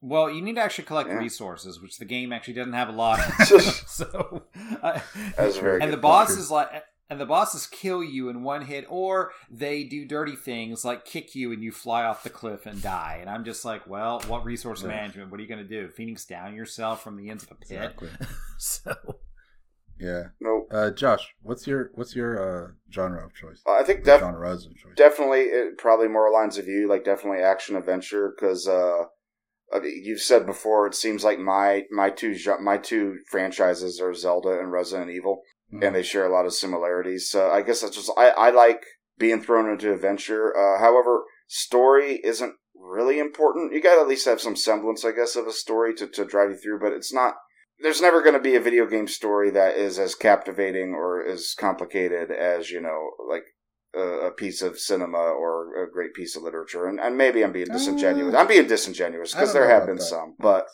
[0.03, 1.17] Well, you need to actually collect Yeah.
[1.19, 3.19] resources, which the game actually doesn't have a lot.
[3.19, 3.61] Of.
[3.87, 4.43] so,
[4.81, 4.99] I,
[5.37, 6.01] That's very and good the point.
[6.01, 6.69] bosses like,
[7.07, 11.35] and the bosses kill you in one hit, or they do dirty things like kick
[11.35, 13.17] you and you fly off the cliff and die.
[13.21, 14.87] And I'm just like, well, what resource Yeah.
[14.87, 15.29] management?
[15.29, 15.87] What are you going to do?
[15.89, 17.71] Phoenix down yourself from the ends of a pit?
[17.71, 18.09] Exactly.
[18.57, 18.95] so,
[20.01, 20.23] Yeah.
[20.39, 20.67] nope.
[20.71, 23.61] Uh, Josh, what's your what's your uh, genre of choice?
[23.67, 24.95] I think def- genres of choice.
[24.95, 29.03] definitely it, probably more lines of you like definitely action adventure because uh,
[29.83, 34.71] you've said before it seems like my my two my two franchises are Zelda and
[34.71, 35.41] Resident Evil
[35.73, 35.85] Mhm.
[35.87, 38.83] and they share a lot of similarities so I guess that's just I, I like
[39.17, 44.25] being thrown into adventure uh, however story isn't really important you got to at least
[44.25, 47.13] have some semblance I guess of a story to, to drive you through but it's
[47.13, 47.35] not
[47.81, 51.53] there's never going to be a video game story that is as captivating or as
[51.53, 53.43] complicated as you know like
[53.95, 56.87] a, a piece of cinema or a great piece of literature.
[56.87, 58.33] And, and maybe I'm being disingenuous.
[58.33, 60.03] Uh, I'm being disingenuous because there have been that.
[60.03, 60.67] some, but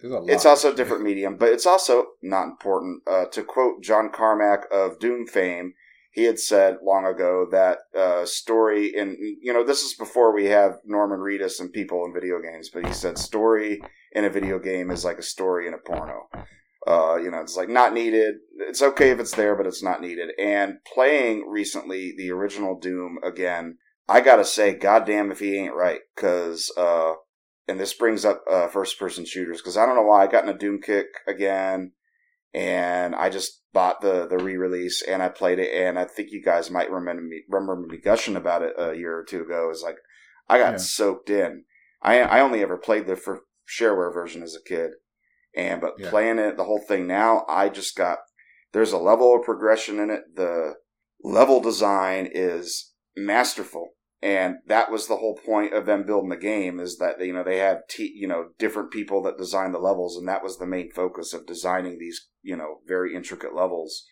[0.00, 1.36] There's a lot, it's also a different medium.
[1.36, 3.02] But it's also not important.
[3.06, 5.74] Uh, to quote John Carmack of Doom fame,
[6.10, 10.46] he had said long ago that uh, story in you know this is before we
[10.46, 13.80] have Norman Reedus and people in video games, but he said story
[14.12, 16.28] in a video game is like a story in a porno.
[16.86, 18.36] Uh, you know, it's like not needed.
[18.58, 20.30] It's okay if it's there, but it's not needed.
[20.38, 23.76] And playing recently the original Doom again,
[24.08, 27.12] I gotta say, goddamn if he ain't right, because uh,
[27.68, 30.42] and this brings up uh, first person shooters because I don't know why I got
[30.42, 31.92] in a Doom kick again,
[32.54, 36.30] and I just bought the the re release and I played it, and I think
[36.32, 39.70] you guys might remember me remember me gushing about it a year or two ago.
[39.70, 39.96] Is like
[40.48, 40.78] I got Yeah.
[40.78, 41.64] soaked in.
[42.02, 44.92] I I only ever played the for shareware version as a kid,
[45.54, 46.10] and but Yeah.
[46.10, 48.18] playing it the whole thing now, I just got
[48.72, 50.22] there's a level of progression in it.
[50.34, 50.74] The
[51.22, 53.90] level design is masterful.
[54.22, 57.42] And that was the whole point of them building the game is that you know
[57.42, 60.66] they have t- you know different people that design the levels, and that was the
[60.66, 64.04] main focus of designing these you know very intricate levels.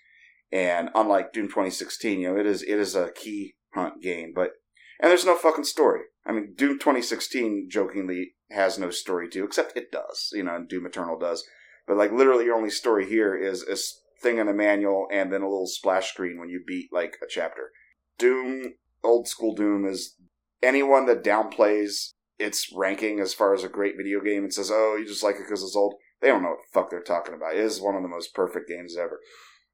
[0.51, 4.53] And unlike Doom 2016, you know it is it is a key hunt game, but
[5.01, 6.03] and there's no fucking story.
[6.27, 10.69] I mean, Doom 2016 jokingly has no story too, except it does, you know, and
[10.69, 11.45] Doom Eternal does.
[11.87, 13.77] But like literally, your only story here is a
[14.23, 17.27] thing in the manual and then a little splash screen when you beat like a
[17.29, 17.71] chapter.
[18.19, 20.17] Doom, old school Doom, is
[20.63, 24.97] anyone that downplays its ranking as far as a great video game and says, "Oh,
[24.97, 27.35] you just like it because it's old." They don't know what the fuck they're talking
[27.35, 27.55] about.
[27.55, 29.21] It is one of the most perfect games ever.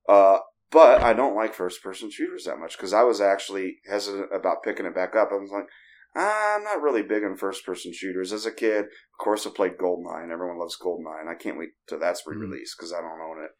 [0.08, 0.40] Uh,
[0.70, 4.62] but I don't like first person shooters that much because I was actually hesitant about
[4.62, 5.30] picking it back up.
[5.30, 5.68] I was like,
[6.16, 8.32] "Ah, I'm not really big on first person shooters.
[8.32, 11.58] As a kid, of course, I played Goldeneye, and everyone loves Goldeneye, and I can't
[11.58, 13.50] wait till that's re released because I don't own it.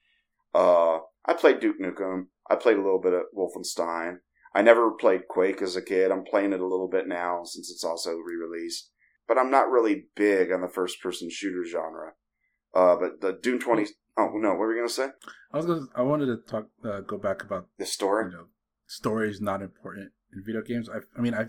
[0.55, 2.27] Uh, I played Duke Nukem.
[2.51, 4.19] I played a little bit of Wolfenstein.
[4.55, 6.11] I never played Quake as a kid.
[6.11, 8.91] I'm playing it a little bit now since it's also re released.
[9.27, 12.13] But I'm not really big on the first person shooter genre.
[12.75, 13.87] Uh, but the Doom 20.
[14.17, 15.09] Oh, no, what were we going to say?
[15.53, 18.27] I was gonna, I wanted to talk, uh, go back about The story?
[18.31, 18.45] you know,
[18.87, 20.89] story is not important in video games.
[20.89, 21.47] I, I mean, I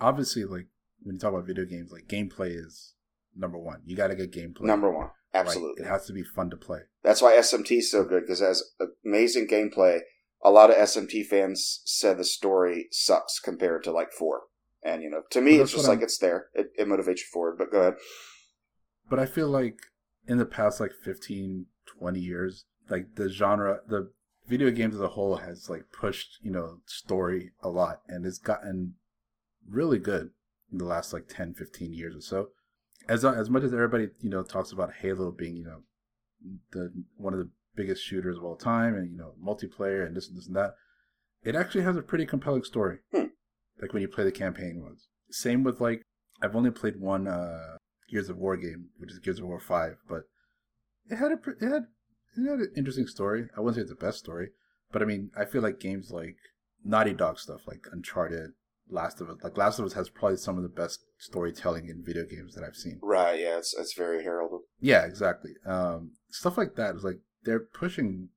[0.00, 0.66] obviously like
[1.02, 2.94] when you talk about video games, like gameplay is
[3.36, 3.82] number one.
[3.84, 4.62] You got to get gameplay.
[4.62, 5.10] Number one.
[5.34, 5.40] right?
[5.40, 5.84] Absolutely.
[5.84, 6.80] It has to be fun to play.
[7.02, 8.62] That's why SMT is so good because it has
[9.04, 10.00] amazing gameplay.
[10.44, 14.42] A lot of SMT fans said the story sucks compared to like four.
[14.82, 16.48] And you know, to me, it's just like I'm- it's there.
[16.54, 17.58] It, it motivates you forward.
[17.58, 17.94] But go ahead.
[19.08, 19.78] But I feel like
[20.26, 21.66] in the past like 15,
[21.98, 24.10] 20 years, like the genre, the
[24.48, 28.38] video games as a whole has like pushed, you know, story a lot and it's
[28.38, 28.94] gotten
[29.68, 30.30] really good
[30.70, 32.48] in the last like 10, 15 years or so.
[33.08, 35.82] As uh, as much as everybody, you know, talks about Halo being, you know,
[36.72, 40.28] the one of the biggest shooters of all time and, you know, multiplayer and this
[40.28, 40.74] and this and that,
[41.42, 42.98] it actually has a pretty compelling story.
[43.12, 43.26] Hmm.
[43.80, 45.08] Like when you play the campaign ones.
[45.30, 46.02] Same with like
[46.42, 47.76] I've only played one uh
[48.10, 50.24] Gears of War game, which is Gears of War Five, but
[51.08, 51.84] it had a it had
[52.36, 53.46] it had an interesting story.
[53.56, 54.50] I wouldn't say it's the best story,
[54.92, 56.36] but I mean, I feel like games like
[56.84, 58.50] Naughty Dog stuff, like Uncharted,
[58.88, 62.04] Last of Us, like Last of Us has probably some of the best storytelling in
[62.04, 63.00] video games that I've seen.
[63.02, 63.40] Right.
[63.40, 63.58] Yeah.
[63.58, 64.60] It's it's very heralded.
[64.80, 65.52] Yeah, exactly.
[65.66, 68.28] Um, stuff like that is like they're pushing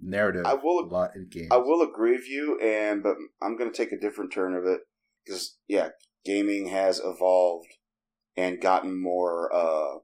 [0.00, 1.48] narrative I will- a lot in games.
[1.50, 4.64] I will agree with you, and but I'm going to take a different turn of
[4.64, 4.80] it
[5.24, 5.90] because yeah,
[6.24, 7.68] gaming has evolved
[8.36, 9.98] and gotten more uh,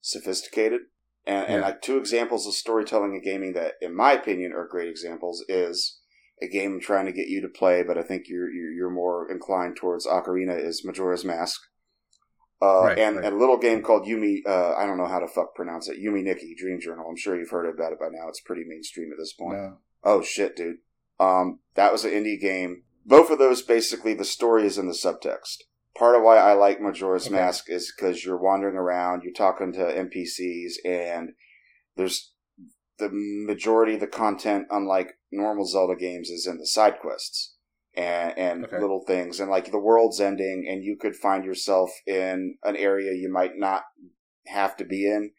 [0.00, 0.82] sophisticated.
[1.26, 4.88] And, and like two examples of storytelling in gaming that, in my opinion, are great
[4.88, 5.98] examples is
[6.40, 8.90] a game I'm trying to get you to play, but I think you're you're, you're
[8.90, 11.60] more inclined towards Ocarina is Majora's Mask.
[12.66, 13.24] Uh, Right, and, right.
[13.24, 15.98] and a little game called Yume, uh, I don't know how to fuck pronounce it,
[15.98, 17.06] Yume Nikki Dream Journal.
[17.08, 18.28] I'm sure you've heard about it by now.
[18.28, 19.58] It's pretty mainstream at this point.
[19.58, 19.78] No.
[20.04, 20.76] Oh shit, dude.
[21.18, 22.82] Um, that was an indie game.
[23.04, 25.58] Both of those basically the story is in the subtext.
[25.96, 27.36] Part of why I like Majora's Okay.
[27.36, 31.30] Mask is because you're wandering around, you're talking to NPCs, and
[31.96, 32.32] there's
[32.98, 37.54] the majority of the content, unlike normal Zelda games, is in the side quests
[37.96, 38.78] and, and Okay.
[38.80, 39.40] little things.
[39.40, 43.56] And like the world's ending, and you could find yourself in an area you might
[43.56, 43.82] not
[44.46, 45.32] have to be in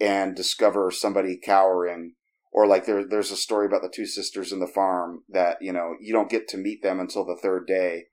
[0.00, 2.14] and discover somebody cowering
[2.52, 5.72] or like there there's a story about the two sisters in the farm that you
[5.72, 8.04] know you don't get to meet them until the third day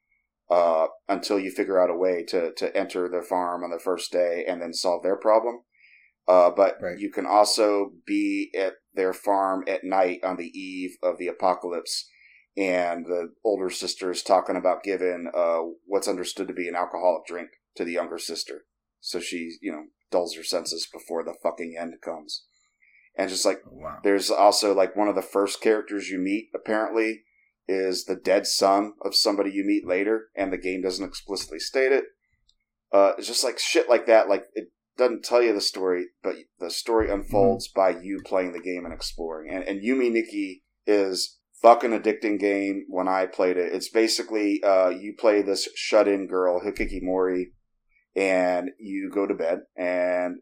[0.51, 4.11] uh, until you figure out a way to to enter their farm on the first
[4.11, 5.61] day and then solve their problem
[6.27, 6.97] uh, but Right.
[6.97, 12.09] you can also be at their farm at night on the eve of the apocalypse
[12.57, 17.25] and the older sister is talking about giving uh, what's understood to be an alcoholic
[17.25, 18.65] drink to the younger sister
[18.99, 22.45] so she you know dulls her senses before the fucking end comes
[23.17, 23.99] and just like wow.
[24.03, 27.23] there's also like one of the first characters you meet apparently
[27.67, 31.91] is the dead son of somebody you meet later, and the game doesn't explicitly state
[31.91, 32.05] it.
[32.91, 34.29] Uh, it's just like shit like that.
[34.29, 38.61] Like it doesn't tell you the story, but the story unfolds by you playing the
[38.61, 39.53] game and exploring.
[39.53, 42.85] And, and Yume Nikki is fucking addicting game.
[42.89, 47.45] When I played it, it's basically uh, you play this shut-in girl Hikikomori,
[48.15, 50.37] and you go to bed, and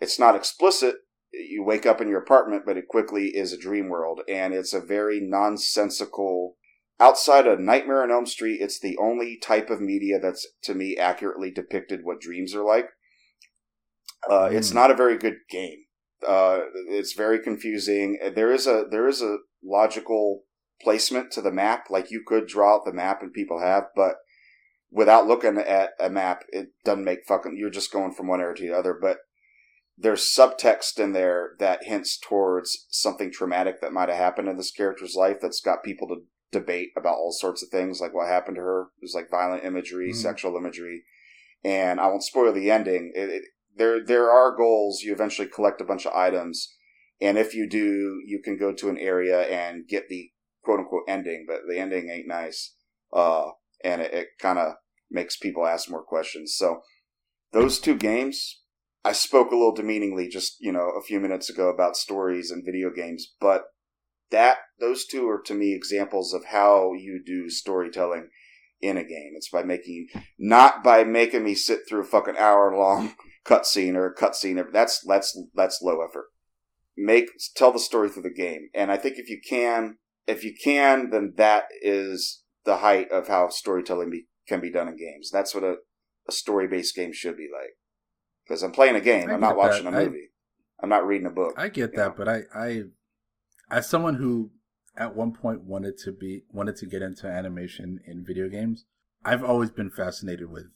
[0.00, 0.96] it's not explicit
[1.32, 4.72] you wake up in your apartment, but it quickly is a dream world, and it's
[4.72, 6.56] a very nonsensical.
[7.00, 10.96] Outside of Nightmare on Elm Street, it's the only type of media that's to me
[10.96, 12.88] accurately depicted what dreams are like.
[14.30, 14.74] Uh, It's Mm.
[14.74, 15.80] not a very good game.
[16.26, 18.18] Uh, it's very confusing.
[18.34, 20.44] There is a there is a logical
[20.80, 21.86] placement to the map.
[21.90, 24.16] Like you could draw out the map, and people have, but
[24.90, 27.56] without looking at a map, it doesn't make fucking.
[27.56, 28.96] You're just going from one area to the other.
[29.00, 29.18] But
[29.96, 34.72] there's subtext in there that hints towards something traumatic that might have happened in this
[34.72, 38.56] character's life that's got people to debate about all sorts of things, like what happened
[38.56, 38.88] to her.
[39.00, 40.16] There's like violent imagery, Mhm.
[40.16, 41.04] sexual imagery,
[41.62, 43.12] and I won't spoil the ending.
[43.14, 43.44] It, it,
[43.76, 45.02] there, there are goals.
[45.02, 46.72] You eventually collect a bunch of items,
[47.20, 50.30] and if you do, you can go to an area and get the
[50.64, 52.74] quote unquote ending, but the ending ain't nice.
[53.12, 53.50] Uh,
[53.84, 54.74] and it, it kind of
[55.10, 56.54] makes people ask more questions.
[56.56, 56.80] So
[57.52, 58.62] those two games,
[59.04, 62.64] I spoke a little demeaningly just, you know, a few minutes ago about stories and
[62.64, 63.64] video games, but
[64.30, 68.28] that, those two are to me examples of how you do storytelling
[68.80, 69.32] in a game.
[69.36, 70.08] It's by making,
[70.38, 73.14] not by making me sit through a fucking hour long
[73.46, 74.62] cutscene or a cutscene.
[74.72, 76.26] That's, that's, that's low effort.
[76.96, 78.70] Make, tell the story through the game.
[78.74, 83.28] And I think if you can, if you can, then that is the height of
[83.28, 85.30] how storytelling be, can be done in games.
[85.30, 85.76] That's what a,
[86.28, 87.76] a story based game should be like.
[88.46, 89.30] Because I'm playing a game.
[89.30, 89.70] I I'm not get that.
[89.70, 90.28] watching a I- movie.
[90.82, 91.54] I'm not reading a book.
[91.56, 92.14] I get that, know?
[92.24, 92.82] but I, I,
[93.70, 94.50] as someone who
[94.96, 98.84] at one point wanted to be wanted to get into animation in video games,
[99.24, 100.66] I've always been fascinated with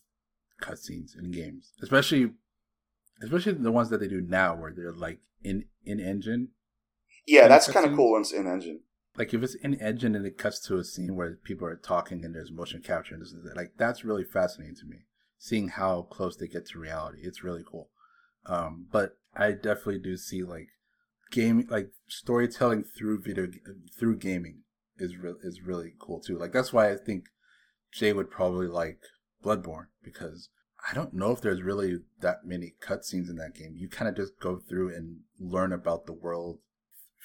[0.62, 2.30] cutscenes in games, especially,
[3.22, 6.48] especially the ones that they do now, where they're like in in engine.
[7.26, 8.80] yeah, that's kind of cool in, in Engine.
[9.18, 12.24] Like if it's in engine and it cuts to a scene where people are talking
[12.24, 14.98] and there's motion capture and this like that's really fascinating to me.
[15.38, 17.90] Seeing how close they get to reality, it's really cool.
[18.46, 20.68] Um, but I definitely do see like
[21.30, 23.48] game like storytelling through video
[23.98, 24.62] through gaming
[24.98, 26.38] is re- is really cool too.
[26.38, 27.24] Like that's why I think
[27.92, 29.00] Jay would probably like
[29.44, 30.48] Bloodborne because
[30.88, 33.74] I don't know if there's really that many cutscenes in that game.
[33.76, 36.60] You kind of just go through and learn about the world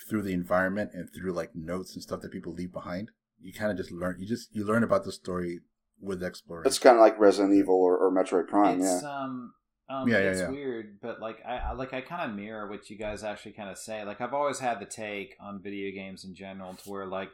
[0.10, 3.12] through the environment and through like notes and stuff that people leave behind.
[3.40, 4.18] You kind of just learn.
[4.20, 5.60] You just you learn about the story
[6.00, 6.68] with exploration.
[6.68, 8.82] It's kind of like Resident Evil or, or Metroid Prime.
[8.82, 9.54] it's yeah, um
[9.90, 10.50] um Yeah, yeah, it's yeah.
[10.50, 13.70] weird but like I I- like i kind of mirror what you guys actually kind
[13.70, 17.06] of say like i've always had the take on video games in general to where
[17.06, 17.30] like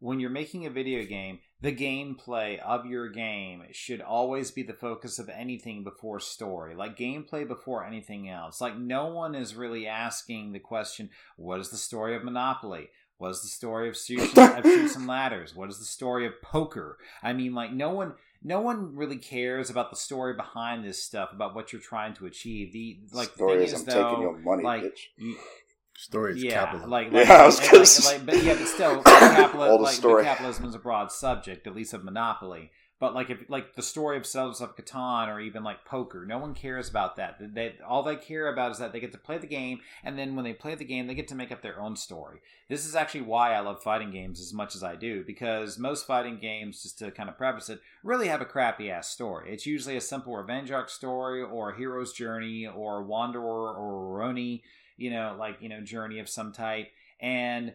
[0.00, 4.72] when you're making a video game the gameplay of your game should always be the
[4.72, 8.60] focus of anything before story like gameplay before anything else.
[8.60, 12.90] Like no one is really asking the question what is the story of monopoly?
[13.16, 15.56] What is the story of Chutes, of Chutes and ladders?
[15.56, 16.98] What is the story of poker?
[17.22, 21.32] I mean like no one no one really cares about the story behind this stuff
[21.32, 22.72] about what you're trying to achieve.
[22.72, 25.36] The like story the is thing I'm is though taking your money, like you,
[25.98, 26.90] story is yeah, capitalism.
[26.90, 29.94] like, Yeah, I was like, gonna like, like- but yeah, but still, like, capitalism, like,
[29.94, 30.24] story.
[30.24, 32.70] capitalism is a broad subject, at least of monopoly.
[33.00, 36.38] But like, if like the story of Settlers of Catan or even like poker, no
[36.38, 37.36] one cares about that.
[37.54, 40.34] They all they care about is that they get to play the game, and then
[40.34, 42.40] when they play the game, they get to make up their own story.
[42.68, 46.08] This is actually why I love fighting games as much as I do, because most
[46.08, 49.52] fighting games, just to kind of preface it, really have a crappy ass story.
[49.52, 53.94] It's usually a simple revenge arc story, or a hero's journey, or a wanderer, or
[53.94, 54.58] a ronin,
[54.98, 56.88] you know, like you know, journey of some type,
[57.20, 57.72] and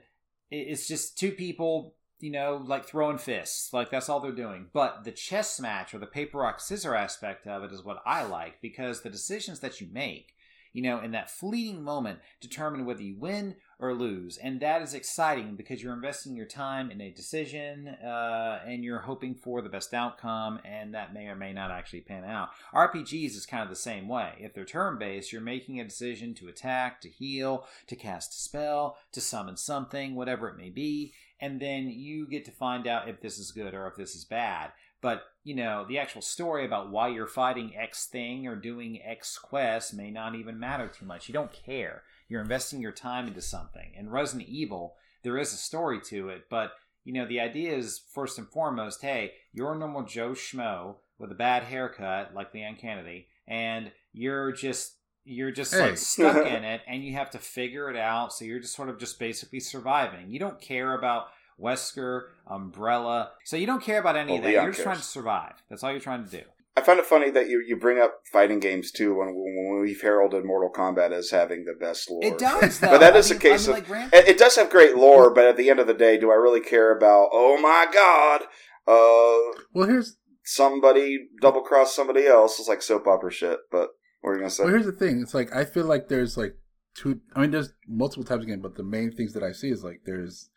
[0.52, 4.68] it's just two people you know like throwing fists like that's all they're doing.
[4.72, 8.24] But the chess match or the paper rock scissor aspect of it is what i
[8.24, 10.34] like because the decisions that you make
[10.72, 14.94] you know in that fleeting moment determine whether you win or lose and that is
[14.94, 19.70] exciting because you're investing your time in a decision uh, and you're hoping for the
[19.70, 23.70] best outcome and that may or may not actually pan out rpgs is kind of
[23.70, 27.66] the same way if they're turn based you're making a decision to attack to heal
[27.86, 32.46] to cast a spell to summon something whatever it may be and then you get
[32.46, 34.72] to find out if this is good or if this is bad.
[35.02, 39.38] But, you know, the actual story about why you're fighting X thing or doing X
[39.38, 41.28] quest may not even matter too much.
[41.28, 42.04] You don't care.
[42.30, 43.94] You're investing your time into something.
[43.98, 46.72] And Resident Evil, there is a story to it, but,
[47.04, 51.32] you know, the idea is first and foremost hey, you're a normal Joe Schmo with
[51.32, 54.96] a bad haircut like Leon Kennedy, and you're just
[55.26, 55.82] you're just Hey.
[55.92, 58.90] like stuck in it and you have to figure it out so you're just sort
[58.90, 60.30] of just basically surviving.
[60.30, 61.28] You don't care about
[61.58, 64.50] wesker umbrella so you don't care about any Well, of that.
[64.50, 65.54] Leon you're just trying to survive.
[65.70, 66.44] That's all you're trying to do
[66.76, 70.02] I find it funny that you, you bring up fighting games too when, when we've
[70.02, 72.24] heralded Mortal Kombat as having the best lore.
[72.24, 72.90] it does though.
[72.90, 75.32] But that I is a case I mean, of- like, it does have great lore,
[75.34, 77.30] but at the end of the day, do I really care about?
[77.32, 78.42] Oh my god,
[78.88, 82.60] uh, well, here's somebody double cross somebody else.
[82.60, 83.60] It's like soap opera shit.
[83.72, 83.90] But
[84.22, 84.64] what are you gonna say?
[84.64, 85.22] well, here's the thing.
[85.22, 86.56] It's like I feel like there's like
[86.96, 87.22] two.
[87.36, 89.84] I mean, there's multiple types of games, but the main things that I see is
[89.84, 90.50] like there's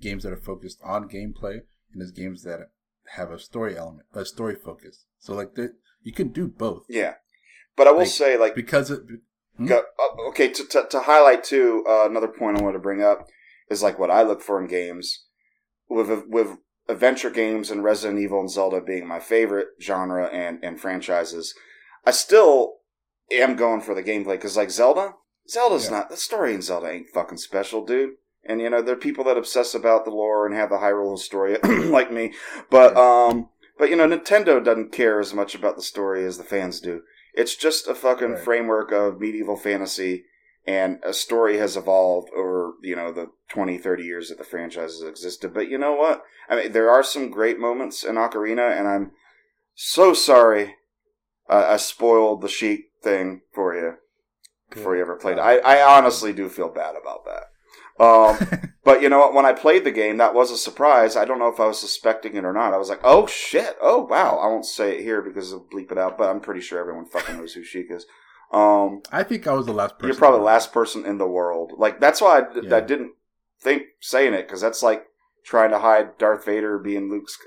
[0.00, 1.60] games that are focused on gameplay,
[1.92, 2.60] and there's games that
[3.16, 5.06] have a story element, a story focus.
[5.22, 5.56] So like
[6.02, 7.14] you can do both yeah,
[7.76, 9.00] but I will Like, say, like, because it.
[9.56, 9.66] Hmm?
[9.66, 13.02] Go, uh, okay, to, to, to highlight too, uh, another point I want to bring
[13.02, 13.28] up
[13.70, 15.26] is like what I look for in games
[15.88, 16.56] with with
[16.88, 21.54] adventure games and Resident Evil and Zelda being my favorite genre and and franchises.
[22.04, 22.78] I still
[23.30, 25.14] am going for the gameplay because, like Zelda,
[25.48, 25.98] Zelda's Yeah.
[25.98, 28.14] not the story in Zelda ain't fucking special, dude.
[28.44, 31.16] And you know, there are people that obsess about the lore and have the Hyrule
[31.18, 32.32] story, like me.
[32.70, 33.50] But um,
[33.82, 37.02] but you know, Nintendo doesn't care as much about the story as the fans do.
[37.34, 38.38] It's just a fucking Right.
[38.38, 40.26] framework of medieval fantasy,
[40.64, 45.00] and a story has evolved over you know the 20, 30 years that the franchise
[45.00, 45.52] has existed.
[45.52, 46.22] But you know what?
[46.48, 49.10] I mean, there are some great moments in Ocarina, and I'm
[49.74, 50.76] so sorry
[51.50, 53.94] uh, I spoiled the sheep thing for you
[54.70, 55.40] before you ever played it.
[55.40, 58.04] I, I honestly do feel bad about that.
[58.04, 59.34] Um, but you know what?
[59.34, 61.16] When I played the game, that was a surprise.
[61.16, 62.74] I don't know if I was suspecting it or not.
[62.74, 64.38] I was like, oh shit, oh wow.
[64.38, 67.06] I won't say it here because I'll bleep it out, but I'm pretty sure everyone
[67.06, 68.06] fucking knows who Sheik is.
[68.52, 70.08] Um, I think I was the last person.
[70.08, 71.72] you're probably the last person in the world.
[71.78, 72.76] Like that's why I, Yeah.
[72.76, 73.12] I didn't
[73.60, 75.06] think saying it because that's like
[75.44, 77.38] trying to hide Darth Vader being Luke's.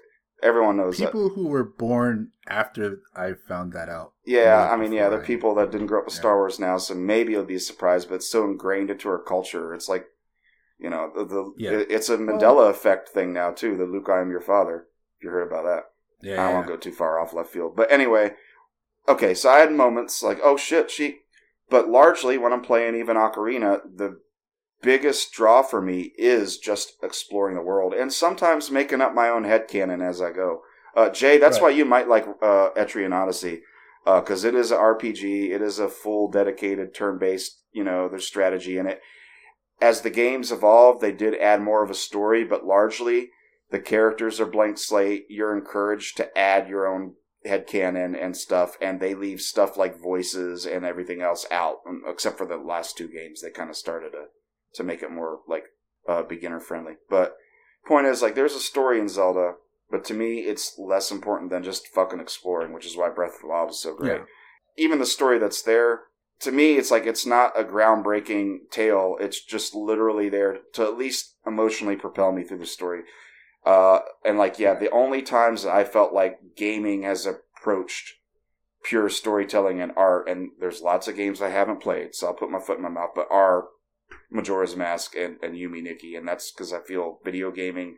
[0.43, 1.05] Everyone knows that.
[1.07, 4.13] People who were born after I found that out.
[4.25, 6.19] Yeah, I mean, yeah, before there are I- people that didn't grow up with Yeah.
[6.19, 9.17] Star Wars now, so maybe it'll be a surprise, but it's so ingrained into our
[9.17, 9.73] culture.
[9.73, 10.05] It's like,
[10.79, 11.83] you know, the, the Yeah.
[11.89, 13.75] it's a Mandela effect thing now too.
[13.77, 14.87] The Luke, I am your father.
[15.17, 15.83] If you heard about that,
[16.21, 16.53] Yeah, I don't yeah.
[16.55, 18.33] want to go too far off left field, but anyway,
[19.07, 19.33] okay.
[19.33, 21.19] So I had moments like, oh shit, she.
[21.69, 24.19] But largely, when I'm playing even Ocarina, the
[24.81, 29.43] biggest draw for me is just exploring the world and sometimes making up my own
[29.45, 30.61] head headcanon as I go.
[30.95, 31.63] Uh, Jay, that's Right.
[31.63, 33.63] why you might like uh, Etrian Odyssey
[34.05, 35.49] because it is an RPG.
[35.51, 37.59] It is a full dedicated turn-based.
[37.71, 39.01] You know, there's strategy in it.
[39.81, 43.31] As the games evolve, they did add more of a story, but largely
[43.71, 45.25] the characters are blank slate.
[45.29, 50.01] You're encouraged to add your own head headcanon and stuff, and they leave stuff like
[50.01, 53.41] voices and everything else out, um, except for the last two games.
[53.41, 54.25] They kind of started to
[54.75, 55.65] to make it more like
[56.07, 56.93] uh, beginner friendly.
[57.09, 57.35] But
[57.87, 59.53] point is, like, there's a story in Zelda,
[59.89, 63.41] but to me, it's less important than just fucking exploring, which is why Breath of
[63.41, 64.17] the Wild is so great.
[64.17, 64.25] Yeah.
[64.77, 66.01] Even the story that's there,
[66.41, 69.17] to me, it's like it's not a groundbreaking tale.
[69.19, 73.03] It's just literally there to at least emotionally propel me through the story.
[73.65, 78.13] Uh, and like, yeah, the only times that I felt like gaming has approached
[78.83, 82.51] pure storytelling and art, and there's lots of games I haven't played, so I'll put
[82.51, 83.69] my foot in my mouth, but are
[84.29, 87.97] Majora's Mask and, and Yume Nikki, and that's because I feel video gaming,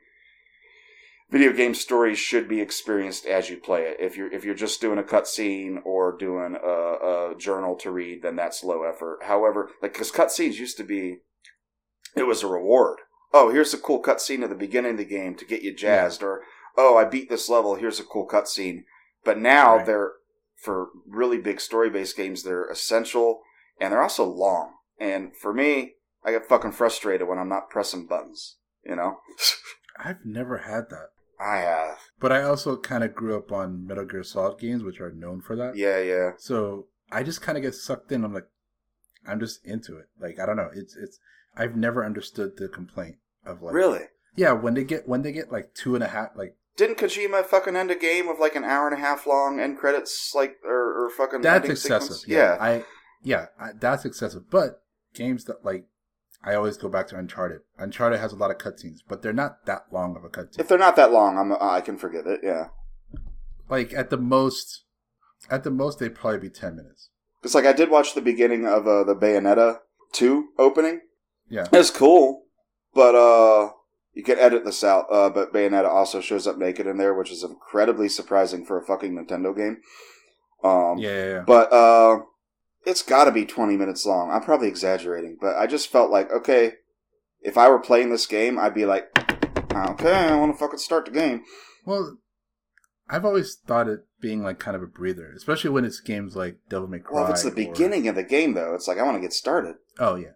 [1.29, 3.97] video game stories should be experienced as you play it.
[3.99, 8.21] If you're if you're just doing a cutscene or doing a, a journal to read,
[8.21, 9.19] then that's low effort.
[9.23, 11.19] However, like because cutscenes used to be,
[12.15, 12.99] it was a reward.
[13.33, 16.23] Oh, here's a cool cutscene at the beginning of the game to get you jazzed,
[16.23, 16.41] or
[16.77, 17.75] oh, I beat this level.
[17.75, 18.83] Here's a cool cutscene.
[19.23, 19.85] But now Right.
[19.85, 20.13] they're
[20.55, 22.43] for really big story based games.
[22.43, 23.41] They're essential
[23.79, 24.73] and they're also long.
[24.99, 25.93] And for me,
[26.23, 28.57] I get fucking frustrated when I'm not pressing buttons.
[28.83, 29.17] You know,
[30.03, 31.09] I've never had that.
[31.39, 31.99] I have.
[32.19, 35.41] But I also kind of grew up on Metal Gear Solid games, which are known
[35.41, 35.75] for that.
[35.75, 36.31] Yeah, yeah.
[36.37, 38.23] So I just kind of get sucked in.
[38.23, 38.47] I'm like,
[39.27, 40.07] I'm just into it.
[40.19, 40.69] Like I don't know.
[40.73, 41.19] It's it's.
[41.55, 43.73] I've never understood the complaint of like.
[43.73, 44.05] Really?
[44.35, 47.45] Yeah, when they get when they get like two and a half, like Didn't Kojima
[47.45, 50.57] fucking end a game with like an hour and a half long end credits, like
[50.63, 52.17] or, or fucking that's excessive.
[52.17, 52.27] sequence?
[52.27, 52.85] Yeah, I
[53.23, 54.49] yeah, I, that's excessive.
[54.49, 54.83] But
[55.13, 55.85] games that like,
[56.43, 57.61] I always go back to Uncharted.
[57.77, 60.59] Uncharted has a lot of cutscenes, but they're not that long of a cutscene.
[60.59, 62.41] If they're not that long, I'm I can forgive it.
[62.43, 62.69] Yeah,
[63.69, 64.83] like at the most,
[65.49, 67.09] at the most, they'd probably be ten minutes.
[67.43, 69.79] it's like I did watch the beginning of uh, the Bayonetta
[70.13, 71.01] two opening.
[71.49, 72.43] Yeah, It's cool,
[72.93, 73.71] but uh,
[74.13, 75.05] you can edit this out.
[75.11, 78.85] Uh, but Bayonetta also shows up naked in there, which is incredibly surprising for a
[78.85, 79.77] fucking Nintendo game.
[80.63, 81.25] Um, yeah, yeah.
[81.33, 81.43] yeah.
[81.45, 82.19] But uh,
[82.87, 84.31] it's got to be 20 minutes long.
[84.31, 86.75] I'm probably exaggerating, but I just felt like, okay,
[87.41, 89.09] if I were playing this game, I'd be like,
[89.75, 91.43] okay, I want to fucking start the game.
[91.85, 92.17] Well,
[93.09, 96.59] I've always thought it being like kind of a breather, especially when it's games like
[96.69, 97.13] Devil May Cry.
[97.13, 99.21] Well, if it's the or- beginning of the game, though, it's like, I want to
[99.21, 99.75] get started.
[99.99, 100.31] Oh yeah.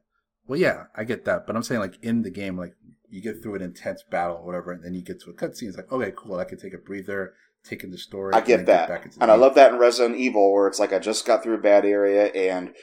[0.46, 2.74] Well, yeah, I get that, but I'm saying like in the game, like
[3.10, 5.70] you get through an intense battle or whatever, and then you get to a cutscene.
[5.70, 7.34] It's like, okay, cool, I can take a breather,
[7.64, 8.34] take in the story.
[8.34, 8.90] I get that.
[8.90, 11.26] back into the And I love that in Resident Evil, where it's like, I just
[11.26, 12.74] got through a bad area, and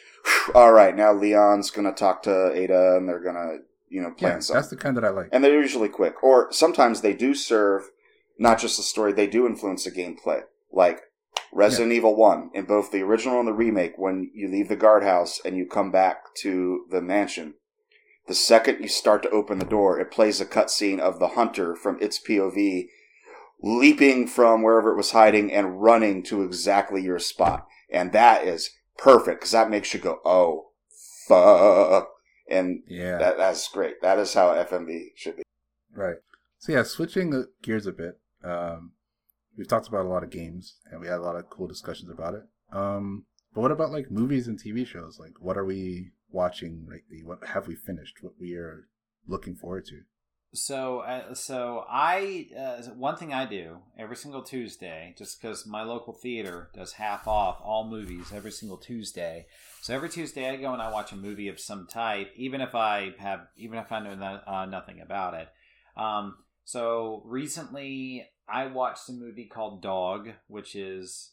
[0.55, 4.39] all right, now Leon's to talk to Ada, and they're to, you know, plan Yeah,
[4.41, 4.61] something.
[4.61, 5.29] that's the kind that I like.
[5.33, 6.23] and they're usually quick.
[6.23, 7.91] Or sometimes they do serve
[8.39, 10.43] not just the story; they do influence the gameplay.
[10.73, 11.01] Like
[11.53, 15.41] Resident Evil One, in both the original and the remake, when you leave the guardhouse
[15.45, 17.55] and you come back to the mansion,
[18.27, 21.75] the second you start to open the door, it plays a cutscene of the hunter
[21.75, 22.89] from its POV
[23.63, 28.71] leaping from wherever it was hiding and running to exactly your spot, and that is
[28.97, 30.71] perfect because that makes you go, "Oh,
[31.27, 32.09] fuck!"
[32.51, 34.01] And Yeah, that, that's great.
[34.03, 35.43] That is how FMV should be.
[35.95, 36.17] right.
[36.59, 38.19] So yeah, switching the gears a bit.
[38.43, 38.93] Um,
[39.57, 42.11] we've talked about a lot of games, and we had a lot of cool discussions
[42.11, 42.43] about it.
[42.73, 45.19] Um, But what about like movies and TV shows?
[45.21, 47.23] Like, what are we watching lately?
[47.23, 48.17] What have we finished?
[48.23, 48.89] What we are
[49.27, 50.01] looking forward to?
[50.55, 55.83] So, uh, so I uh, one thing I do every single Tuesday, just because my
[55.83, 59.47] local theater does half off all movies every single Tuesday.
[59.83, 62.75] So every Tuesday I go and I watch a movie of some type, even if
[62.75, 65.49] I have, even if I know no, uh, nothing about it.
[65.97, 71.33] Um, so recently I watched a movie called Dog, which is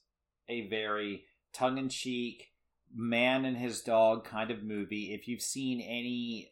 [0.50, 1.24] a very
[1.54, 2.52] tongue-in-cheek
[2.94, 5.14] man and his dog kind of movie.
[5.14, 6.52] If you've seen any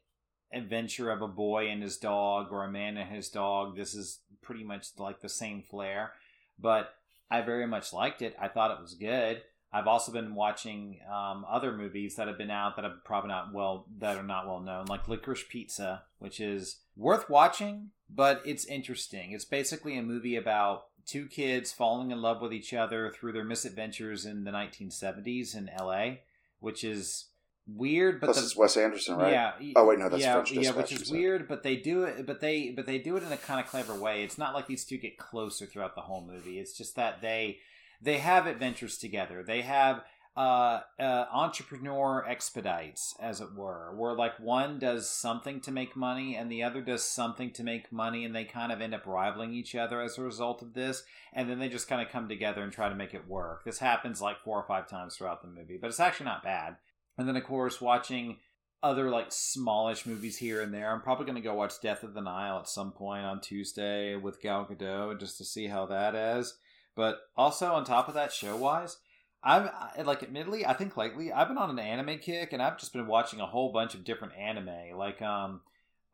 [0.53, 3.75] adventure of a boy and his dog or a man and his dog.
[3.75, 6.13] This is pretty much like the same flair,
[6.59, 6.93] but
[7.29, 8.35] I very much liked it.
[8.39, 9.41] I thought it was good.
[9.75, 13.51] I've also been watching um, other movies that have been out that are probably not
[13.51, 18.65] well that are not well known, like Licorice Pizza, which is worth watching, but it's
[18.65, 19.31] interesting.
[19.31, 23.43] It's basically a movie about two kids falling in love with each other through their
[23.43, 26.17] misadventures in the 1970s in LA,
[26.59, 27.25] which is
[27.67, 29.31] weird, but Plus the, it's Wes Anderson, right?
[29.31, 29.73] yeah.
[29.75, 31.47] Oh, wait, no, that's yeah, French yeah, which is weird.
[31.47, 33.95] But they do it, but they but they do it in a kind of clever
[33.95, 34.23] way.
[34.23, 36.59] It's not like these two get closer throughout the whole movie.
[36.59, 37.59] It's just that they
[38.01, 39.43] they have adventures together.
[39.43, 40.03] They have
[40.35, 46.35] uh, uh entrepreneur expedites, as it were, where like one does something to make money
[46.35, 49.53] and the other does something to make money, and they kind of end up rivaling
[49.53, 51.03] each other as a result of this.
[51.31, 53.63] And then they just kind of come together and try to make it work.
[53.63, 56.75] This happens like four or five times throughout the movie, but it's actually not bad.
[57.17, 58.37] And then, of course, watching
[58.83, 60.91] other like smallish movies here and there.
[60.91, 64.17] I'm probably going to go watch Death of the Nile at some point on Tuesday
[64.17, 66.57] with Gal Gadot just to see how that is.
[66.95, 68.97] But also on top of that, show wise,
[69.41, 69.69] I'm
[70.05, 73.07] like, admittedly, I think lately I've been on an anime kick, and I've just been
[73.07, 74.97] watching a whole bunch of different anime.
[74.97, 75.61] Like, um,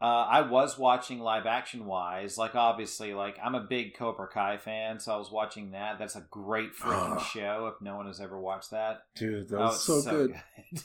[0.02, 4.58] uh, I was watching live action wise, like obviously, like I'm a big Cobra Kai
[4.58, 6.00] fan, so I was watching that.
[6.00, 7.72] That's a great freaking show.
[7.76, 10.36] If no one has ever watched that, Dude, that Oh, was it's so, good.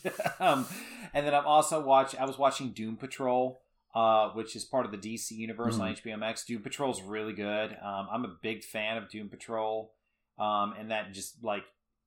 [0.02, 0.12] good.
[0.40, 0.66] um,
[1.12, 2.16] and then I'm also watch.
[2.16, 3.60] I was watching Doom Patrol,
[3.94, 6.44] uh, which is part of the DC universe on HBO Max.
[6.44, 7.70] Doom Patrol's really good.
[7.82, 9.92] Um, I'm a big fan of Doom Patrol,
[10.40, 11.62] um, and that just like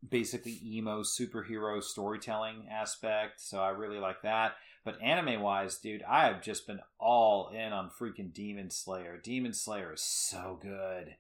[0.08, 3.40] basically emo superhero storytelling aspect.
[3.42, 4.54] So I really like that.
[4.88, 9.20] But anime wise, dude, I have just been all in on freaking Demon Slayer.
[9.22, 11.18] Demon Slayer is so good.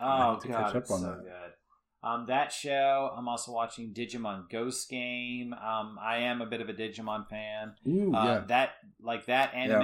[0.00, 1.22] Oh god, it's on so that.
[1.22, 1.52] good.
[2.02, 3.12] Um, that show.
[3.14, 5.52] I'm also watching Digimon Ghost Game.
[5.52, 7.74] Um, I am a bit of a Digimon fan.
[7.86, 8.44] Ooh, Uh, yeah.
[8.48, 8.70] That
[9.02, 9.82] like that anime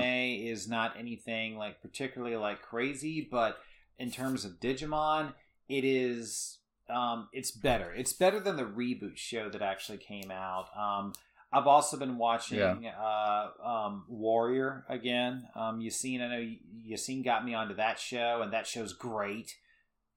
[0.49, 3.59] is not anything like particularly like crazy, but
[3.99, 5.35] in terms of Digimon,
[5.69, 6.57] it is.
[6.89, 7.93] Um, it's better.
[7.93, 10.69] It's better than the reboot show that actually came out.
[10.75, 11.13] Um,
[11.55, 15.47] I've also been watching uh, um, Warrior again.
[15.55, 16.55] Um, Yassine, I know
[16.85, 19.55] Yassine got me onto that show, and that show's great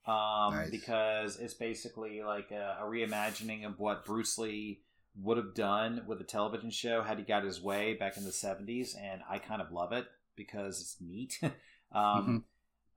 [0.07, 0.71] um, Nice.
[0.71, 4.81] because it's basically like a, a reimagining of what Bruce Lee
[5.21, 8.31] would have done with a television show had he got his way back in the
[8.31, 11.39] 70s, and I kind of love it because it's neat.
[11.91, 12.45] um,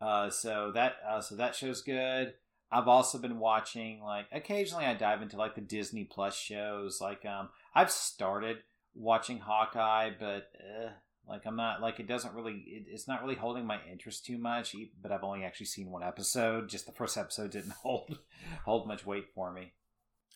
[0.01, 2.33] uh, so that uh, so that show's good.
[2.73, 7.01] I've also been watching like occasionally I dive into like the Disney Plus shows.
[7.01, 8.59] Like um, I've started
[8.95, 10.91] watching Hawkeye, but uh,
[11.29, 14.39] like I'm not like it doesn't really it, it's not really holding my interest too
[14.39, 14.75] much.
[15.03, 16.69] But I've only actually seen one episode.
[16.69, 18.19] Just the first episode didn't hold
[18.65, 19.73] hold much weight for me.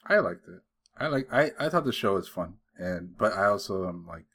[0.06, 0.61] I liked it.
[0.98, 1.28] I like.
[1.32, 4.27] I I thought the show was fun, and but I also am like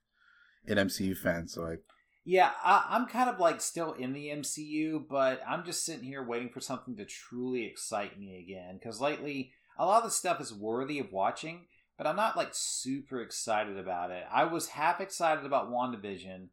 [0.68, 1.76] an MCU fan, so I
[2.26, 6.24] Yeah, I, I'm kind of like still in the MCU, but I'm just sitting here
[6.24, 8.78] waiting for something to truly excite me again.
[8.78, 11.66] Because lately, a lot of the stuff is worthy of watching,
[11.98, 14.24] but I'm not like super excited about it.
[14.32, 16.50] I was half excited about WandaVision.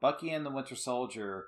[0.00, 1.46] Bucky and the Winter Soldier,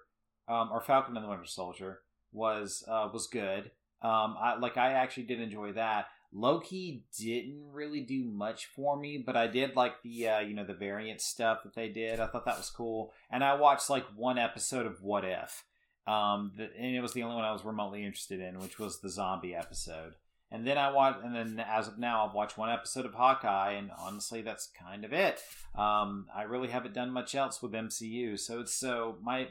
[0.49, 2.01] um, or Falcon and the Winter Soldier,
[2.33, 3.73] was uh, was good.
[4.01, 6.07] Um, I like I actually did enjoy that.
[6.35, 10.65] Loki didn't really do much for me, but I did like the uh, you know
[10.65, 12.19] the variant stuff that they did.
[12.19, 15.65] I thought that was cool, and I watched like one episode of What If,
[16.09, 19.01] um, the, and it was the only one I was remotely interested in, which was
[19.01, 20.17] the zombie episode.
[20.51, 23.73] And then I watched, and then as of now, I've watched one episode of Hawkeye,
[23.73, 25.41] and honestly, that's kind of it.
[25.75, 29.49] Um, I really haven't done much else with MCU, so it's so my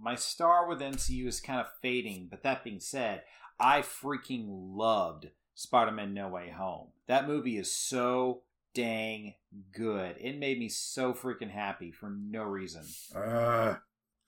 [0.00, 2.28] my star with MCU is kind of fading.
[2.30, 3.22] But that being said,
[3.58, 5.28] I freaking loved
[5.58, 6.88] Spider-Man No Way Home.
[7.08, 8.42] That movie is so
[8.74, 9.34] dang
[9.72, 10.14] good.
[10.20, 12.84] It made me so freaking happy for no reason.
[13.14, 13.74] uh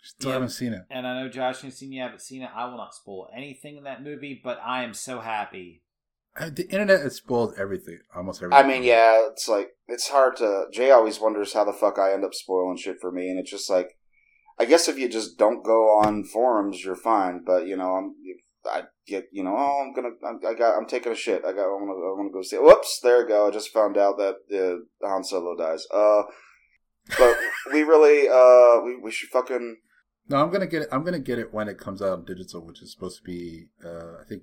[0.03, 0.33] still Yeah.
[0.35, 0.83] haven't seen it.
[0.91, 2.51] And I know Josh and seen you haven't seen it.
[2.53, 5.83] I will not spoil anything in that movie, but I am so happy.
[6.37, 8.65] Uh, The internet has spoiled everything, almost everything.
[8.65, 10.65] I mean, yeah, it's like it's hard to.
[10.73, 13.51] Jay always wonders how the fuck I end up spoiling shit for me, and it's
[13.53, 13.97] just like,
[14.59, 17.43] I guess if you just don't go on forums, you're fine.
[17.45, 18.15] But you know, I'm
[18.65, 21.53] I get you know oh I'm gonna I'm, I got I'm taking a shit I
[21.53, 22.63] got I want to I want to go see it.
[22.63, 24.37] whoops there you go I just found out that
[25.03, 26.23] uh, Han Solo dies uh
[27.19, 27.37] but
[27.73, 29.79] we really uh we, we should fucking
[30.29, 30.89] No, I'm gonna get it.
[30.93, 33.67] I'm gonna get it when it comes out on digital, which is supposed to be,
[33.85, 34.43] uh, I think,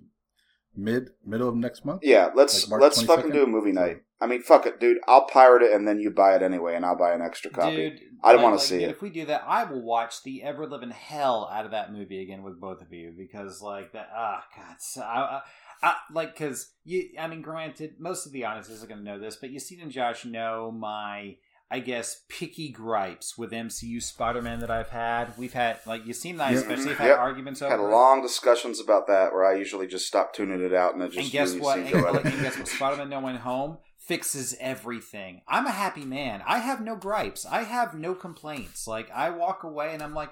[0.77, 2.01] mid middle of next month.
[2.03, 5.25] yeah let's Like let's fucking do a movie night I mean fuck it dude I'll
[5.25, 7.99] pirate it and then you buy it anyway and I'll buy an extra copy Dude,
[8.23, 8.91] I don't like- wanna like, see dude, it.
[8.91, 12.21] If we do that, I will watch the ever living hell out of that movie
[12.21, 14.09] again with both of you because, like that.
[14.15, 15.41] Ah, God, so, I, I,
[15.83, 17.09] I, like because you.
[17.19, 19.79] I mean, granted, most of the audiences are going to know this, but you see
[19.79, 21.35] and Josh know my.
[21.69, 25.38] I guess picky gripes with MCU Spider-Man that I've had.
[25.38, 26.61] We've had like you've seen that, Yep.
[26.61, 27.19] especially have had Yep.
[27.19, 27.72] arguments over.
[27.76, 31.07] had long discussions about that where I usually just stop tuning it out and it
[31.11, 31.76] just and guess really what?
[31.76, 32.68] seems And, like, and guess what?
[32.69, 35.41] Spider-Man No Way Home fixes everything.
[35.48, 36.41] I'm a happy man.
[36.48, 37.45] I have no gripes.
[37.45, 38.88] I have no complaints.
[38.88, 40.30] Like I walk away and I'm like,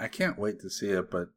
[0.00, 1.28] I can't wait to see it, but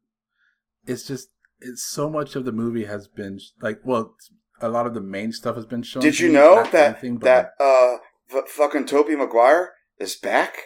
[0.84, 1.28] it's just
[1.60, 4.16] it's so much of the movie has been like well,
[4.60, 6.02] a lot of the main stuff has been shown.
[6.02, 7.98] Did you me, know not that everything, but, that uh
[8.32, 10.58] f- fucking Tobey Maguire is back?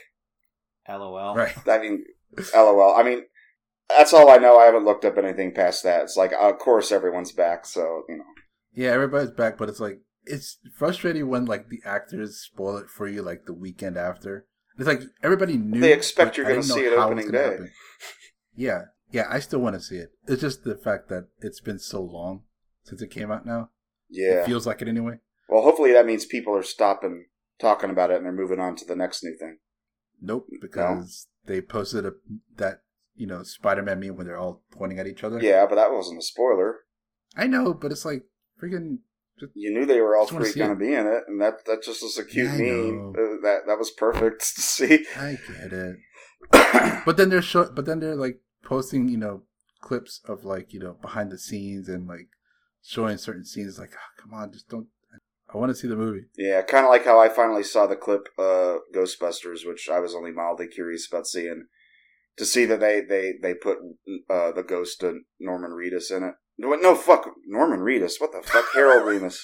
[0.88, 1.34] LOL.
[1.34, 1.54] right?
[1.68, 2.04] I mean,
[2.54, 2.94] lol.
[2.96, 3.24] I mean,
[3.88, 4.58] that's all I know.
[4.58, 6.02] I haven't looked up anything past that.
[6.02, 7.66] It's like, of course, everyone's back.
[7.66, 8.24] So you know,
[8.74, 13.06] Yeah, everybody's back, but it's like it's frustrating when like the actors spoil it for
[13.06, 14.46] you like the weekend after.
[14.78, 17.42] It's like everybody knew They expect but you're gonna see it how opening it's day.
[17.42, 17.70] happen.
[18.56, 18.80] Yeah,
[19.10, 20.10] yeah, I still want to see it.
[20.26, 22.42] It's just the fact that it's been so long
[22.82, 23.44] since it came out.
[23.46, 23.70] Now
[24.08, 24.40] yeah.
[24.40, 25.18] it feels like it anyway.
[25.48, 27.26] Well, hopefully that means people are stopping
[27.62, 29.58] talking about it and they're moving on to the next new thing.
[30.20, 32.12] Nope, because they posted a
[32.56, 32.82] that
[33.14, 35.40] you know Spider-Man meme when they're all pointing at each other.
[35.40, 36.80] Yeah, but that wasn't a spoiler.
[37.36, 38.24] I know, but it's like
[38.62, 38.98] freaking.
[39.54, 41.82] You knew they were all Just three going to be in it, and that that
[41.82, 43.14] just was a cute Yeah, meme.
[43.16, 45.06] Uh, that that was perfect to see.
[45.16, 45.96] I get it,
[47.04, 49.42] but then they're show, but then they're like posting you know
[49.80, 52.28] clips of like you know behind the scenes and like
[52.82, 53.78] showing certain scenes.
[53.78, 54.86] Like, oh, come on, just don't.
[55.54, 56.24] I want to see the movie.
[56.36, 60.14] Yeah, kind of like how I finally saw the clip uh, Ghostbusters, which I was
[60.14, 61.66] only mildly curious about seeing.
[62.38, 63.76] To see that they they they put
[64.30, 66.34] uh, the ghost of Norman Reedus in it.
[66.56, 68.14] No, no, fuck Norman Reedus.
[68.18, 69.40] What the fuck, Harold Ramis,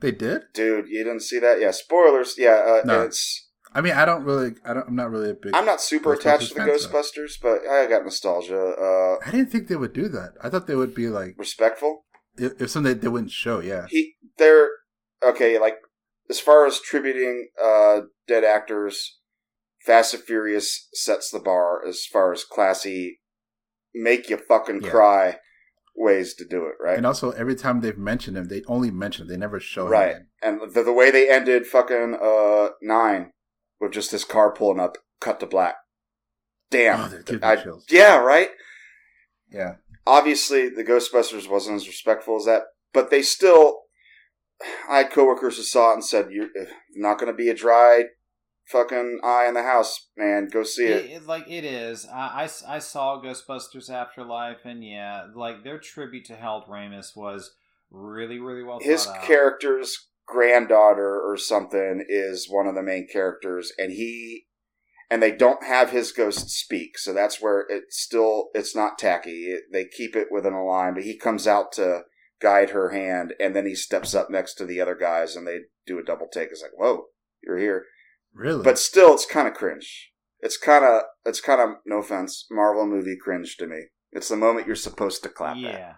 [0.00, 0.42] They did.
[0.54, 0.88] dude?
[0.88, 1.60] You didn't see that?
[1.60, 2.36] Yeah, spoilers.
[2.38, 3.02] Yeah, uh, No.
[3.02, 3.50] it's.
[3.74, 4.54] I mean, I don't really.
[4.64, 4.88] I don't.
[4.88, 5.54] I'm not really a big.
[5.54, 8.56] I'm not super attached to the Ghostbusters, but I got nostalgia.
[8.80, 10.32] Uh, I didn't think they would do that.
[10.42, 12.04] I thought they would be like respectful.
[12.38, 13.60] if, if something they wouldn't show.
[13.60, 13.86] Yeah.
[13.90, 14.68] he they're
[15.26, 15.76] okay like
[16.30, 19.18] as far as tributing uh dead actors
[19.84, 23.20] fast and furious sets the bar as far as classy
[23.94, 24.90] make you fucking Yeah.
[24.90, 25.38] cry
[25.96, 29.22] ways to do it right And also, every time they've mentioned him, they only mention
[29.22, 29.28] him.
[29.28, 29.92] They never show him.
[29.92, 33.30] right and the, the way they ended fucking uh nine
[33.80, 35.76] with just this car pulling up cut to black
[36.70, 38.50] damn Oh, that gives me I- yeah right
[39.50, 39.74] Yeah.
[40.06, 43.82] obviously the Ghostbusters wasn't as respectful as that, but they still.
[44.88, 47.54] I had coworkers who saw it and said, "You're eh, not going to be a
[47.54, 48.04] dry
[48.66, 50.48] fucking eye in the house, man.
[50.50, 52.06] Go see It, it." it- like it is.
[52.06, 57.52] I, I, I saw Ghostbusters Afterlife, and yeah, like their tribute to Harold Ramis was
[57.90, 63.92] really, really well His character's granddaughter or something is one of the main characters, and
[63.92, 64.46] he
[65.10, 69.46] and they don't have his ghost speak, so that's where it's still it's not tacky.
[69.48, 72.02] It, they keep it within a line, but he comes out to
[72.44, 75.60] guide her hand, and then he steps up next to the other guys, and they
[75.86, 76.50] do a double take.
[76.50, 77.06] It's like, whoa,
[77.42, 77.86] you're here.
[78.34, 78.62] Really.
[78.62, 80.12] But still, it's kind of cringe.
[80.40, 83.84] It's kind of, it's kind of, no offense, Marvel movie cringe to me.
[84.12, 85.68] It's the moment you're supposed to clap yeah.
[85.70, 85.96] at.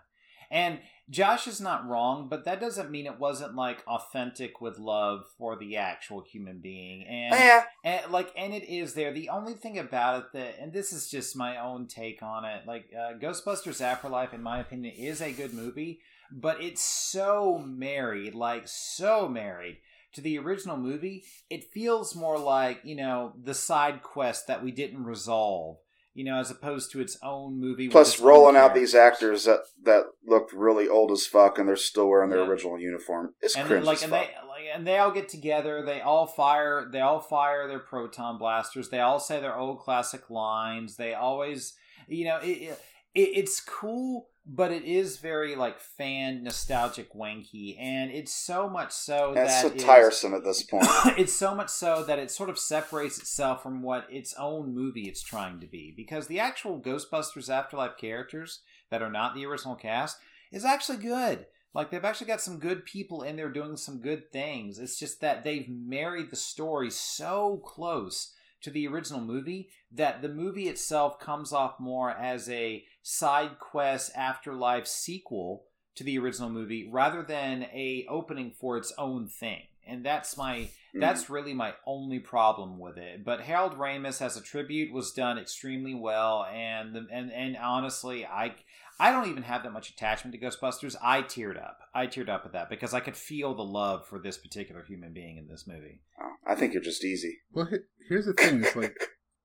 [0.48, 0.78] And
[1.10, 5.58] Josh is not wrong, but that doesn't mean it wasn't like authentic with love for
[5.58, 7.04] the actual human being.
[7.08, 10.72] And Yeah, and like and it is there the only thing about it that and
[10.72, 14.94] this is just my own take on it like uh, ghostbusters afterlife in my opinion
[14.96, 16.00] is a good movie
[16.32, 19.78] but it's so married like so married
[20.12, 24.70] to the original movie it feels more like you know the side quest that we
[24.70, 25.76] didn't resolve
[26.14, 30.04] you know as opposed to its own movie Plus, rolling out these actors that that
[30.26, 32.46] looked really old as fuck, and they're still wearing their Yeah.
[32.46, 33.34] original uniform.
[33.42, 34.26] It's and cringe then, like and fuck.
[34.26, 38.38] they like and they all get together they all fire they all fire their proton
[38.38, 41.76] blasters they all say their old classic lines they always
[42.08, 42.80] you know it, it
[43.16, 49.32] it's cool but it is very like fan nostalgic wanky and it's so much so
[49.36, 50.86] it's that so tiresome at this point.
[51.18, 55.08] it's so much so that it sort of separates itself from what its own movie
[55.08, 58.60] it's trying to be because the actual ghostbusters afterlife characters
[58.90, 60.18] that are not the original cast
[60.52, 64.30] is actually good like they've actually got some good people in there doing some good
[64.30, 68.32] things it's just that they've married the story so close
[68.62, 74.10] to the original movie that the movie itself comes off more as a side quest
[74.16, 75.62] afterlife sequel
[75.94, 79.62] to the original movie rather than a opening for its own thing.
[79.86, 81.00] And that's my Mm.
[81.00, 83.22] that's really my only problem with it.
[83.24, 88.24] But Harold Ramis as a tribute was done extremely well, and the, and and honestly,
[88.26, 88.54] I
[88.98, 90.96] I don't even have that much attachment to Ghostbusters.
[91.02, 91.80] I teared up.
[91.94, 95.12] I teared up at that because I could feel the love for this particular human
[95.12, 96.00] being in this movie.
[96.20, 97.36] Oh, I think you're just easy.
[97.52, 97.68] Well,
[98.08, 98.64] here's the thing.
[98.64, 98.96] It's like,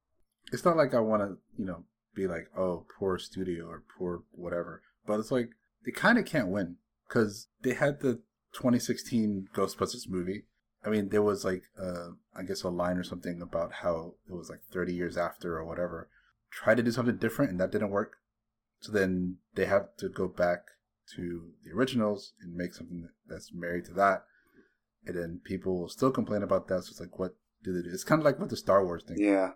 [0.54, 1.84] it's not like I want to, you know,
[2.16, 4.82] be like, oh, poor studio or poor whatever.
[5.06, 5.50] But it's like
[5.86, 6.78] they kind of can't win
[7.08, 8.22] because they had the
[8.54, 10.46] 2016 Ghostbusters movie.
[10.84, 14.34] I mean, there was like, uh, I guess a line or something about how it
[14.34, 16.10] was like 30 years after or whatever.
[16.52, 18.18] Try to do something different and that didn't work.
[18.80, 20.62] So then they have to go back
[21.16, 24.24] to the originals and make something that's married to that.
[25.06, 26.84] And then people will still complain about that.
[26.84, 27.94] So it's like, what do they do?
[27.94, 29.18] It's kind of like with the Star Wars thing.
[29.20, 29.52] Yeah.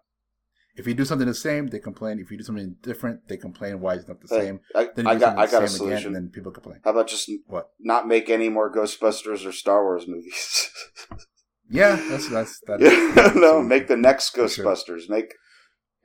[0.77, 2.19] If you do something the same, they complain.
[2.19, 4.59] If you do something different, they complain why it's not the same.
[4.75, 6.07] I, Then you I do got I the got a same again, solution.
[6.07, 6.79] and then people complain.
[6.83, 7.69] How about just What?
[7.79, 10.69] not make any more Ghostbusters or Star Wars movies?
[11.67, 12.79] Yeah, that's that's that.
[12.79, 14.65] is- yeah, no, make the next For sure.
[14.65, 15.09] Ghostbusters.
[15.09, 15.33] Make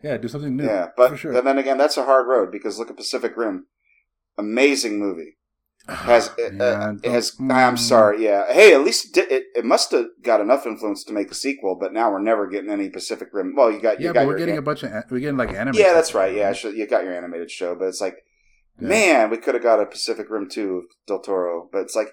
[0.02, 0.64] yeah, do something new.
[0.64, 1.34] yeah, but sure.
[1.34, 3.66] but then again, that's a hard road because look at Pacific Rim,
[4.38, 5.36] amazing movie.
[5.88, 8.52] Has uh, Yeah, it has I'm sorry, yeah.
[8.52, 11.76] Hey, at least it, it, it must have got enough influence to make a sequel,
[11.80, 13.54] but now we're never getting any Pacific Rim.
[13.56, 15.52] Well, you got you Yeah, got but we're getting a bunch of we're getting like
[15.52, 15.76] anime.
[15.76, 16.34] yeah, that's right.
[16.34, 18.16] Yeah, sure, you got your animated show, but it's like
[18.80, 18.88] Yeah.
[18.88, 22.12] man, we could have got a Pacific Rim two Del Toro, but it's like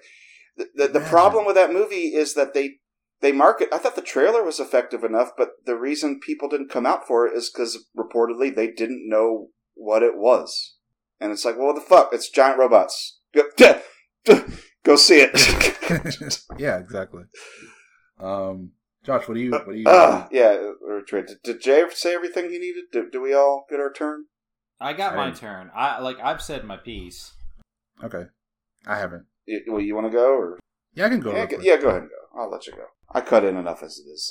[0.56, 2.76] the the, the problem with that movie is that they
[3.20, 3.68] they market.
[3.72, 7.26] I thought the trailer was effective enough, but the reason people didn't come out for
[7.26, 10.76] it is because reportedly they didn't know what it was,
[11.20, 12.10] and it's like, well, what the fuck?
[12.12, 13.17] It's giant robots.
[13.34, 13.42] Go,
[14.84, 16.44] go see it.
[16.58, 17.24] yeah, exactly.
[18.20, 18.72] Um,
[19.04, 19.84] Josh, what do you what do you?
[19.86, 20.70] Ah, yeah.
[20.86, 22.84] or Trey, Did, did Jay say everything he needed?
[22.92, 24.24] Do, do we all get our turn?
[24.80, 25.70] I got I my didn't- turn.
[25.74, 27.32] I like I've said my piece.
[28.02, 28.24] okay,
[28.86, 29.26] I haven't.
[29.46, 30.58] You, well, you want to go or
[30.94, 31.30] Yeah, I can go.
[31.32, 32.40] yeah, real go, yeah, go ahead and go.
[32.40, 32.84] I'll let you go.
[33.10, 34.30] I cut in enough as it is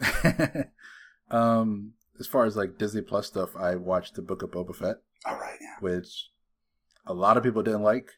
[0.00, 0.66] sometimes.
[1.30, 4.96] um, as far as like Disney Plus stuff, I watched the Book of Boba Fett,
[5.26, 5.76] All right, yeah.
[5.80, 6.28] which
[7.06, 8.10] a lot of people didn't like.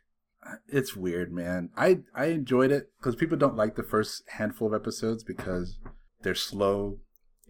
[0.69, 1.71] It's weird, man.
[1.77, 5.79] I I enjoyed it because people don't like the first handful of episodes because
[6.23, 6.99] they're slow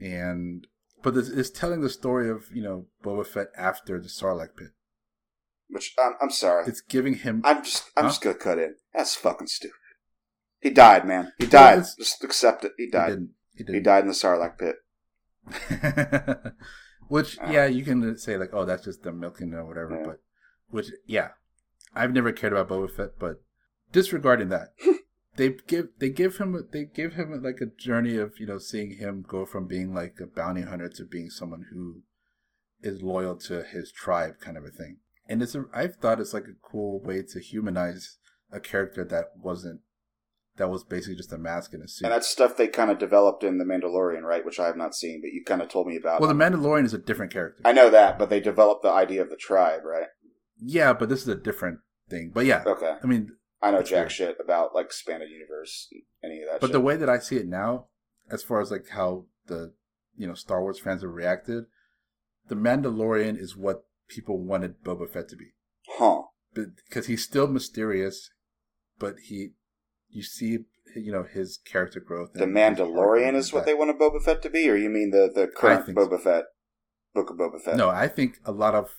[0.01, 0.67] and
[1.03, 4.69] but it's, it's telling the story of you know Boba Fett after the Sarlacc pit.
[5.69, 6.67] Which I'm, I'm sorry.
[6.69, 8.11] It's giving him I'm just I'm Huh?
[8.11, 8.77] just gonna cut in.
[8.95, 9.75] That's fucking stupid.
[10.61, 11.33] He died, man.
[11.39, 11.85] He died.
[11.99, 12.73] just accept it.
[12.79, 13.09] He he died.
[13.09, 14.77] didn't he He, didn't died in the Sarlacc pit.
[17.09, 17.51] which Oh.
[17.51, 19.97] yeah, you can say like, oh, that's just the milking or whatever.
[19.97, 20.07] Yeah.
[20.07, 20.21] But
[20.71, 21.31] which yeah,
[21.95, 23.43] I've never cared about Boba Fett, but
[23.93, 24.75] disregarding that,
[25.37, 28.99] they give they give him they give him like a journey of you know seeing
[28.99, 32.03] him go from being like a bounty hunter to being someone who
[32.83, 34.99] is loyal to his tribe, kind of a thing.
[35.27, 38.19] And it's a, I thought it's like a cool way to humanize
[38.53, 39.81] a character that wasn't
[40.57, 42.05] that was basically just a mask and a suit.
[42.05, 44.45] And that's stuff they kind of developed in The Mandalorian, right?
[44.45, 46.21] Which I have not seen, but you kind of told me about.
[46.21, 47.61] well, the Mandalorian is a different character.
[47.65, 50.07] I know that, but they developed the idea of the tribe, right?
[50.65, 52.31] Yeah, but this is a different thing.
[52.35, 52.97] But yeah, Okay.
[53.03, 53.33] I mean,
[53.63, 54.13] I know jack weird.
[54.13, 55.89] shit about like expanded universe,
[56.23, 56.61] any of that.
[56.61, 56.73] but shit.
[56.73, 57.87] the way that I see it now,
[58.31, 59.73] as far as like how the
[60.17, 61.65] you know Star Wars fans have reacted,
[62.49, 65.53] the Mandalorian is what people wanted Boba Fett to be,
[65.99, 66.23] huh?
[66.55, 68.31] because he's still mysterious,
[68.99, 69.51] but he,
[70.11, 70.59] you see,
[70.95, 72.33] you know, his character growth.
[72.35, 74.89] The and his arc Mandalorian is what they wanted Boba Fett to be, or you
[74.91, 76.07] mean the the current think so.
[76.07, 76.45] Boba Fett,
[77.15, 77.77] Book of Boba Fett?
[77.77, 78.91] No, I think a lot of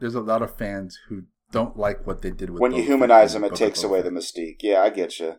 [0.00, 2.60] there's a lot of fans who don't like what they did with.
[2.60, 4.58] when you humanize them, it takes away the mystique.
[4.62, 5.36] Yeah, I get you.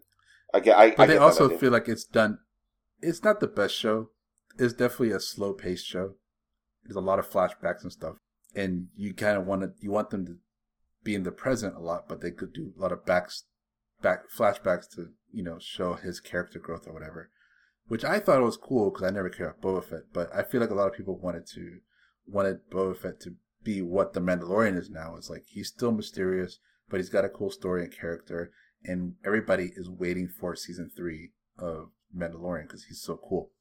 [0.54, 0.78] I get.
[0.78, 2.40] I, But I they also feel like it's done.
[3.02, 4.10] It's not the best show.
[4.58, 6.16] It's definitely a slow paced show.
[6.84, 8.16] There's a lot of flashbacks and stuff,
[8.56, 10.36] and you kind of want to you want them to
[11.04, 13.46] be in the present a lot, but they could do a lot of backs,
[14.02, 17.30] back flashbacks to you know show his character growth or whatever,
[17.88, 20.60] which I thought was cool because I never cared about Boba Fett, but I feel
[20.60, 21.80] like a lot of people wanted to
[22.28, 25.16] wanted Boba Fett to be what the Mandalorian is now.
[25.18, 26.60] It's like he's still mysterious,
[26.90, 28.52] but he's got a cool story and character,
[28.84, 33.52] and everybody is waiting for season three of Mandalorian because he's so cool.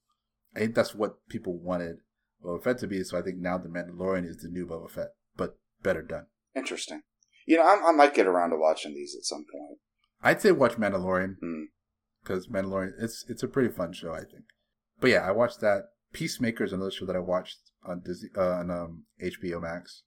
[0.54, 1.98] I think that's what people wanted
[2.44, 3.02] Boba Fett to be.
[3.04, 6.26] So I think now the Mandalorian is the new Boba Fett, but better done.
[6.56, 7.02] Interesting.
[7.46, 9.78] You know, I, I might get around to watching these at some point.
[10.22, 11.64] I'd say watch Mandalorian Hmm.
[12.22, 14.44] because Mandalorian it's it's a pretty fun show I think.
[15.00, 15.84] But yeah, I watched that.
[16.12, 20.02] Peacemaker is another show that I watched on Disney uh, on um, HBO Max,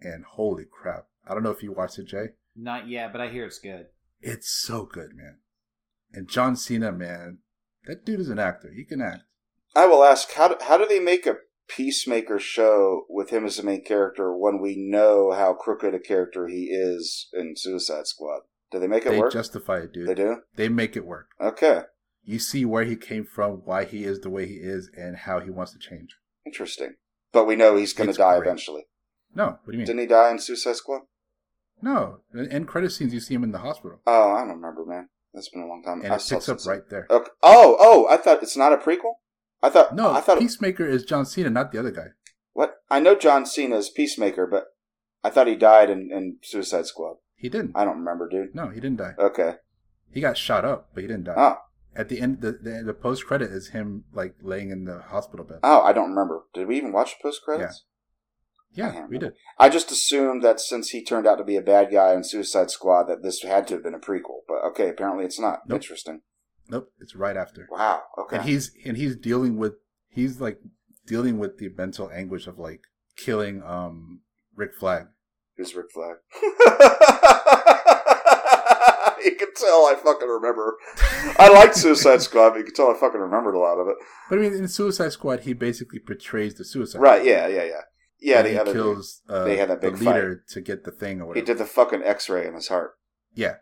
[0.00, 1.06] and holy crap!
[1.26, 2.26] I don't know if you watched it, Jay.
[2.56, 3.86] Not yet, but I hear it's good.
[4.20, 5.38] It's so good, man.
[6.12, 7.38] And John Cena, man,
[7.86, 8.70] that dude is an actor.
[8.74, 9.22] He can act.
[9.74, 11.36] I will ask how do, how do they make a
[11.68, 16.46] Peacemaker show with him as the main character when we know how crooked a character
[16.48, 18.42] he is in Suicide Squad?
[18.70, 19.32] Do they make it They work?
[19.32, 20.08] justify it, dude.
[20.08, 20.42] they do.
[20.56, 21.28] They make it work.
[21.40, 21.82] Okay,
[22.24, 25.40] You see where he came from, why he is the way he is, and how
[25.40, 26.16] he wants to change.
[26.46, 26.94] interesting.
[27.32, 28.46] But we know he's going to die great.
[28.46, 28.82] eventually.
[29.34, 29.86] No, what do you mean?
[29.86, 31.02] Didn't he die in Suicide Squad?
[31.80, 34.84] No, in end credit scenes, you see him in the hospital, Oh, I don't remember,
[34.84, 35.08] man.
[35.34, 36.02] That's been a long time.
[36.02, 37.06] and I it picks up right there.
[37.10, 37.30] Okay.
[37.42, 38.06] Oh, oh!
[38.08, 39.14] I thought it's not a prequel.
[39.62, 42.08] I thought No, I thought Peacemaker is John Cena, not the other guy.
[42.52, 44.66] what I know John Cena is Peacemaker, but
[45.24, 47.16] I thought he died in, in Suicide Squad.
[47.34, 47.72] He didn't.
[47.74, 48.54] I don't remember, dude.
[48.54, 49.14] No, he didn't die.
[49.18, 49.54] Okay.
[50.12, 51.34] He got shot up, but he didn't die.
[51.36, 51.56] Oh,
[51.94, 55.44] At the end, the the, the post credit is him like laying in the hospital
[55.44, 55.60] bed.
[55.62, 56.44] oh, I don't remember.
[56.54, 57.84] Did we even watch the post credits?
[58.74, 59.34] yeah, can't we did.
[59.58, 62.70] I just assumed that since he turned out to be a bad guy in Suicide
[62.70, 64.40] Squad, that this had to have been a prequel.
[64.48, 65.60] But okay, apparently it's not.
[65.66, 65.76] Nope.
[65.76, 66.22] Interesting.
[66.68, 67.68] Nope, it's right after.
[67.70, 68.02] Wow.
[68.18, 68.36] Okay.
[68.36, 69.74] And he's and he's dealing with
[70.08, 70.58] he's like
[71.06, 72.82] dealing with the mental anguish of like
[73.16, 74.20] killing um
[74.56, 75.08] Rick Flag.
[75.56, 76.16] Who's Rick Flag?
[79.24, 80.76] you can tell I fucking remember.
[81.38, 83.96] I liked Suicide Squad, but you can tell I fucking remembered a lot of it.
[84.28, 87.00] But I mean, in Suicide Squad, he basically portrays the suicide.
[87.00, 87.24] Right?
[87.24, 87.80] Yeah, yeah, yeah.
[88.20, 88.82] Yeah, And the he other dude.
[88.82, 91.44] kills uh, They had that the big leader to get the thing or whatever.
[91.44, 92.92] He did the fucking X-ray in his heart.
[93.34, 93.56] Yeah,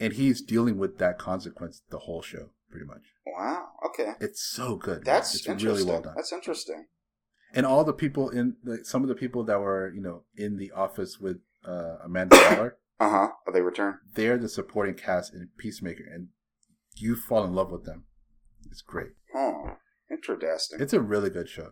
[0.00, 3.02] and he's dealing with that consequence the whole show, pretty much.
[3.26, 3.66] Wow.
[3.86, 4.12] Okay.
[4.20, 4.98] It's so good.
[4.98, 5.04] man.
[5.04, 5.68] That's it's interesting.
[5.68, 6.14] really well done.
[6.16, 6.86] That's interesting.
[7.52, 10.56] and all the people in like, some of the people that were you know in
[10.56, 13.28] the office with uh, Amanda Waller, Uh huh.
[13.52, 13.98] They return.
[14.14, 16.28] they're the supporting cast in Peacemaker, and
[16.96, 18.04] you fall in love with them.
[18.70, 19.10] It's great.
[19.34, 19.76] Oh,
[20.10, 20.80] interesting.
[20.80, 21.70] It's a really good show.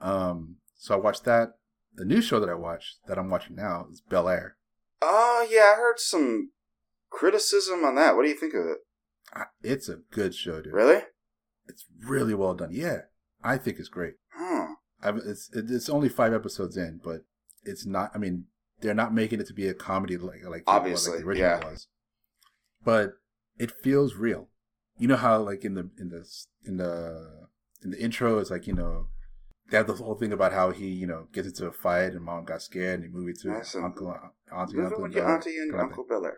[0.00, 1.54] Um, so I watched that.
[1.94, 4.56] The new show that I watched that I'm watching now is Bel Air.
[5.00, 6.50] Oh yeah, I heard some
[7.10, 8.16] criticism on that.
[8.16, 8.78] What do you think of it?
[9.34, 10.72] I- It's a good show, dude.
[10.72, 11.02] Really?
[11.66, 12.70] It's really well done.
[12.72, 13.02] Yeah,
[13.42, 14.14] I think it's great.
[14.34, 14.74] Huh.
[15.02, 17.24] I've, it's it's only five episodes in, but
[17.64, 18.10] it's not.
[18.14, 18.46] I mean,
[18.82, 21.50] they're not making it to be a comedy like like the- Obviously, like the original
[21.50, 21.70] yeah.
[21.70, 21.88] was.
[22.84, 23.12] But
[23.58, 24.48] it feels real.
[24.98, 26.28] You know how like in the in the
[26.66, 27.46] in the
[27.82, 29.06] in the intro, it's like you know
[29.70, 32.22] they have the whole thing about how he you know gets into a fight and
[32.22, 35.32] mom got scared and he moved to and- uncle uh, auntie Moving uncle and your
[35.34, 36.04] auntie and Uncle.
[36.08, 36.30] Bel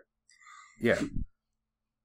[0.79, 1.01] Yeah,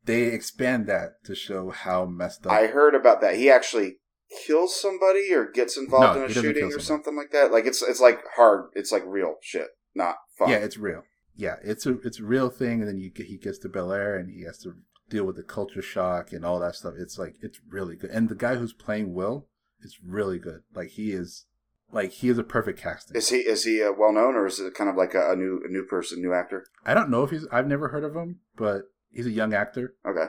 [0.05, 2.53] they expand that to show how messed up.
[2.53, 3.37] I heard about that.
[3.37, 3.99] He actually
[4.47, 7.53] kills somebody or gets involved No, in a shooting or something like that.
[7.53, 8.71] Like it's it's like hard.
[8.75, 10.51] It's like real shit, not fun.
[10.51, 11.03] Yeah, it's real.
[11.35, 14.17] Yeah, it's a it's a real thing, and then you he gets to Bel Air,
[14.17, 14.75] and he has to
[15.09, 16.95] deal with the culture shock and all that stuff.
[16.99, 19.49] It's like it's really good, and the guy who's playing Will
[19.81, 20.61] is really good.
[20.75, 21.47] Like he is,
[21.93, 23.17] like he is a perfect casting.
[23.17, 25.37] Is he is he uh, well known or is it kind of like a, a
[25.37, 26.67] new a new person, new actor?
[26.85, 27.47] I don't know if he's.
[27.51, 30.27] I've never heard of him, but he's a young actor, Okay.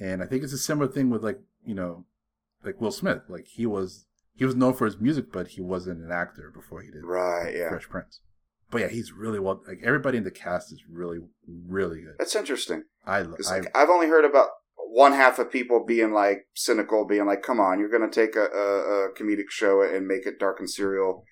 [0.00, 2.04] and I think it's a similar thing with like you know,
[2.64, 3.22] like Will Smith.
[3.28, 6.82] Like he was he was known for his music, but he wasn't an actor before
[6.82, 7.54] he did Right.
[7.54, 7.68] Yeah.
[7.68, 8.20] Fresh Prince.
[8.70, 9.62] But yeah, he's really well.
[9.66, 12.14] Like everybody in the cast is really, really good.
[12.18, 12.84] That's interesting.
[13.06, 17.26] I, I like, I've only heard about one half of people being like cynical, being
[17.26, 20.38] like, "Come on, you're going to take a, a, a comedic show and make it
[20.38, 21.24] dark and serial."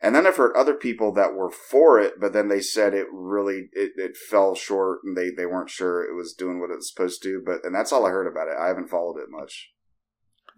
[0.00, 3.08] And then I've heard other people that were for it, but then they said it
[3.12, 6.76] really it, it fell short, and they they weren't sure it was doing what it
[6.76, 7.42] was supposed to.
[7.44, 8.56] But and that's all I heard about it.
[8.58, 9.72] I haven't followed it much.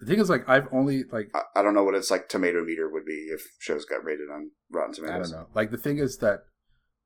[0.01, 2.65] The thing is, like, I've only like I, I don't know what it's like tomato
[2.65, 5.33] meter would be if shows got rated on Rotten Tomatoes.
[5.33, 5.49] I don't know.
[5.55, 6.45] Like the thing is that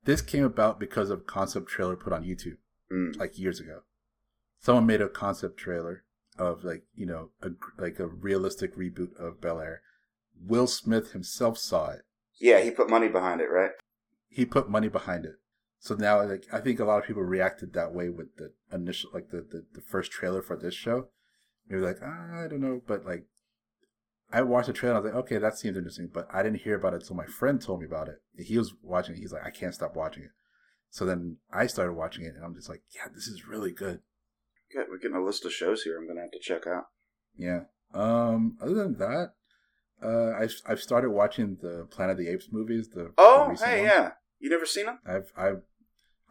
[0.05, 2.57] this came about because of concept trailer put on YouTube
[2.91, 3.17] Mm.
[3.17, 3.81] like years ago.
[4.59, 6.03] Someone made a concept trailer
[6.37, 9.81] of like you know a like a realistic reboot of Bel Air.
[10.39, 12.01] Will Smith himself saw it.
[12.39, 13.71] Yeah, he put money behind it, right?
[14.29, 15.35] He put money behind it.
[15.79, 19.11] So now, like, I think a lot of people reacted that way with the initial,
[19.13, 21.07] like, the, the, the first trailer for this show.
[21.67, 23.25] Maybe like, ah, I don't know, but like,
[24.31, 24.95] I watched the trailer.
[24.95, 27.25] I was like, okay, that seems interesting, but I didn't hear about it until my
[27.25, 28.21] friend told me about it.
[28.37, 29.19] He was watching it.
[29.19, 30.31] He's like, I can't stop watching it.
[30.89, 33.99] So then I started watching it, and I'm just like, yeah, this is really good.
[34.73, 34.87] Good.
[34.89, 35.97] We're getting a list of shows here.
[35.97, 36.85] I'm gonna have to check out.
[37.35, 37.61] Yeah.
[37.93, 38.57] Um.
[38.61, 39.33] Other than that,
[40.01, 42.89] uh, I've I've started watching the Planet of the Apes movies.
[42.89, 43.91] The the Oh, recent hey, ones.
[43.93, 44.11] yeah.
[44.39, 45.61] You never seen them, I've I've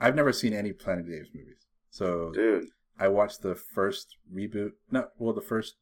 [0.00, 1.66] I've never seen any Planet of the Apes movies.
[1.90, 2.68] So dude?
[2.98, 4.72] I watched the first reboot.
[4.90, 5.76] No, well, the first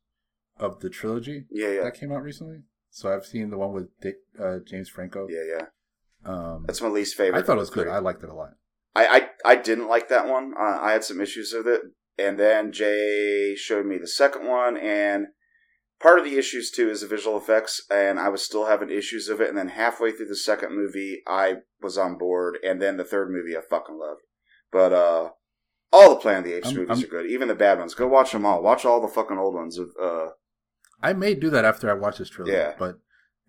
[0.59, 2.63] of the trilogy Yeah, yeah, that came out recently.
[2.91, 5.27] So I've seen the one with Dick, uh, James Franco.
[5.31, 5.67] yeah, yeah.
[6.25, 7.39] Um, That's my least favorite.
[7.39, 7.89] I thought it was good.
[7.89, 8.51] I liked it a lot.
[8.95, 9.07] I,
[9.45, 10.53] I I didn't like that one.
[10.59, 11.81] Uh, I had some issues with it,
[12.19, 15.29] and then Jay showed me the second one, and
[15.99, 19.29] part of the issues too is the visual effects, and I was still having issues
[19.29, 19.49] of it.
[19.49, 23.31] And then halfway through the second movie, I was on board, and then the third
[23.31, 24.21] movie, I fucking loved.
[24.71, 25.31] But uh,
[25.93, 27.95] all the Planet of the Apes I'm- movies I'm- are good, even the bad ones.
[27.95, 28.63] Go watch them all.
[28.63, 29.79] Watch all the fucking old ones.
[29.79, 30.29] Of uh,
[31.03, 32.57] I may do that after I watch this trilogy.
[32.57, 32.75] Yeah.
[32.79, 32.99] But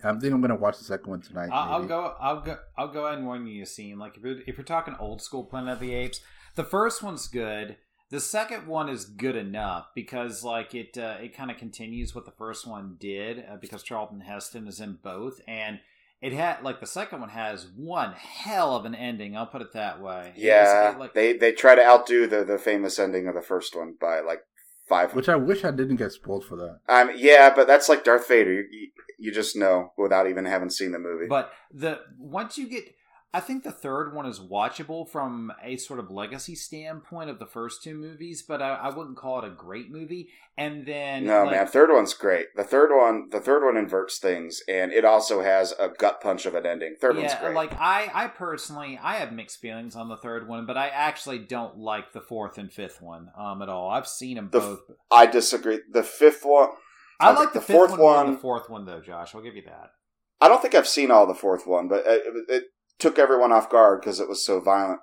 [0.03, 1.49] I think I'm gonna watch the second one tonight.
[1.52, 2.15] I'll, I'll go.
[2.20, 2.57] I'll go.
[2.78, 3.98] I'll go ahead and warn you a scene.
[3.98, 6.20] Like if you're if you're talking old school Planet of the Apes,
[6.56, 7.78] the first one's good.
[8.10, 12.26] The second one is good enough because like it uh, it kind of continues what
[12.26, 15.80] the first one did uh, because Charlton Heston is in both and
[16.24, 19.36] it had like the second one has one hell of an ending.
[19.36, 20.32] I'll put it that way.
[20.38, 23.76] Yeah, was, like, they they try to outdo the the famous ending of the first
[23.76, 24.40] one by like
[24.88, 25.14] five.
[25.14, 26.80] Which I wish I didn't get spoiled for that.
[26.88, 28.54] Um, yeah, but that's like Darth Vader.
[28.54, 28.88] You, you,
[29.20, 31.28] you just know without even having seen the movie.
[31.28, 32.86] But the once you get,
[33.36, 37.48] I think the third one is watchable from a sort of legacy standpoint of the
[37.48, 40.30] first two movies, but I, I wouldn't call it a great movie.
[40.56, 42.48] And then no, like, man, third one's great.
[42.56, 46.46] The third one, the third one inverts things, and it also has a gut punch
[46.46, 46.96] of an ending.
[47.02, 47.56] Third one's great.
[47.56, 51.40] like I, I personally, I have mixed feelings on the third one, but I actually
[51.40, 53.90] don't like the fourth and fifth one um at all.
[53.90, 54.80] I've seen them The both.
[55.10, 55.80] I disagree.
[55.92, 56.70] The fifth one,
[57.20, 59.34] I like the, the fourth one, one- the fourth one though, Josh.
[59.34, 59.90] I'll give you that.
[60.40, 62.64] I don't think I've seen all the fourth one, but it, it
[62.99, 64.99] took everyone off guard because it was so violent.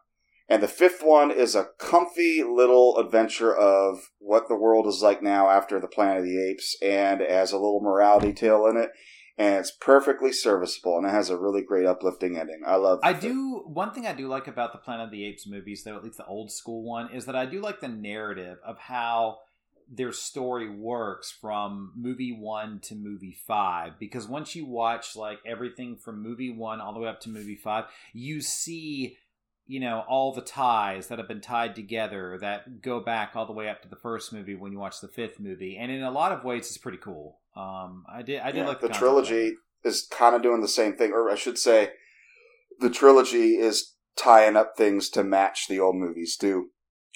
[0.49, 5.23] And the fifth one is a comfy little adventure of what the world is like
[5.23, 8.77] now after the Planet of the Apes, and it has a little morality tale in
[8.77, 8.91] it,
[9.39, 12.63] and it's perfectly serviceable, and it has a really great uplifting ending.
[12.67, 12.99] I love.
[13.05, 15.97] I do one thing I do like about the Planet of the Apes movies, though
[15.97, 19.39] at least the old school one, is that I do like the narrative of how
[19.91, 23.99] their story works from movie one to movie five.
[23.99, 27.57] Because once you watch like everything from movie one all the way up to movie
[27.57, 29.17] five, you see
[29.67, 33.53] you know all the ties that have been tied together that go back all the
[33.53, 35.77] way up to the first movie when you watch the fifth movie.
[35.77, 37.41] And in a lot of ways it's pretty cool.
[37.57, 39.55] Um i did i did Yeah, like the of trilogy
[39.85, 41.91] is kind of doing the same thing, or I should say,
[42.81, 46.71] the trilogy is tying up things to match the old movies too,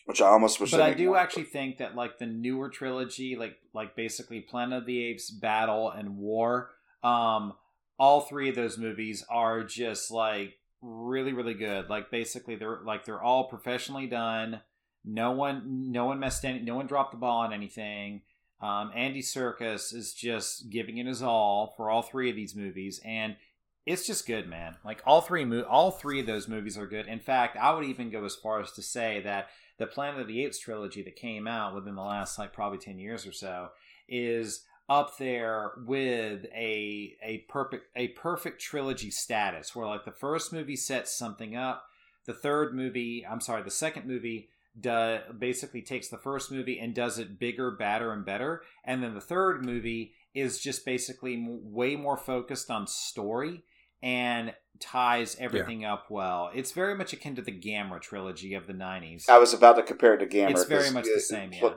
[0.05, 0.71] which I almost wish.
[0.71, 4.87] but I do actually think that like the newer trilogy, like like basically Planet of
[4.87, 6.71] the Apes, Battle, and War,
[7.03, 7.55] um,
[7.99, 11.89] all three of those movies are just like really really good.
[11.89, 14.61] Like basically they're like they're all professionally done.
[15.05, 18.23] No one no one messed any no one dropped the ball on anything.
[18.61, 23.01] Um, Andy Serkis is just giving it his all for all three of these movies,
[23.05, 23.37] and
[23.87, 24.77] it's just good, man.
[24.85, 27.07] Like all three mo- all three of those movies are good.
[27.07, 29.49] In fact, I would even go as far as to say that
[29.79, 32.99] the Planet of the Apes trilogy that came out within the last like probably 10
[32.99, 33.69] years or so
[34.09, 40.53] is up there with a a perfect a perfect trilogy status where like the first
[40.53, 41.87] movie sets something up
[42.27, 46.95] the third movie i'm sorry the second movie do, basically takes the first movie and
[46.95, 51.97] does it bigger badder and better and then the third movie is just basically way
[51.97, 53.63] more focused on story
[54.05, 58.73] and ties everything up well it's very much akin to the Gamera trilogy of the
[58.73, 60.51] 90s I was about to compare it to Gamera.
[60.51, 61.71] It's very much the it- same, yeah.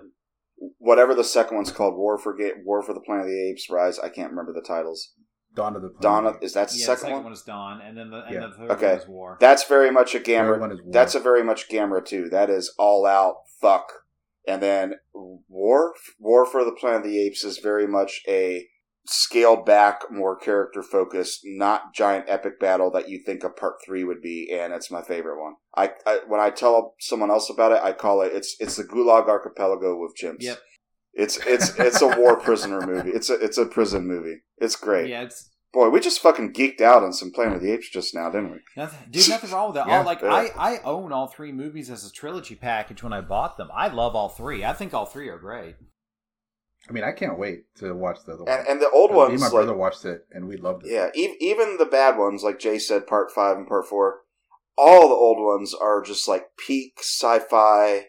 [0.80, 3.70] Whatever the second one's called, War for Ga- War for the Planet of the Apes,
[3.70, 4.00] Rise.
[4.00, 5.14] I can't remember the titles.
[5.56, 6.02] Dawn of the Planet.
[6.02, 7.24] Dawn of of, is that the yeah, the second, second one?
[7.26, 8.48] one is Dawn, and then the and Yeah.
[8.48, 8.90] the third Okay.
[8.94, 9.38] one is War.
[9.40, 10.60] That's very much a Third Gamera.
[10.60, 10.92] one is War.
[10.92, 12.30] That's a very much Gamera too.
[12.30, 13.88] That is all out fuck.
[14.48, 18.68] And then War War for the Planet of the Apes is very much a
[19.08, 24.04] scaled back, more character focused, not giant epic battle that you think a part three
[24.04, 25.56] would be, and it's my favorite one.
[25.76, 28.84] I, I when I tell someone else about it, I call it it's it's the
[28.84, 30.42] Gulag Archipelago with chimps.
[30.42, 30.60] Yep.
[31.14, 33.12] It's it's it's a war prisoner movie.
[33.12, 34.42] It's a it's a prison movie.
[34.58, 35.10] It's great.
[35.10, 38.16] Yeah, it's Boy, we just fucking geeked out on some Planet of the Apes just
[38.16, 38.58] now, didn't we?
[38.78, 39.30] nothing, dude.
[39.30, 39.88] Nothing wrong with that.
[39.88, 40.00] Yeah.
[40.00, 40.34] all, like Yeah.
[40.34, 43.70] I, I own all three movies as a trilogy package when I bought them.
[43.74, 44.64] I love all three.
[44.64, 45.76] I think all three are great.
[46.90, 48.60] I mean, I can't wait to watch the other one.
[48.60, 50.86] And, and the old Me and ones, my like, brother watched it, and we loved
[50.86, 50.92] it.
[50.92, 54.22] Yeah, e- even the bad ones, like Jay said, part five and part four,
[54.78, 58.06] all the old ones are just like peak sci-fi.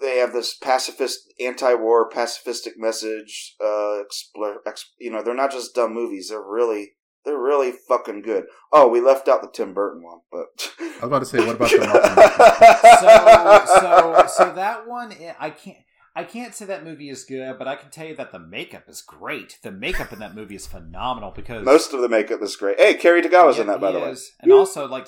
[0.00, 3.54] They have this pacifist, anti-war, pacifistic message.
[3.60, 6.28] Uh, expl- ex- you know, they're not just dumb movies.
[6.28, 6.92] They're really,
[7.24, 8.44] they're really fucking good.
[8.72, 11.56] Oh, we left out the Tim Burton one, but I was about to say, what
[11.56, 15.78] about the Muppet So, so, so that one, I can't.
[16.16, 18.84] I can't say that movie is good, but I can tell you that the makeup
[18.88, 19.58] is great.
[19.62, 22.80] The makeup in that movie is phenomenal because most of the makeup is great.
[22.80, 24.10] Hey, Cary Tagawa's in that, by he the way.
[24.12, 24.32] is.
[24.40, 25.06] and also like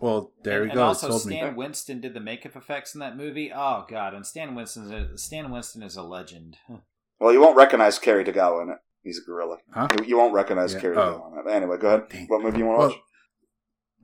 [0.00, 0.80] Well, there and, we go.
[0.80, 1.36] And also, sold me.
[1.36, 3.52] Stan Winston did the makeup effects in that movie.
[3.54, 6.56] Oh god, and Stan Winston, is- Stan Winston is a legend.
[7.20, 8.76] Well, you won't recognize Cary Tagawa in it.
[9.02, 9.56] He's a gorilla.
[9.72, 9.88] Huh?
[9.98, 10.80] You, you won't recognize Yeah.
[10.80, 11.00] Cary Oh.
[11.00, 11.52] Tagawa in it.
[11.56, 12.08] Anyway, go ahead.
[12.10, 12.26] Dang.
[12.28, 12.98] What movie you want to Well, watch?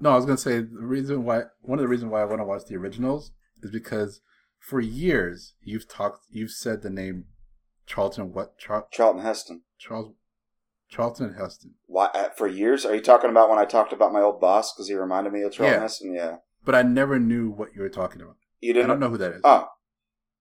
[0.01, 2.41] no, I was gonna say the reason why one of the reasons why I want
[2.41, 3.31] to watch the originals
[3.63, 4.21] is because
[4.69, 7.25] for years you've talked, you've said the name
[7.87, 9.63] Charlton what Char- Charlton Heston.
[9.79, 10.15] Charles
[10.89, 12.85] Charlton Heston, Why, uh, for years?
[12.87, 15.43] Are you talking about when I talked about my old boss because he reminded me
[15.43, 15.83] of Charlton Yeah.
[15.83, 16.15] Heston?
[16.15, 16.37] Yeah.
[16.65, 18.37] but I never knew what you were talking about.
[18.61, 19.41] You didn't I don't know who that is.
[19.45, 19.67] Oh,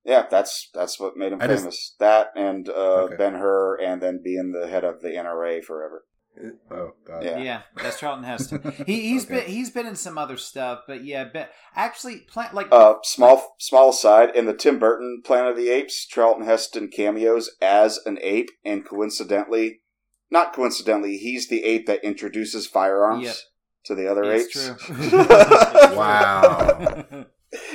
[0.06, 0.26] yeah.
[0.30, 1.96] That's that's what made him I just- famous.
[2.00, 2.74] that and uh,
[3.06, 3.16] Okay.
[3.18, 6.06] Ben Hur, and then being the head of the NRA forever.
[6.72, 7.24] Oh god.
[7.24, 7.38] Yeah.
[7.40, 8.74] Yeah, that's Charlton Heston.
[8.88, 9.42] He he's Okay.
[9.42, 13.56] been he's been in some other stuff, but yeah, but actually, pla- like Uh, small
[13.60, 18.18] small aside in the Tim Burton Planet of the Apes, Charlton Heston cameos as an
[18.22, 19.82] ape, and coincidentally,
[20.32, 23.36] not coincidentally, he's the ape that introduces firearms Yep.
[23.86, 24.84] to the other it's apes.
[24.86, 25.26] true.
[25.96, 27.06] Wow.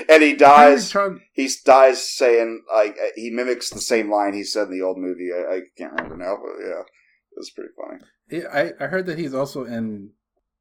[0.09, 0.90] and he dies.
[0.90, 4.98] Charlie- He dies saying like he mimics the same line he said in the old
[4.98, 5.30] movie.
[5.32, 8.01] I, I can't remember now, but yeah, it was pretty funny.
[8.30, 10.10] I, I heard that he's also in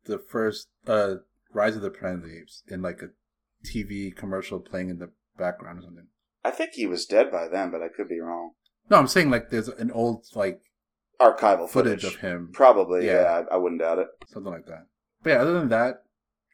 [0.06, 1.16] the first uh
[1.54, 3.10] Rise of the Planet of the Apes in like a
[3.66, 6.08] TV commercial playing in the background or something.
[6.44, 8.52] I think he was dead by then, but I could be wrong.
[8.90, 10.62] No, I'm saying like there's an old like
[11.20, 13.24] Archival footage, footage, of him, Probably, yeah.
[13.24, 13.44] Yeah.
[13.52, 14.08] I, I wouldn't doubt it.
[14.28, 14.86] something like that.
[15.24, 16.04] But yeah, other than that,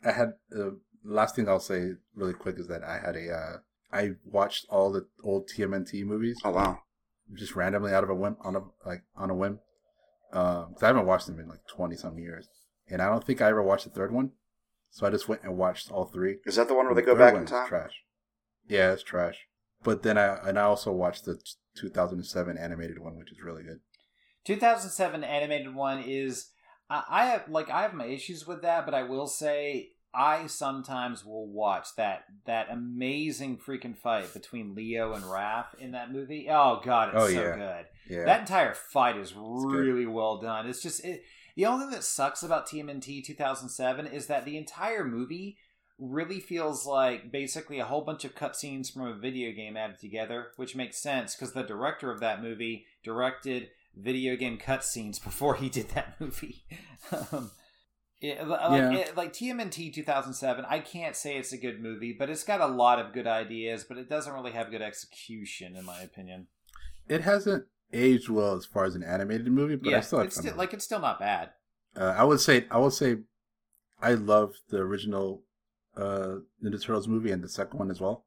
[0.06, 3.58] I had the last thing I'll say really quick is that I had a uh
[3.92, 6.80] I watched all the old TMNT movies Oh wow,
[7.34, 9.60] just randomly out of a whim on a like on a whim.
[10.34, 12.48] Um, 'cause I haven't watched them in like twenty some years,
[12.90, 14.32] and I don't think I ever watched the third one.
[14.90, 16.40] So I just went and watched all three.
[16.46, 17.68] is that the one where they The go back in time?
[17.68, 18.04] Trash.
[18.68, 19.48] Yeah, it's trash.
[19.84, 21.42] But then I and I also watched the
[21.76, 23.80] 2007 animated one, which is really good.
[24.46, 26.52] 2007 animated one is
[26.90, 30.48] I, I have like I have my issues with that, but I will say I
[30.48, 36.48] sometimes will watch that that amazing freaking fight between Leo and Raph in that movie.
[36.50, 37.56] Oh god, it's Oh, so yeah.
[37.56, 37.86] good.
[38.10, 39.42] Yeah, That entire fight is good.
[39.42, 40.68] really well done.
[40.68, 41.24] It's just it,
[41.56, 45.58] the only thing that sucks about TMNT 2007 is that the entire movie
[46.00, 50.48] really feels like basically a whole bunch of cutscenes from a video game added together,
[50.58, 55.70] which makes sense because the director of that movie directed video game cutscenes before he
[55.70, 56.64] did that movie.
[57.32, 57.52] um,
[58.24, 58.92] yeah, like, Yeah.
[58.94, 62.68] it- like TMNT 2007, I can't say it's a good movie, but it's got a
[62.68, 66.48] lot of good ideas, but it doesn't really have good execution, in my opinion.
[67.10, 70.56] it hasn't aged well as far as an animated movie, but I still it's still,
[70.56, 71.52] like it's still not bad.
[71.98, 73.18] Uh, I would say I would say
[74.02, 75.44] I love the original
[75.98, 78.26] uh Ninja Turtles movie and the second one as well.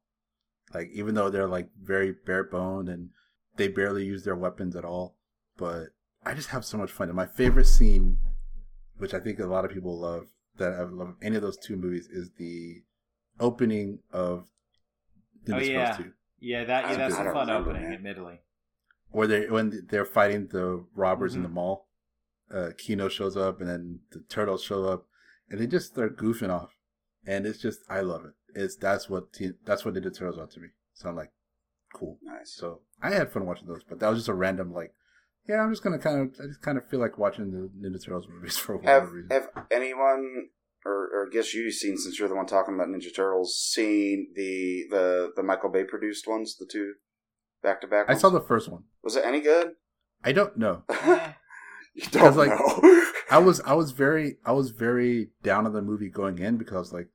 [0.75, 3.09] Like even though they're like very bare boned and
[3.55, 5.17] they barely use their weapons at all,
[5.57, 5.87] but
[6.23, 7.07] I just have so much fun.
[7.09, 8.19] And my favorite scene,
[8.97, 11.75] which I think a lot of people love, that I love any of those two
[11.75, 12.81] movies, is the
[13.39, 14.47] opening of
[15.45, 15.91] Ninja Oh, yeah.
[15.97, 16.13] two.
[16.39, 17.93] Yeah, that yeah, that's a fun remember, opening, man.
[17.93, 18.41] admittedly.
[19.09, 21.43] where they when they're fighting the robbers in Mhm.
[21.45, 21.87] the mall.
[22.51, 25.07] Uh, Keno shows up, and then the turtles show up,
[25.49, 26.75] and they just start goofing off,
[27.25, 28.33] and it's just I love it.
[28.53, 30.69] It's that's what T- that's what Ninja Turtles are to me.
[30.93, 31.31] So I'm like,
[31.93, 32.19] cool.
[32.21, 32.51] Nice.
[32.53, 34.93] So I had fun watching those, but that was just a random like,
[35.47, 38.03] yeah, I'm just gonna kind of I just kind of feel like watching the Ninja
[38.03, 39.29] Turtles movies for whatever Have reason.
[39.31, 40.47] have anyone,
[40.85, 44.29] or, or I guess you've seen since you're the one talking about Ninja Turtles, seen
[44.35, 46.93] the the the Michael Bay produced ones, the two
[47.63, 48.05] back to back?
[48.09, 48.83] I saw the first one.
[49.03, 49.71] Was it any good?
[50.23, 50.83] I don't know.
[51.93, 53.01] You don't like, know.
[53.31, 56.75] I was I was very I was very down on the movie going in because
[56.75, 57.07] I was like,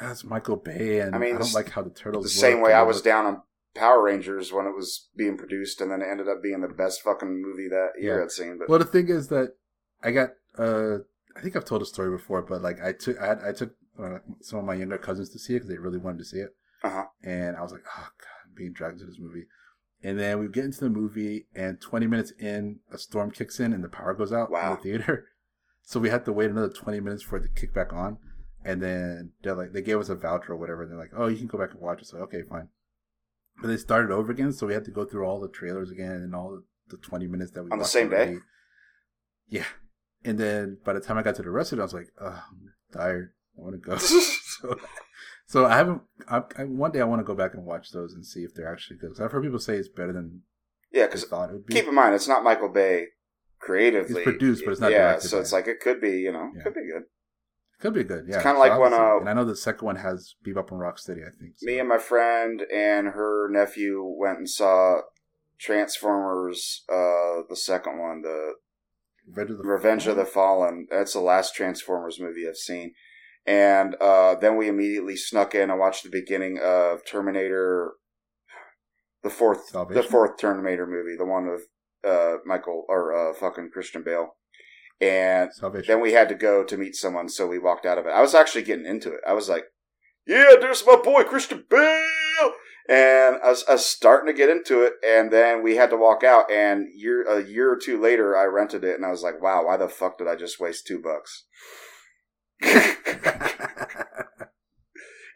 [0.00, 2.24] that's Michael Bay, and I I, don't like how the turtles.
[2.24, 3.42] the look same way I they was look- down on
[3.74, 7.02] Power Rangers when it was being produced, and then it ended up being the best
[7.02, 8.28] fucking movie that year Yeah.
[8.28, 8.58] Seen.
[8.58, 9.54] But Well, the thing is that
[10.02, 10.30] I got.
[10.58, 10.98] uh
[11.34, 13.74] I think I've told a story before, but like I took I, had, I took
[13.98, 16.38] uh, some of my younger cousins to see it because they really wanted to see
[16.38, 16.50] it,
[16.84, 17.04] uh-huh.
[17.22, 19.44] and I was like, oh god, I'm being dragged into this movie.
[20.04, 23.72] And then we get into the movie, and 20 minutes in, a storm kicks in,
[23.72, 24.72] and the power goes out Wow.
[24.72, 25.26] in the theater.
[25.84, 28.18] So we had to wait another 20 minutes for it to kick back on,
[28.64, 30.82] and then they're like, they gave us a voucher or whatever.
[30.82, 32.06] And they're like, oh, you can go back and watch it.
[32.06, 32.68] So okay, fine.
[33.62, 36.10] But they started over again, so we had to go through all the trailers again
[36.10, 36.50] and all
[36.88, 38.36] the, the 20 minutes that we On the same day?
[39.48, 39.66] Yeah.
[40.24, 42.08] And then by the time I got to the rest of it, I was like,
[42.20, 43.32] oh, I'm tired.
[43.56, 43.96] I want to go.
[43.98, 44.76] so,
[45.46, 46.02] so I haven't.
[46.28, 48.54] I, I, one day I want to go back and watch those and see if
[48.54, 49.10] they're actually good.
[49.10, 50.42] 'Cause I've heard people say it's better than
[50.92, 51.74] yeah, I because thought it would be.
[51.74, 53.06] keep in mind it's not Michael Bay
[53.60, 54.14] creatively.
[54.22, 56.50] It's produced, but it's not Yeah, directed so it's like it could be, you know,
[56.56, 56.62] Yeah.
[56.64, 57.04] could be good.
[57.82, 58.26] Could be good.
[58.28, 60.70] Yeah, it's kinda So like when, uh, and I know the second one has Bebop
[60.70, 61.26] and Rocksteady.
[61.26, 61.54] I think.
[61.56, 61.66] so.
[61.66, 65.00] Me and my friend and her nephew went and saw
[65.58, 68.54] Transformers, uh, the second one, the
[69.26, 70.86] Revenge of the Revenge of the Fallen.
[70.92, 72.94] That's the last Transformers movie I've seen.
[73.46, 77.94] And uh, then we immediately snuck in and watched the beginning of Terminator,
[79.24, 80.00] the fourth, Salvation?
[80.00, 81.66] the fourth Terminator movie, the one with
[82.06, 84.36] uh, Michael or uh, fucking Christian Bale.
[85.02, 85.86] And Salvation.
[85.88, 88.10] then we had to go to meet someone, so we walked out of it.
[88.10, 89.20] I was actually getting into it.
[89.26, 89.64] I was like,
[90.26, 92.52] "Yeah, there's my boy Christian Bale,"
[92.88, 94.94] and I was, I was starting to get into it.
[95.04, 96.50] And then we had to walk out.
[96.52, 99.66] And year a year or two later, I rented it, and I was like, "Wow,
[99.66, 101.46] why the fuck did I just waste two bucks?"
[102.62, 102.78] and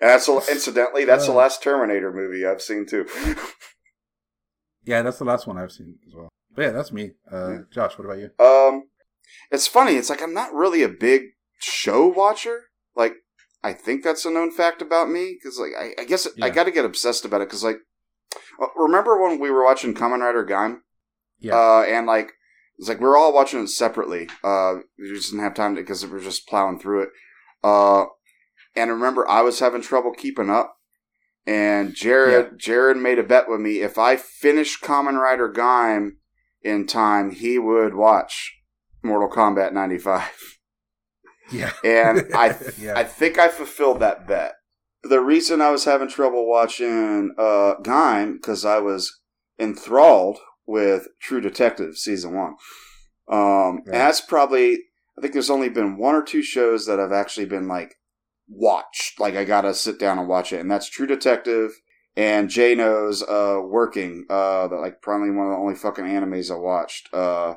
[0.01, 1.37] that's incidentally, that's the Uh.
[1.37, 3.07] last Terminator movie I've seen too.
[4.85, 6.29] yeah, that's the last one I've seen as well.
[6.55, 7.13] But yeah, that's me.
[7.31, 7.59] Uh.
[7.73, 8.31] Josh, what about you?
[8.39, 8.85] Um,
[9.51, 9.93] It's funny.
[9.93, 11.23] It's like I'm not really a big
[11.59, 12.65] show watcher.
[12.95, 13.15] Like
[13.63, 16.51] I think that's a known fact about me because like I, I guess I Yeah.
[16.51, 17.79] got to get obsessed about it because like
[18.61, 20.79] uh, remember when we were watching Kamen Rider Gaim?
[21.39, 21.55] Yeah.
[21.57, 22.33] Uh, and like
[22.79, 24.29] it's like we were all watching it separately.
[24.45, 27.09] Uh, we just didn't have time to because we were just plowing through it.
[27.65, 28.05] Uh,
[28.75, 30.75] and remember I was having trouble keeping up.
[31.49, 33.81] And Jared, Jared made a bet with me.
[33.81, 36.17] If I finished Kamen Rider Gaim
[36.61, 38.56] in time, he would watch
[39.07, 40.59] Mortal Kombat 95.
[41.53, 41.73] yeah.
[41.85, 42.95] And I, Yeah.
[42.97, 44.55] I think I fulfilled that bet.
[45.03, 49.21] The reason I was having trouble watching uh, Gaim because I was
[49.59, 52.55] enthralled with True Detective season one.
[53.31, 53.87] Um, Right.
[53.87, 54.79] And that's probably
[55.17, 57.95] I think there's only been one or two shows that I've actually been like
[58.49, 59.19] watched.
[59.19, 61.73] Like I gotta sit down and watch it, and that's True Detective
[62.17, 64.25] and Jay knows uh, working.
[64.31, 67.13] Uh, that like probably one of the only fucking animes I watched.
[67.13, 67.57] Uh,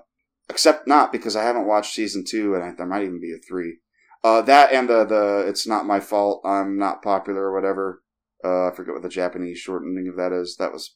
[0.49, 3.37] except not because I haven't watched season two, and I, there might even be a
[3.37, 3.77] three.
[4.23, 6.41] Uh, that and the the it's not my fault.
[6.45, 8.01] I'm not popular or whatever.
[8.43, 10.55] Uh, I forget what the Japanese shortening of that is.
[10.57, 10.95] That was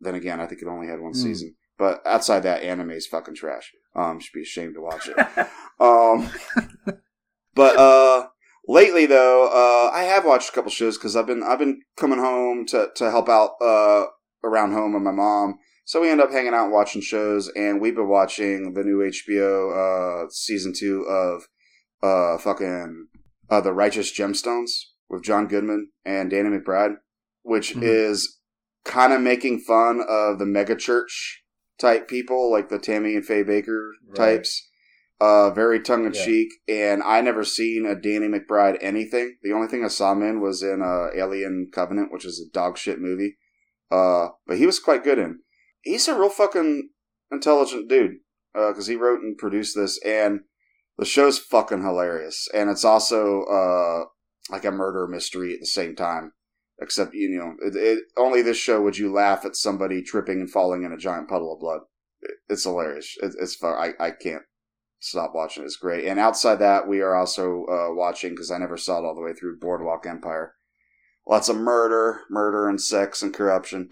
[0.00, 0.40] then again.
[0.40, 1.22] I think it only had one Hmm.
[1.22, 1.54] season.
[1.76, 3.72] But outside that, anime is fucking trash.
[3.96, 5.16] Um, should be ashamed to watch it.
[5.80, 6.30] um,
[7.54, 8.26] but uh,
[8.68, 12.18] lately though, uh, I have watched a couple shows because I've been I've been coming
[12.18, 14.06] home to to help out uh
[14.44, 15.58] around home with my mom.
[15.86, 18.98] So we end up hanging out and watching shows, and we've been watching the new
[19.00, 21.46] HBO uh season two of
[22.02, 23.08] uh fucking
[23.50, 24.70] uh the Righteous Gemstones
[25.10, 26.96] with John Goodman and Danny McBride,
[27.42, 27.82] which Mhm.
[27.82, 28.40] is
[28.84, 31.42] kind of making fun of the mega church
[31.78, 34.16] type people like the Tammy and Faye Bakker Right.
[34.16, 34.70] types.
[35.20, 39.36] Uh, very tongue in cheek, and I never seen a Danny McBride anything.
[39.42, 42.52] The only thing I saw him in was in uh, Alien Covenant, which is a
[42.52, 43.38] dog shit movie.
[43.90, 45.38] Uh, but he was quite good in.
[45.84, 46.90] He's a real fucking
[47.30, 48.16] intelligent dude
[48.52, 50.40] because he wrote and produced this, and
[50.96, 52.48] the show's fucking hilarious.
[52.54, 54.04] And it's also uh,
[54.50, 56.32] like a murder mystery at the same time.
[56.80, 60.50] Except you know, it, it, only this show would you laugh at somebody tripping and
[60.50, 61.82] falling in a giant puddle of blood.
[62.20, 63.16] It, it's hilarious.
[63.22, 63.74] It, it's fun.
[63.74, 64.42] I I can't
[64.98, 65.62] stop watching.
[65.62, 66.06] It's great.
[66.06, 69.20] And outside that, we are also uh, watching because I never saw it all the
[69.20, 70.54] way through Boardwalk Empire.
[71.26, 73.90] Lots of murder, murder and sex and corruption.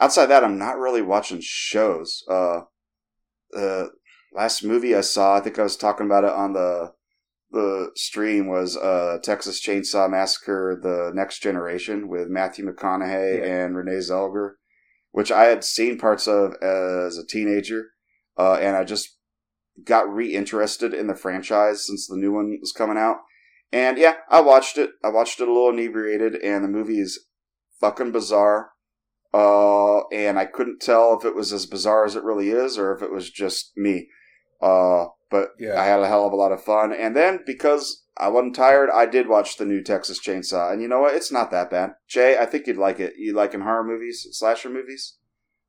[0.00, 2.22] Outside that, I'm not really watching shows.
[2.30, 2.62] Uh,
[3.50, 3.90] the
[4.34, 6.92] last movie I saw, I think I was talking about it on the
[7.52, 13.44] the stream, was uh, Texas Chainsaw Massacre: The Next Generation with Matthew McConaughey Yeah.
[13.44, 14.54] and Renee Zellweger,
[15.12, 17.92] which I had seen parts of as a teenager,
[18.36, 19.16] uh, and I just
[19.84, 23.18] got reinterested in the franchise since the new one was coming out.
[23.72, 24.90] And yeah, I watched it.
[25.04, 27.26] I watched it a little inebriated, and the movie is
[27.80, 28.70] fucking bizarre.
[29.34, 32.94] Uh, and I couldn't tell if it was as bizarre as it really is, or
[32.94, 34.08] if it was just me.
[34.60, 35.80] Uh, but Yeah.
[35.80, 36.92] I had a hell of a lot of fun.
[36.92, 40.88] And then because I wasn't tired, I did watch the new Texas Chainsaw, and you
[40.88, 41.14] know what?
[41.14, 41.94] It's not that bad.
[42.08, 43.14] Jay, I think you'd like it.
[43.18, 45.16] You like in horror movies, slasher movies?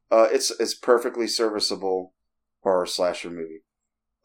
[0.10, 2.14] Uh, it's it's perfectly serviceable
[2.64, 3.64] horror slasher movie.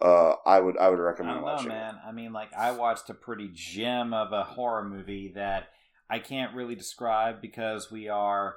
[0.00, 1.66] Uh, I would I would I recommend don't know, watching.
[1.72, 1.74] it.
[1.74, 1.94] man.
[2.06, 5.64] I mean, like I watched a pretty gem of a horror movie that
[6.08, 8.54] I can't really describe because we are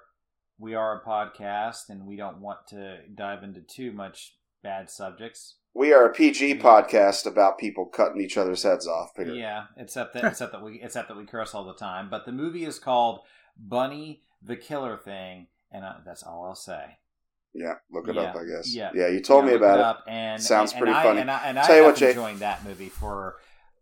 [0.57, 5.56] we are a podcast and we don't want to dive into too much bad subjects.
[5.73, 9.11] We are a PG podcast about people cutting each other's heads off.
[9.18, 12.10] Yeah, except that except that we except that we curse all the time.
[12.10, 13.19] But the movie is called
[13.57, 16.98] Bunny the Killer Thing, and uh, that's all I'll say.
[17.53, 18.36] Yeah, look it Yeah, up.
[18.36, 18.73] I guess.
[18.73, 18.91] yeah.
[18.94, 19.86] Yeah, you told Yeah, me about it.
[19.86, 21.18] Up and Sounds and, pretty and funny.
[21.19, 22.10] I, and I, and I Tell you what, Jay.
[22.10, 23.36] enjoying that movie for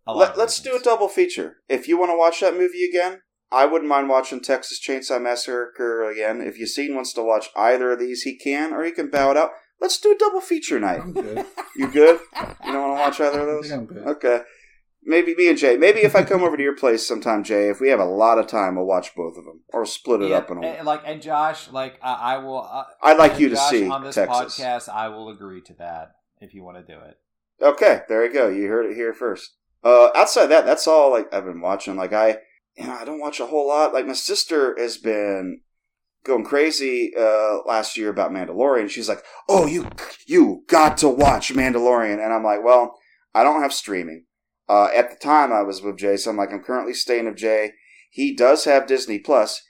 [0.05, 0.19] a lot.
[0.19, 1.57] Let, let's do a double feature.
[1.69, 3.21] If you want to watch that movie again,
[3.53, 6.41] I wouldn't mind watching Texas Chainsaw Massacre again.
[6.41, 9.37] If Yassine wants to watch either of these, he can, or he can bow it
[9.37, 9.51] out.
[9.79, 11.01] Let's do a double feature night.
[11.01, 11.45] I'm good.
[11.75, 12.19] You good?
[12.65, 13.71] You don't want to watch either of those?
[13.71, 14.07] I'm good.
[14.07, 14.41] Okay.
[15.05, 15.75] Maybe me and Jay.
[15.75, 18.37] Maybe if I come over to your place sometime, Jay, if we have a lot
[18.39, 20.85] of time, we'll watch both of them or split it Yeah, up in a and,
[20.87, 22.61] like and Josh, like I, I will.
[22.63, 24.57] Uh, I'd like and you to see on this Texas.
[24.57, 24.87] podcast.
[24.87, 27.17] I will agree to that if you want to do it.
[27.61, 28.47] Okay, there you go.
[28.47, 29.55] You heard it here first.
[29.83, 31.11] Uh, outside that, that's all.
[31.11, 31.97] Like I've been watching.
[31.97, 32.37] Like I,
[32.77, 33.93] know, I don't watch a whole lot.
[33.93, 35.61] Like my sister has been
[36.23, 38.89] going crazy uh, last year about Mandalorian.
[38.89, 39.89] She's like, "Oh, you,
[40.25, 42.97] you got to watch Mandalorian," and I'm like, "Well,
[43.33, 44.25] I don't have streaming."
[44.67, 47.35] Uh, at the time, I was with Jay, so I'm like, I'm currently staying with
[47.35, 47.73] Jay.
[48.09, 49.61] He does have Disney Plus.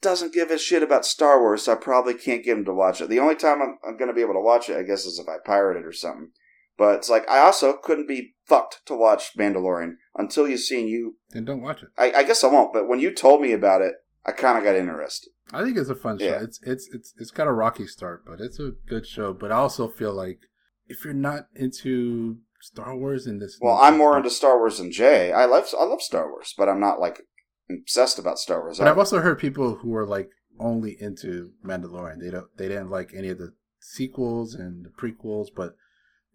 [0.00, 3.00] Doesn't give a shit about Star Wars, so I probably can't get him to watch
[3.00, 3.08] it.
[3.08, 5.18] The only time I'm, I'm going to be able to watch it, I guess, is
[5.18, 6.30] if I pirate it or something.
[6.78, 11.16] But it's like I also couldn't be fucked to watch Mandalorian until you've seen you.
[11.30, 11.88] Then don't watch it.
[11.96, 12.72] I, I guess I won't.
[12.72, 13.94] But when you told me about it,
[14.24, 15.30] I kind of got interested.
[15.52, 16.24] I think it's a fun show.
[16.24, 16.42] Yeah.
[16.42, 19.32] It's it's it's it's got a rocky start, but it's a good show.
[19.32, 20.40] But I also feel like
[20.88, 23.58] if you're not into Star Wars in this.
[23.60, 25.32] Well, I'm more into Star Wars than Jay.
[25.32, 27.22] I love I love Star Wars, but I'm not like
[27.70, 28.78] obsessed about Star Wars.
[28.78, 32.20] But I've also heard people who are like only into Mandalorian.
[32.20, 35.76] They don't they didn't like any of the sequels and the prequels, but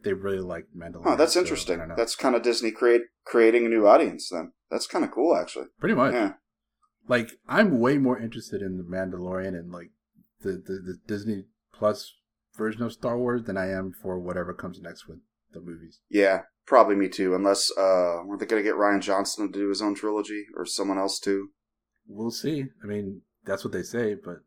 [0.04, 1.04] they really like Mandalorian.
[1.06, 1.82] Oh, that's so, interesting.
[1.96, 4.30] That's kind of Disney create creating a new audience.
[4.30, 5.68] Then that's kind of cool, actually.
[5.80, 6.14] pretty much.
[6.14, 6.34] Yeah.
[7.08, 9.92] Like I'm way more interested in the Mandalorian and like
[10.42, 12.14] the, the, the Disney Plus
[12.56, 15.20] version of Star Wars than I am for whatever comes next with
[15.54, 16.00] the movies.
[16.10, 17.36] Yeah, probably me too.
[17.36, 20.66] Unless uh, weren't they going to get Rian Johnson to do his own trilogy or
[20.66, 21.50] someone else too?
[22.08, 22.66] We'll see.
[22.84, 24.38] I mean, that's what they say, but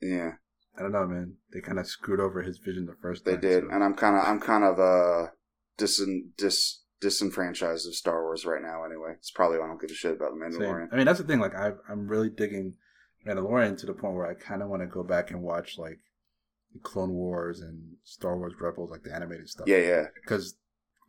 [0.00, 0.32] Yeah,
[0.78, 1.34] I don't know, man.
[1.52, 3.40] They kind of screwed over his vision the first they time.
[3.40, 5.28] did, so- and I'm kind of I'm kind of uh
[5.78, 8.84] disin dis disenfranchised of Star Wars right now.
[8.84, 10.60] Anyway, it's probably why I don't give a shit about the Same.
[10.62, 10.88] Mandalorian.
[10.92, 11.40] I mean, that's the thing.
[11.40, 12.74] Like, I, I'm really digging
[13.26, 15.98] Mandalorian to the point where I kind of want to go back and watch like
[16.72, 19.66] the Clone Wars and Star Wars Rebels, like the animated stuff.
[19.66, 20.04] Yeah, yeah.
[20.22, 20.54] because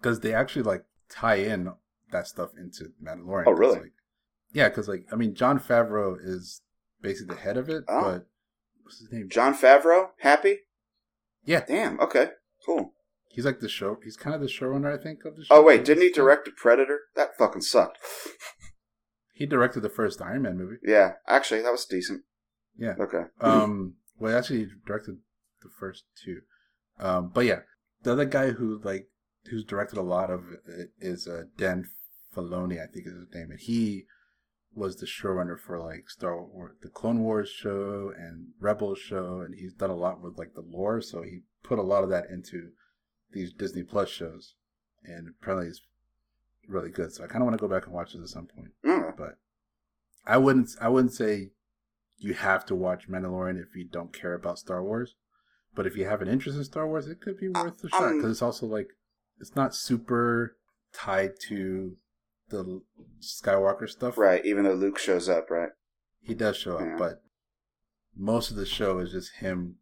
[0.02, 1.72] because they actually like tie in
[2.12, 3.44] that stuff into Mandalorian.
[3.48, 3.80] Oh, really?
[3.80, 3.94] Like,
[4.52, 6.62] yeah, because like I mean, Jon Favreau is
[7.02, 8.02] basically the head of it, Oh.
[8.02, 8.28] but
[8.84, 9.30] what's his name?
[9.30, 10.60] Jon Favreau, happy?
[11.46, 12.00] Yeah, Damn.
[12.00, 12.30] Okay.
[12.66, 12.94] Cool.
[13.30, 13.98] he's like the show.
[14.04, 15.56] He's kind of the showrunner, I think, of the show.
[15.56, 17.00] Oh wait, didn't he direct Predator?
[17.16, 17.98] That fucking sucked.
[19.36, 20.76] He directed the first Iron Man movie.
[20.84, 22.22] Yeah, actually, that was decent.
[22.78, 22.94] Yeah.
[23.00, 23.24] Okay.
[23.42, 23.96] Um.
[24.20, 25.18] Well, actually, he directed
[25.64, 26.42] the first two.
[27.00, 27.32] Um.
[27.34, 27.62] But yeah,
[28.04, 29.08] the other guy who like
[29.50, 31.86] who's directed a lot of it is uh, Dan
[32.36, 34.06] Filoni, I think is his name, and he
[34.76, 39.56] was the showrunner for like Star Wars, the Clone Wars show and Rebels show, and
[39.56, 41.02] he's done a lot with like the lore.
[41.02, 42.72] So he put a lot of that into
[43.32, 44.56] these Disney Plus shows,
[45.04, 45.82] and apparently it's
[46.68, 47.14] really good.
[47.14, 49.18] So I kind of want to go back and watch this at some point Alright.
[49.18, 49.38] but
[50.26, 51.52] I wouldn't I wouldn't say
[52.18, 55.16] you have to watch Mandalorian if you don't care about Star Wars.
[55.76, 58.04] But if you have an interest in Star Wars, it could be worth a shot
[58.04, 58.90] um, because it's also like
[59.40, 60.56] it's not super
[60.94, 61.98] tied to
[62.62, 62.82] the
[63.22, 64.18] Skywalker stuff.
[64.18, 64.46] Right.
[64.46, 65.70] Even though Luke shows up, right?
[66.22, 67.24] He does show up, but
[68.16, 69.76] most of the show is just him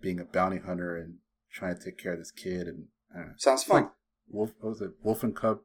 [0.00, 1.14] being a bounty hunter and
[1.52, 3.30] trying to take care of this kid and know.
[3.38, 3.84] Sounds fun.
[3.84, 3.92] like
[4.28, 4.52] Wolf.
[4.60, 4.90] What was it?
[5.02, 5.60] Wolf and Cub.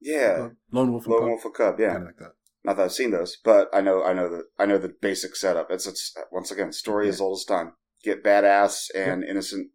[0.00, 0.48] yeah.
[0.72, 1.28] Lone Wolf and Lone Cub.
[1.28, 1.78] Wolf and Cub.
[1.80, 1.90] Yeah.
[1.90, 2.32] Kind of like that.
[2.64, 5.36] Not that I've seen those, but I know I know the I know the basic
[5.36, 5.70] setup.
[5.70, 7.26] It's it's once again story as Yeah.
[7.26, 7.74] old as time.
[8.02, 9.70] Get badass and innocent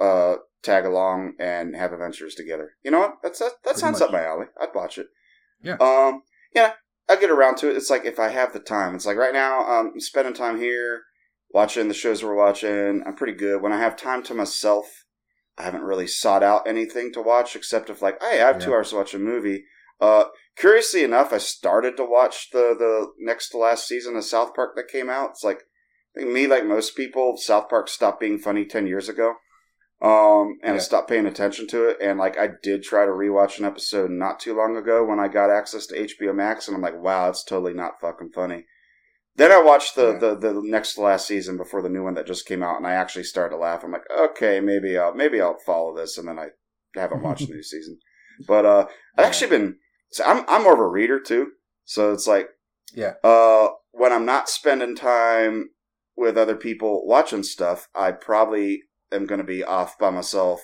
[0.00, 2.72] uh tag along and have adventures together.
[2.82, 3.14] You know what?
[3.22, 4.08] That's that, that Pretty sounds much.
[4.08, 4.46] up my alley.
[4.60, 5.06] I'd watch it.
[5.62, 5.76] Yeah.
[5.80, 6.22] Um
[6.54, 6.72] yeah,
[7.08, 7.76] I get around to it.
[7.76, 8.94] It's like if I have the time.
[8.94, 11.02] It's like right now um, I'm spending time here
[11.52, 13.02] watching the shows we're watching.
[13.06, 13.62] I'm pretty good.
[13.62, 15.04] When I have time to myself,
[15.58, 18.72] I haven't really sought out anything to watch except if like, hey, I have two
[18.72, 19.64] hours to watch a movie.
[20.00, 20.24] Uh,
[20.56, 24.74] curiously enough, I started to watch the the next to last season of South Park
[24.76, 25.30] that came out.
[25.30, 25.64] It's like
[26.16, 29.34] I think me, like most people, South Park stopped being funny ten years ago,
[30.02, 31.98] um, and I stopped paying attention to it.
[32.00, 35.28] And like I did try to rewatch an episode not too long ago when I
[35.28, 38.64] got access to HBO Max, and I'm like, wow, it's totally not fucking funny.
[39.36, 40.18] Then I watched the, Yeah.
[40.18, 42.86] the, the next to last season before the new one that just came out, and
[42.86, 43.84] I actually started to laugh.
[43.84, 46.48] I'm like, okay, maybe I'll maybe I'll follow this, and then I
[46.94, 47.98] haven't watched the new season.
[48.46, 48.86] But uh,
[49.16, 49.26] I've Yeah.
[49.26, 49.76] actually been.
[50.12, 51.52] So I'm I'm more of a reader too,
[51.84, 52.48] so it's like
[52.94, 53.14] Yeah.
[53.22, 55.70] uh, when I'm not spending time
[56.16, 58.82] with other people watching stuff, I probably
[59.12, 60.60] am going to be off by myself,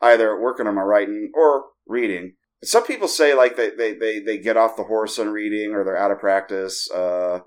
[0.00, 2.34] either working on my writing or reading.
[2.64, 5.84] Some people say like they, they, they, they get off the horse on reading or
[5.84, 6.90] they're out of practice.
[6.90, 7.40] Uh,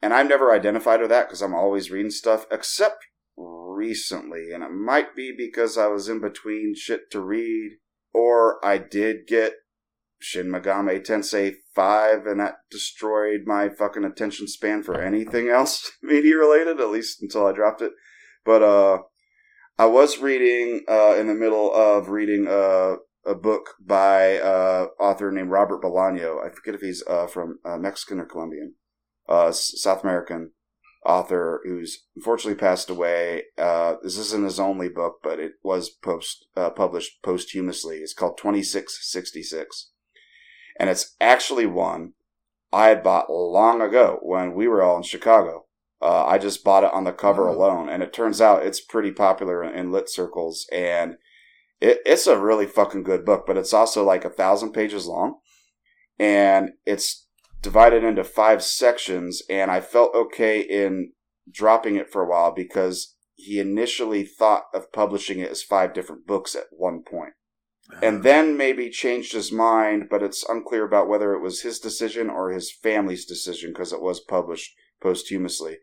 [0.00, 3.06] and I've never identified with that because I'm always reading stuff, except
[3.36, 4.52] recently.
[4.52, 7.78] And it might be because I was in between shit to read,
[8.12, 9.54] or I did get
[10.20, 16.36] Shin Megami Tensei 5 and that destroyed my fucking attention span for anything else media
[16.36, 17.92] related, at least until I dropped it.
[18.44, 18.98] But, uh,
[19.76, 22.96] I was reading, uh, in the middle of reading, uh,
[23.26, 26.44] a book by, uh, author named Robert Bolaño.
[26.44, 28.76] I forget if he's, uh, from, uh, Mexican or Colombian,
[29.28, 30.52] uh, South American
[31.04, 33.46] author who's unfortunately passed away.
[33.58, 37.98] Uh, this isn't his only book, but it was post, published posthumously.
[37.98, 39.90] It's called 2666
[40.78, 42.12] and it's actually one
[42.72, 45.63] I had bought long ago when we were all in Chicago.
[46.04, 47.54] Uh, I just bought it on the cover Oh.
[47.54, 51.16] alone, and it turns out it's pretty popular in, lit circles, and
[51.80, 53.44] it, it's a really fucking good book.
[53.46, 55.38] But it's also like a thousand pages long,
[56.18, 57.26] and it's
[57.62, 59.42] divided into five sections.
[59.48, 61.12] And I felt okay in
[61.50, 66.26] dropping it for a while because he initially thought of publishing it as five different
[66.26, 67.32] books at one point
[68.02, 72.30] and then maybe changed his mind, but it's unclear about whether it was his decision
[72.30, 75.76] or his family's decision because it was published posthumously.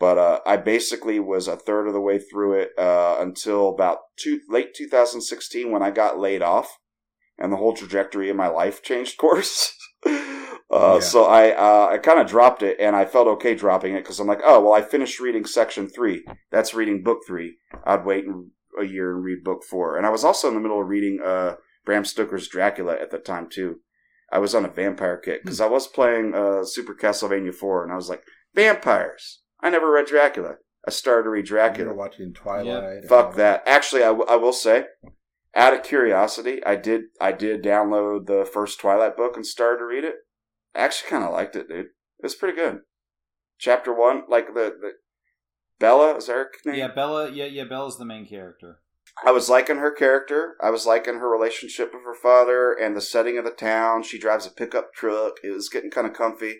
[0.00, 3.98] But uh, I basically was a third of the way through it uh, until about
[4.16, 6.78] two, late 2016 when I got laid off,
[7.36, 9.72] and the whole trajectory of my life changed course.
[10.06, 10.10] uh,
[10.70, 11.00] Yeah.
[11.00, 14.20] So I uh, I kind of dropped it, and I felt okay dropping it because
[14.20, 16.24] I'm like, oh well, I finished reading section three.
[16.52, 17.56] That's reading book three.
[17.84, 18.24] I'd wait
[18.80, 21.18] a year and read book four, and I was also in the middle of reading
[21.24, 23.80] uh, Bram Stoker's Dracula at the time too.
[24.30, 27.92] I was on a vampire kick because I was playing uh, Super Castlevania four, and
[27.92, 28.22] I was like,
[28.54, 29.40] vampires.
[29.60, 30.56] I never read Dracula.
[30.86, 31.92] I started to read You Dracula.
[31.94, 32.66] watching Twilight.
[32.98, 33.62] and Fuck that.
[33.66, 34.84] Actually, I, w- I will say,
[35.54, 39.84] out of curiosity, I did I did download the first Twilight book and started to
[39.86, 40.14] read it.
[40.74, 41.86] I actually kind of liked it, dude.
[41.86, 42.80] It was pretty good.
[43.58, 44.90] Chapter one, like the, the
[45.80, 46.76] Bella is that her name?
[46.76, 47.30] Yeah, Bella.
[47.30, 47.64] Yeah, yeah.
[47.64, 48.78] Bella's the main character.
[49.24, 50.54] I was liking her character.
[50.62, 54.04] I was liking her relationship with her father and the setting of the town.
[54.04, 55.34] She drives a pickup truck.
[55.42, 56.58] It was getting kind of comfy.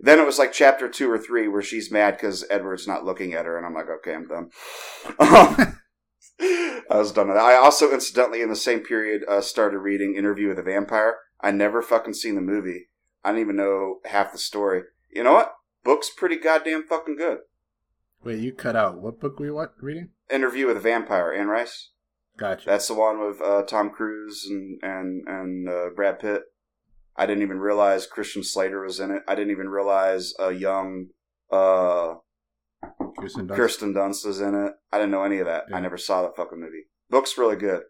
[0.00, 3.34] Then it was like chapter two or three where she's mad because Edward's not looking
[3.34, 4.50] at her, and I'm like, okay, I'm done.
[6.90, 7.44] I was done with that.
[7.44, 11.16] I also, incidentally, in the same period, uh, started reading Interview with a Vampire.
[11.40, 12.88] I never fucking seen the movie.
[13.24, 14.82] I didn't even know half the story.
[15.10, 15.54] You know what?
[15.84, 17.38] Book's pretty goddamn fucking good.
[18.22, 19.00] Wait, you cut out.
[19.00, 20.10] What book were you what, reading?
[20.30, 21.90] Interview with a Vampire, Anne Rice.
[22.36, 22.66] Gotcha.
[22.66, 26.42] That's the one with uh, Tom Cruise and and and uh, Brad Pitt.
[27.16, 29.22] I didn't even realize Christian Slater was in it.
[29.28, 31.06] I didn't even realize a young
[31.50, 32.14] uh,
[33.18, 33.56] Kirsten Dunst.
[33.56, 34.72] Kirsten Dunst was in it.
[34.92, 35.64] I didn't know any of that.
[35.70, 35.76] Yeah.
[35.76, 36.84] I never saw that fucking movie.
[37.10, 37.82] Book's really good.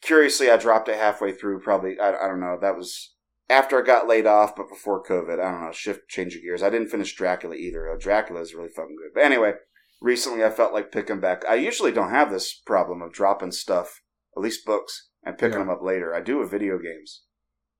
[0.00, 1.60] Curiously, I dropped it halfway through.
[1.60, 2.58] Probably, I, I don't know.
[2.60, 3.14] That was
[3.48, 5.38] after I got laid off, but before COVID.
[5.38, 5.72] I don't know.
[5.72, 6.62] Shift, change of gears.
[6.62, 7.94] I didn't finish Dracula either.
[8.00, 9.12] Dracula is really fucking good.
[9.14, 9.52] But anyway,
[10.00, 11.42] recently I felt like picking back.
[11.48, 14.00] I usually don't have this problem of dropping stuff,
[14.36, 15.66] at least books, and picking Yeah.
[15.66, 16.14] them up later.
[16.14, 17.22] I do with video games.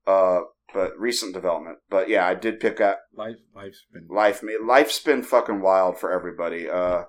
[0.05, 0.41] Uh,
[0.73, 1.77] but recent development.
[1.89, 4.07] But yeah, I did pick up Life, life's been.
[4.07, 7.03] life life's been fucking wild for everybody uh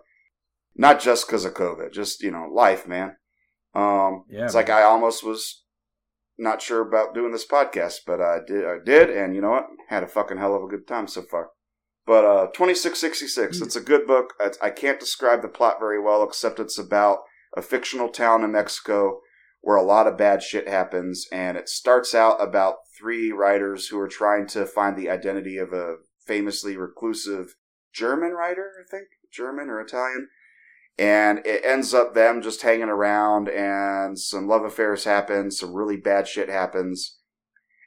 [0.77, 3.17] not just because of covid just you know life man
[3.75, 4.63] um Yeah, it's man.
[4.65, 5.63] like i almost was
[6.37, 9.67] not sure about doing this podcast but i did i did and you know what
[9.89, 11.51] had a fucking hell of a good time so far
[12.07, 13.65] but uh 2666 Hmm.
[13.65, 17.19] it's a good book I, I can't describe the plot very well except it's about
[17.57, 19.21] a fictional town in mexico
[19.65, 23.99] where a lot of bad shit happens and it starts out about three writers who
[23.99, 25.97] are trying to find the identity of a
[26.27, 27.57] famously reclusive
[27.91, 30.29] German writer, I think, German or Italian.
[30.99, 35.97] And it ends up them just hanging around and some love affairs happen, some really
[35.97, 37.19] bad shit happens.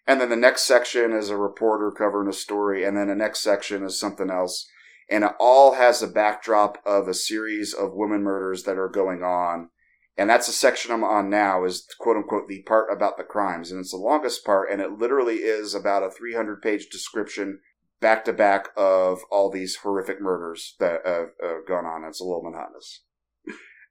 [0.07, 3.41] And then the next section is a reporter covering a story, and then the next
[3.41, 4.67] section is something else.
[5.09, 9.21] And it all has a backdrop of a series of women murders that are going
[9.21, 9.69] on.
[10.18, 13.72] And that's the section I'm on now is quote unquote the part about the crimes.
[13.72, 17.60] And it's the longest part, and it literally is about a 300 page description
[17.99, 22.03] back to back of all these horrific murders that have uh, gone on.
[22.03, 23.03] It's a little monotonous.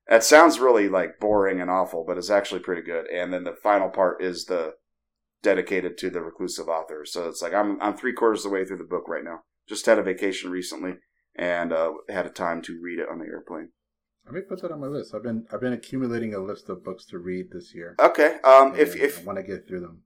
[0.08, 3.06] That sounds really like boring and awful, but it's actually pretty good.
[3.08, 4.74] And then the final part is the
[5.42, 7.04] dedicated to the reclusive author.
[7.04, 9.40] So it's like I'm I'm three quarters of the way through the book right now.
[9.68, 10.94] Just had a vacation recently
[11.34, 13.70] and uh, had a time to read it on the airplane.
[14.26, 15.14] Let me put that on my list.
[15.14, 17.94] I've been I've been accumulating a list of books to read this year.
[17.98, 18.38] Okay.
[18.42, 20.02] Um, if if I want to get through them.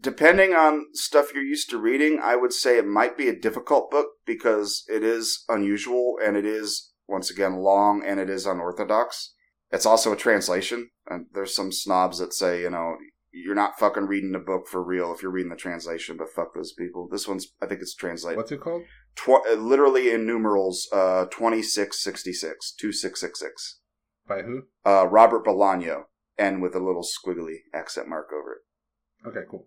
[0.00, 3.90] depending on stuff you're used to reading, I would say it might be a difficult
[3.90, 9.34] book because it is unusual and it is once again long and it is unorthodox.
[9.70, 12.96] It's also a translation, and there's some snobs that say, you know,
[13.32, 16.54] you're not fucking reading the book for real if you're reading the translation, but fuck
[16.54, 17.08] those people.
[17.10, 18.82] This one's, I think it's translated What's it called?
[19.16, 23.80] tw- uh, literally in numerals, uh, 2666, 2666.
[24.28, 24.64] By who?
[24.84, 26.04] Uh, Robert Bolaño,
[26.38, 29.28] and with a little squiggly accent mark over it.
[29.28, 29.66] Okay, cool.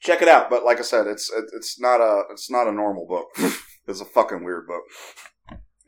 [0.00, 0.50] check it out.
[0.50, 3.28] But like I said, it's it- it's not a it's not a normal book.
[3.86, 4.82] it's a fucking weird book,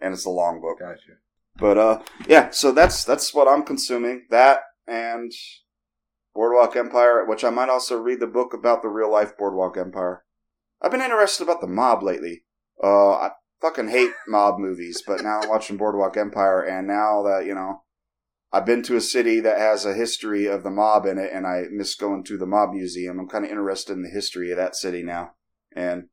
[0.00, 0.78] and it's a long book.
[0.80, 1.18] Gotcha.
[1.56, 2.50] But uh, yeah.
[2.50, 4.26] So that's that's what I'm consuming.
[4.30, 5.30] That and
[6.38, 10.22] Boardwalk Empire, which I might also read the book about the real life Boardwalk Empire.
[10.80, 12.44] I've been interested about the mob lately.
[12.80, 17.44] Uh, I fucking hate mob movies, but now I'm watching Boardwalk Empire, and now that
[17.44, 17.82] you know.
[18.52, 21.44] I've been to a city that has a history of the mob in it, and
[21.44, 23.18] I miss going to the mob museum.
[23.18, 25.32] I'm kind of interested in the history of that city now,
[25.74, 26.04] and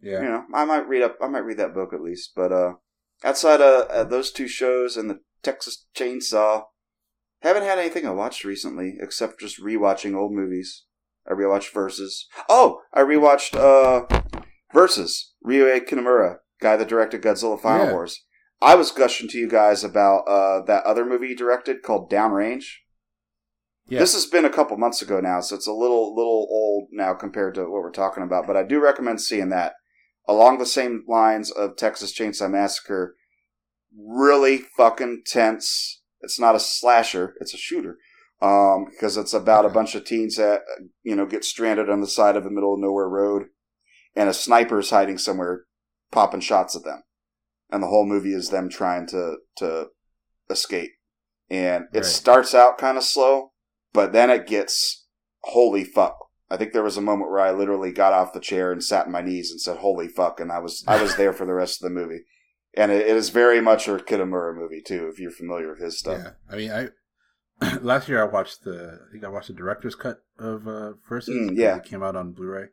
[0.00, 0.22] Yeah.
[0.22, 1.18] you know, I might read up.
[1.20, 2.32] I might read that book at least.
[2.34, 2.72] But uh,
[3.22, 6.64] outside of uh, those two shows and the Texas Chainsaw,
[7.48, 10.84] haven't had anything I watched recently except just rewatching old movies.
[11.28, 12.26] I rewatched Versus.
[12.48, 14.06] Oh, I rewatched uh,
[14.72, 15.34] Versus.
[15.46, 17.92] Ryuhei Kitamura, guy that directed Godzilla Final Yeah.
[17.92, 18.24] Wars.
[18.62, 22.64] I was gushing to you guys about uh, that other movie he directed called Downrange.
[23.86, 23.98] Yeah.
[23.98, 27.12] This has been a couple months ago now, so it's a little little old now
[27.12, 28.46] compared to what we're talking about.
[28.46, 29.74] But I do recommend seeing that
[30.26, 33.16] along the same lines of Texas Chainsaw Massacre.
[33.94, 36.00] Really fucking tense.
[36.24, 37.98] It's not a slasher; it's a shooter.
[38.42, 40.62] um, because it's about a bunch of teens that
[41.02, 43.44] you know get stranded on the side of a middle of nowhere road,
[44.16, 45.64] and a sniper is hiding somewhere,
[46.10, 47.02] popping shots at them,
[47.70, 49.88] and the whole movie is them trying to to
[50.50, 50.90] escape.
[51.50, 52.04] And it Right.
[52.06, 53.52] starts out kind of slow,
[53.92, 55.06] but then it gets
[55.44, 56.16] holy fuck.
[56.50, 59.06] I think there was a moment where I literally got off the chair and sat
[59.06, 61.54] on my knees and said "holy fuck," and I was I was there for the
[61.54, 62.24] rest of the movie.
[62.76, 65.98] And it, it is very much a Kitamura movie too, if you're familiar with his
[65.98, 66.18] stuff.
[66.22, 69.94] Yeah, I mean, I last year I watched the I think I watched the director's
[69.94, 71.34] cut of uh Versus.
[71.34, 71.76] Mm, yeah.
[71.76, 72.66] it came out on Blu-ray,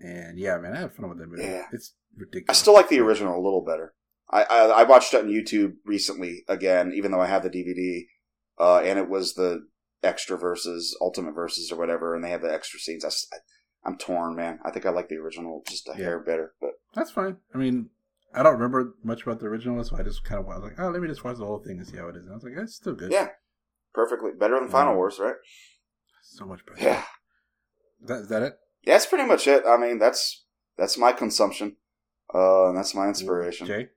[0.00, 1.42] and yeah, man, I had fun with that movie.
[1.42, 1.66] Yeah.
[1.72, 2.46] It's ridiculous.
[2.48, 3.94] I still like the original a little better.
[4.30, 8.02] I, I I watched it on YouTube recently again, even though I have the DVD,
[8.58, 9.66] uh, and it was the
[10.02, 13.04] extra verses, ultimate verses, or whatever, and they have the extra scenes.
[13.04, 13.36] i
[13.86, 14.60] i'm torn, man.
[14.64, 16.04] I think I like the original just a Yeah.
[16.04, 17.36] hair better, but That's fine.
[17.54, 17.90] I mean,
[18.34, 20.88] I don't remember much about the original, so I just kind of was like, oh,
[20.90, 22.24] let me just watch the whole thing and see how it is.
[22.24, 23.12] And I was like, it's still good.
[23.12, 23.28] yeah,
[23.92, 24.96] perfectly better than Final Mm.
[24.96, 25.36] Wars, right?
[26.22, 26.80] so much better.
[26.82, 27.02] Yeah,
[28.06, 28.54] That, is that it?
[28.82, 29.62] yeah, that's pretty much it.
[29.66, 30.44] I mean, that's
[30.76, 31.76] that's my consumption,
[32.34, 33.66] uh, and that's my inspiration.
[33.66, 33.88] Jay.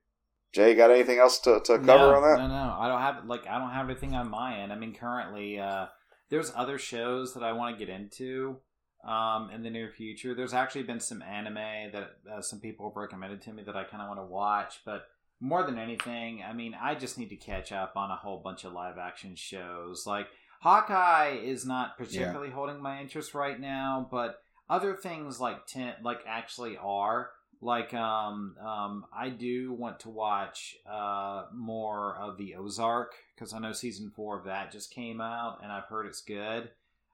[0.52, 2.38] Jay, got anything else to, to cover no, on that?
[2.38, 4.72] No, no, I don't have like I don't have anything on my end.
[4.72, 5.86] I mean, currently, uh,
[6.30, 8.58] there's other shows that I want to get into
[9.04, 10.34] um, in the near future.
[10.34, 13.84] There's actually been some anime that uh, some people have recommended to me that I
[13.84, 15.08] kind of want to watch, but
[15.40, 18.64] more than anything, I mean, I just need to catch up on a whole bunch
[18.64, 20.04] of live action shows.
[20.06, 20.26] Like
[20.60, 26.20] Hawkeye is not particularly holding my interest right now, but other things like ten, like
[26.26, 27.30] actually are
[27.60, 33.58] like um um I do want to watch uh more of the Ozark because I
[33.58, 36.70] know season four of that just came out and I've heard it's good.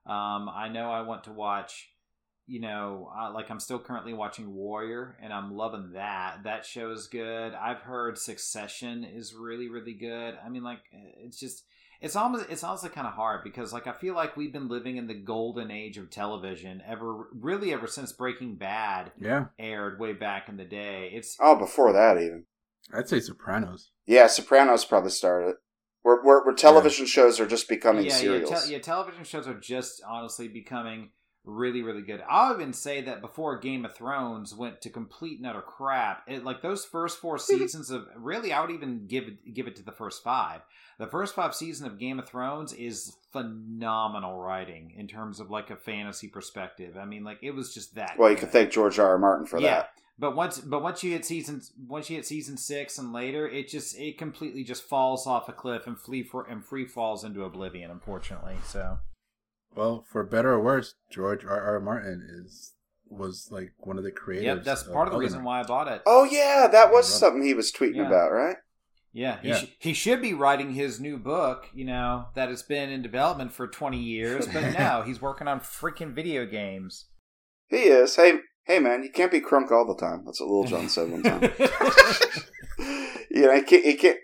[0.07, 1.91] Um, I know I want to watch.
[2.47, 6.41] You know, uh, like I'm still currently watching Warrior, and I'm loving that.
[6.45, 7.55] That show is good.
[7.55, 10.35] I've heard Succession is really, really good.
[10.45, 11.65] I mean, like it's just
[12.03, 14.99] it's almost it's also kind of hard because like I feel like we've been living
[14.99, 20.13] in the golden age of television ever really ever since Breaking Bad Yeah, aired way
[20.13, 21.11] back in the day.
[21.15, 22.45] It's Oh, before that even.
[22.93, 23.91] I'd say Sopranos.
[24.05, 25.57] Yeah, Sopranos probably started.
[26.05, 28.79] Where, where, where television shows are just becoming yeah, yeah, te- yeah.
[28.79, 31.09] Television shows are just honestly becoming
[31.47, 32.23] really, really good.
[32.29, 36.45] I'll even say that before Game of Thrones went to complete and utter crap, it,
[36.45, 39.83] like those first four seasons of really, I would even give it, give it to
[39.83, 40.61] the first five.
[40.99, 45.71] The first five seasons of Game of Thrones is phenomenal writing in terms of like
[45.71, 46.99] a fantasy perspective.
[46.99, 48.17] I mean, like it was just that.
[48.19, 48.43] Well, you good.
[48.43, 49.09] can thank George R.
[49.09, 49.19] R.
[49.19, 49.71] Martin for yeah.
[49.71, 49.91] that.
[50.19, 53.69] But once, but once you hit season, once you hit season six and later, it
[53.69, 57.43] just it completely just falls off a cliff and flee for and free falls into
[57.43, 57.91] oblivion.
[57.91, 58.99] Unfortunately, so
[59.75, 61.61] Well, for better or worse, George R.
[61.61, 61.81] R.
[61.81, 62.75] Martin is
[63.09, 64.45] was like one of the creators.
[64.45, 66.03] yep, that's part of the reason why I bought it.
[66.07, 67.17] Oh yeah, that was Yeah.
[67.19, 68.07] something he was tweeting Yeah.
[68.07, 68.57] about, right?
[69.13, 69.57] Yeah, he, Yeah.
[69.59, 71.67] sh- he should be writing his new book.
[71.75, 75.59] You know that has been in development for twenty years, but now he's working on
[75.61, 77.07] freaking video games.
[77.69, 78.15] He is.
[78.17, 80.23] Hey, hey, man, you can't be crunk all the time.
[80.25, 81.43] That's what Lil Jon said one time.
[83.31, 83.85] you know, he can't.
[83.85, 84.19] He can't.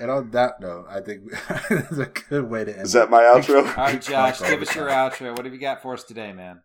[0.00, 1.30] And on that note, I think
[1.68, 2.86] that's a good way to end.
[2.86, 3.10] Is that it.
[3.10, 3.58] my outro?
[3.58, 5.36] All right, Josh, give us your outro.
[5.36, 6.62] What have you got for us today, man?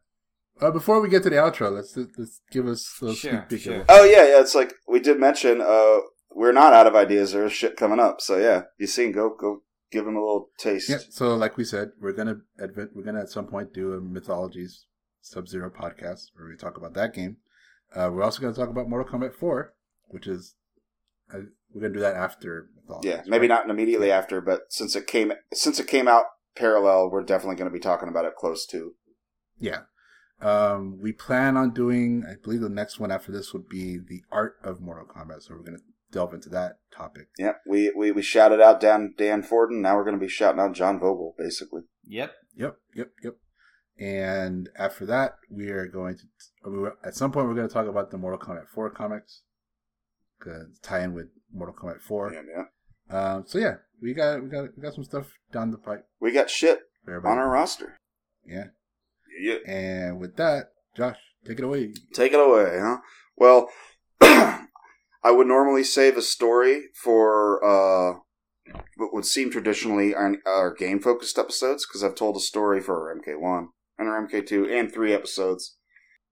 [0.62, 3.60] Uh, before we get to the outro, let's let's give us a Sure, sneak peek.
[3.62, 3.84] sure.
[3.90, 4.40] Oh yeah, yeah.
[4.40, 5.60] It's like we did mention.
[5.60, 5.98] Uh,
[6.32, 7.34] we're not out of ideas.
[7.34, 8.22] There's shit coming up.
[8.22, 9.14] So yeah, Yassine?
[9.14, 10.90] Go, go, give them a little taste.
[10.90, 10.98] yeah.
[11.10, 14.86] So, like we said, we're gonna advent, we're gonna at some point do a mythologies
[15.22, 17.38] Sub Zero podcast where we talk about that game.
[17.96, 19.74] Uh, we're also gonna talk about Mortal Kombat Four,
[20.10, 20.56] which is
[21.34, 21.40] uh,
[21.74, 23.12] we're gonna do that after mythologies.
[23.12, 23.66] Yeah, maybe right?
[23.66, 27.70] not immediately after, but since it came since it came out parallel, we're definitely going
[27.70, 28.94] to be talking about it close to.
[29.60, 29.82] Yeah.
[30.42, 34.24] Um, we plan on doing, I believe the next one after this would be the
[34.32, 35.44] art of Mortal Kombat.
[35.44, 35.84] So we're going to
[36.16, 37.28] delve into that topic.
[37.38, 39.82] Yeah, we we, we shouted out Dan Dan Forden.
[39.82, 41.82] Now we're going to be shouting out John Vogel, basically.
[42.08, 42.32] Yep.
[42.56, 43.34] Yep, yep, yep.
[44.00, 46.24] And after that, we are going to,
[46.70, 49.42] we will- at some point, we're going to talk about the Mortal Kombat 4 comics.
[50.44, 52.34] Gonna tie in with Mortal Kombat 4.
[52.34, 53.18] Yeah, yeah.
[53.18, 56.32] Um, so yeah, we got, we got, we got some stuff down the pipe We
[56.32, 58.00] got shit on our roster.
[58.46, 58.66] Yeah.
[59.42, 59.58] Yeah.
[59.68, 61.94] And with that, Josh, take it away.
[62.14, 62.98] Take it away, huh?
[63.38, 63.70] Well,
[65.26, 68.20] I would normally save a story for uh,
[68.96, 73.10] what would seem traditionally our, our game focused episodes because I've told a story for
[73.10, 73.66] our MK1
[73.98, 75.78] and our MK2 and three episodes.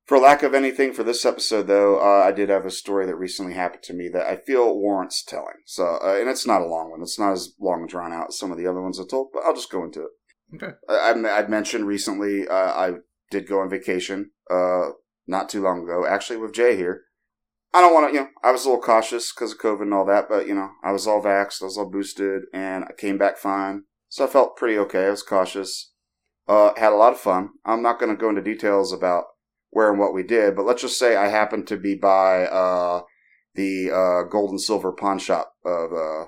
[0.06, 3.16] For lack of anything for this episode, though, uh, I did have a story that
[3.16, 5.64] recently happened to me that I feel warrants telling.
[5.66, 7.02] So, uh, and it's not a long one.
[7.02, 9.30] It's not as long and drawn out as some of the other ones I told,
[9.34, 10.10] but I'll just go into it.
[10.56, 10.74] Okay.
[10.88, 12.92] I, I I'd mentioned recently uh, I
[13.32, 14.90] did go on vacation uh,
[15.26, 17.06] not too long ago, actually with Jay here.
[17.74, 19.94] I don't want to, you know, I was a little cautious because of COVID and
[19.94, 22.92] all that, but you know, I was all vaxxed, I was all boosted, and I
[22.98, 23.84] came back fine.
[24.10, 25.08] So I felt pretty okay.
[25.08, 25.92] I was cautious.
[26.48, 27.50] Uh, had a lot of fun.
[27.66, 29.24] I'm not going to go into details about
[29.72, 33.02] where and what we did, but let's just say I happened to be by uh,
[33.56, 36.26] the uh, gold and silver pawn shop of uh,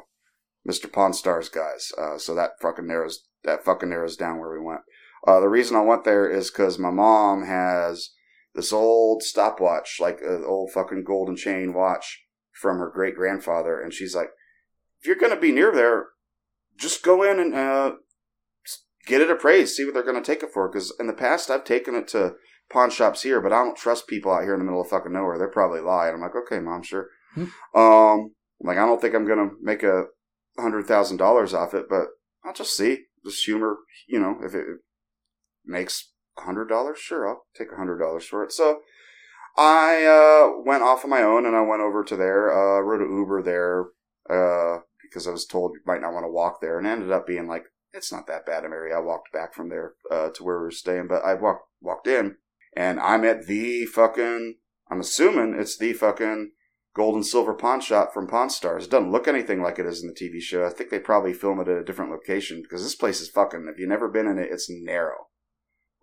[0.67, 0.91] Mr.
[0.91, 1.91] Pawn Stars guys.
[1.95, 4.81] Uh, so that fucking narrows that fucking narrows down where we went.
[5.27, 8.09] Uh, the reason I went there is because my mom has
[8.55, 13.93] this old stopwatch, like an old fucking golden chain watch from her great grandfather, and
[13.93, 14.29] she's like,
[14.99, 16.07] "If you're gonna be near there,
[16.77, 17.95] just go in and uh,
[19.05, 21.65] get it appraised, see what they're gonna take it for." Because in the past, I've
[21.65, 22.35] taken it to
[22.69, 25.11] pawn shops here, but I don't trust people out here in the middle of fucking
[25.11, 25.37] nowhere.
[25.37, 26.15] They're probably lying.
[26.15, 27.09] I'm like, okay, mom, sure.
[27.33, 27.45] Hmm.
[27.75, 30.05] Um, like I don't think I'm gonna make a
[30.57, 32.07] hundred thousand dollars off it, but
[32.43, 33.05] I'll just see.
[33.25, 33.77] Just humor,
[34.07, 34.65] you know, if it
[35.65, 38.51] makes hundred dollars, sure, I'll take a hundred dollars for it.
[38.51, 38.81] So
[39.57, 43.01] I uh, went off on my own and I went over to there, uh, rode
[43.01, 43.85] an Uber there,
[44.29, 47.25] uh, because I was told you might not want to walk there, and ended up
[47.25, 48.97] being like, it's not that bad of an area.
[48.97, 52.07] I walked back from there uh, to where we were staying, but I walked walked
[52.07, 52.35] in,
[52.75, 54.55] and I'm at the fucking.
[54.91, 56.51] I'm assuming it's the fucking
[56.93, 58.85] gold and silver pawn shop from Pawn Stars.
[58.85, 60.65] It doesn't look anything like it is in the TV show.
[60.65, 63.67] I think they probably film it at a different location because this place is fucking.
[63.71, 65.27] If you've never been in it, it's narrow.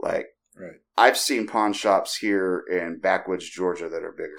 [0.02, 0.80] Like Right.
[0.96, 4.36] I've seen pawn shops here in backwoods Georgia that are bigger.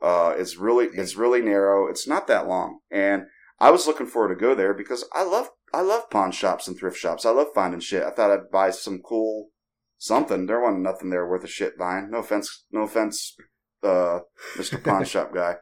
[0.00, 1.88] Uh, it's really it's really narrow.
[1.88, 3.24] It's not that long, and
[3.60, 6.78] I was looking forward to go there because I love I love pawn shops and
[6.78, 7.26] thrift shops.
[7.26, 8.04] I love finding shit.
[8.04, 9.50] I thought I'd buy some cool
[9.98, 10.46] something.
[10.46, 12.10] There wasn't nothing there worth a shit buying.
[12.10, 13.36] No offense, no offense,
[13.82, 14.20] uh,
[14.56, 15.56] Mister Pawn Shop guy.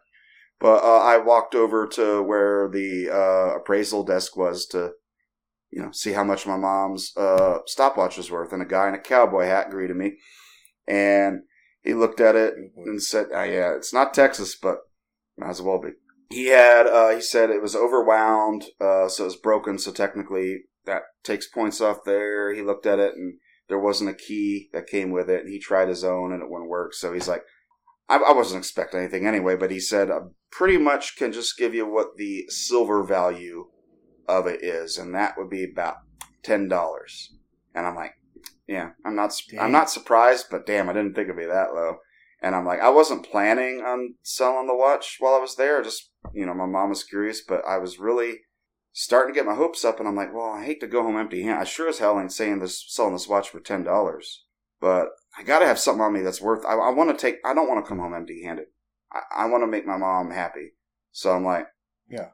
[0.61, 4.93] But uh, I walked over to where the uh, appraisal desk was to
[5.70, 8.53] you know, see how much my mom's uh, stopwatch was worth.
[8.53, 10.17] And a guy in a cowboy hat greeted me,
[10.86, 11.43] and
[11.83, 14.78] he looked at it and said, oh, "Yeah, it's not Texas, but
[15.39, 15.91] might as well be."
[16.31, 19.78] He had, uh, he said it was overwound, uh, so it was broken.
[19.78, 22.53] So technically, that takes points off there.
[22.53, 23.39] He looked at it, and
[23.69, 25.43] there wasn't a key that came with it.
[25.43, 26.95] And he tried his own, and it wouldn't work.
[26.95, 27.43] So he's like,
[28.09, 30.19] I, I wasn't expecting anything anyway, but he said, I
[30.51, 33.67] pretty much can just give you what the silver value
[34.29, 35.97] of it is, and that would be about
[36.43, 37.33] ten dollars.
[37.75, 38.15] And I'm like,
[38.67, 41.99] yeah, I'm not, I'm not surprised, but damn, I didn't think it'd be that low.
[42.43, 45.83] And I'm like, I wasn't planning on selling the watch while I was there.
[45.83, 48.41] Just you know, my mom was curious, but I was really
[48.93, 51.17] starting to get my hopes up, and I'm like, well, I hate to go home
[51.17, 51.61] empty handed.
[51.61, 54.45] I sure as hell ain't saying this, selling this watch for ten dollars,
[54.81, 56.65] but I got to have something on me that's worth.
[56.67, 57.37] I, I want to take.
[57.45, 58.67] I don't want to come home empty handed.
[59.13, 60.73] I, I want to make my mom happy.
[61.13, 61.67] So I'm like,
[62.09, 62.29] Yeah.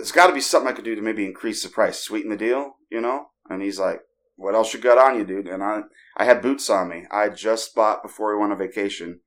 [0.00, 2.36] There's got to be something I could do to maybe increase the price, sweeten the
[2.36, 3.26] deal, you know?
[3.50, 4.00] And he's like,
[4.36, 5.46] what else you got on you, dude?
[5.46, 5.82] And I,
[6.16, 7.04] I had boots on me.
[7.10, 9.20] I just bought before we went on vacation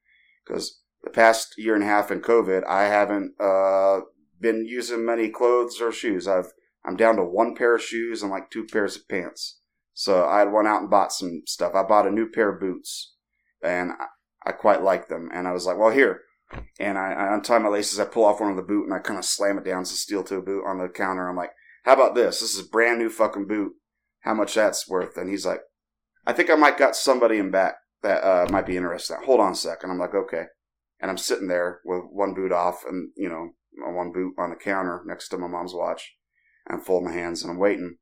[0.43, 3.99] because the past year and a half in COVID, I haven't uh,
[4.39, 6.27] been using many clothes or shoes.
[6.27, 6.51] I've
[6.83, 9.59] I'm down to one pair of shoes and like two pairs of pants.
[9.93, 11.75] So I had went out and bought some stuff.
[11.75, 13.13] I bought a new pair of boots,
[13.61, 15.29] and I, I quite like them.
[15.31, 16.21] And I was like, well, here.
[16.79, 17.99] And I, I untie my laces.
[17.99, 19.81] I pull off one of the boot and I kind of slam it down.
[19.81, 21.29] It's a steel toe boot on the counter.
[21.29, 21.51] I'm like,
[21.83, 22.39] how about this?
[22.39, 23.73] This is a brand new fucking boot.
[24.21, 25.17] How much that's worth?
[25.17, 25.61] And he's like,
[26.25, 29.17] I think I might got somebody in back that uh, might be interested.
[29.25, 29.91] Hold on a second.
[29.91, 30.45] I'm like, okay.
[30.99, 34.55] And I'm sitting there with one boot off and, you know, one boot on the
[34.55, 36.15] counter next to my mom's watch.
[36.69, 37.97] I'm folding my hands and I'm waiting.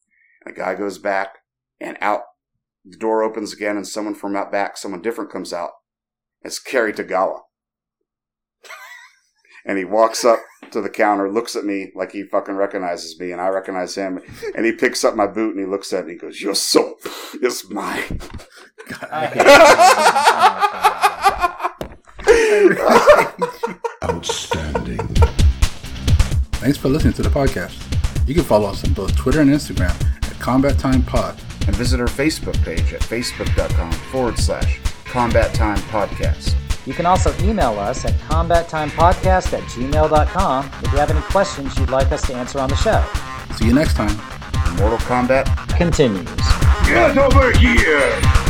[0.45, 1.39] And a guy goes back
[1.80, 2.21] and out.
[2.85, 5.71] The door opens again and someone from out back, someone different comes out.
[6.41, 7.41] It's Cary Tagawa.
[9.65, 10.40] And he walks up
[10.72, 14.19] to the counter, looks at me like he fucking recognizes me, and I recognize him.
[14.56, 16.56] And he picks up my boot and he looks at me and he goes, Your
[16.56, 16.95] soul
[17.41, 18.19] is mine.
[19.11, 19.25] I
[22.27, 22.77] hate
[24.03, 25.07] Outstanding.
[26.59, 27.77] Thanks for listening to the podcast.
[28.27, 31.40] You can follow us on both Twitter and Instagram at Combat Time Pod.
[31.67, 36.56] and visit our Facebook page at facebook.com forward slash combat time podcast.
[36.85, 41.90] You can also email us at combattimepodcast at gmail.com if you have any questions you'd
[41.90, 43.03] like us to answer on the show.
[43.56, 44.16] See you next time.
[44.77, 45.45] Mortal Kombat
[45.77, 46.27] Continues.
[46.88, 48.40] Get over here!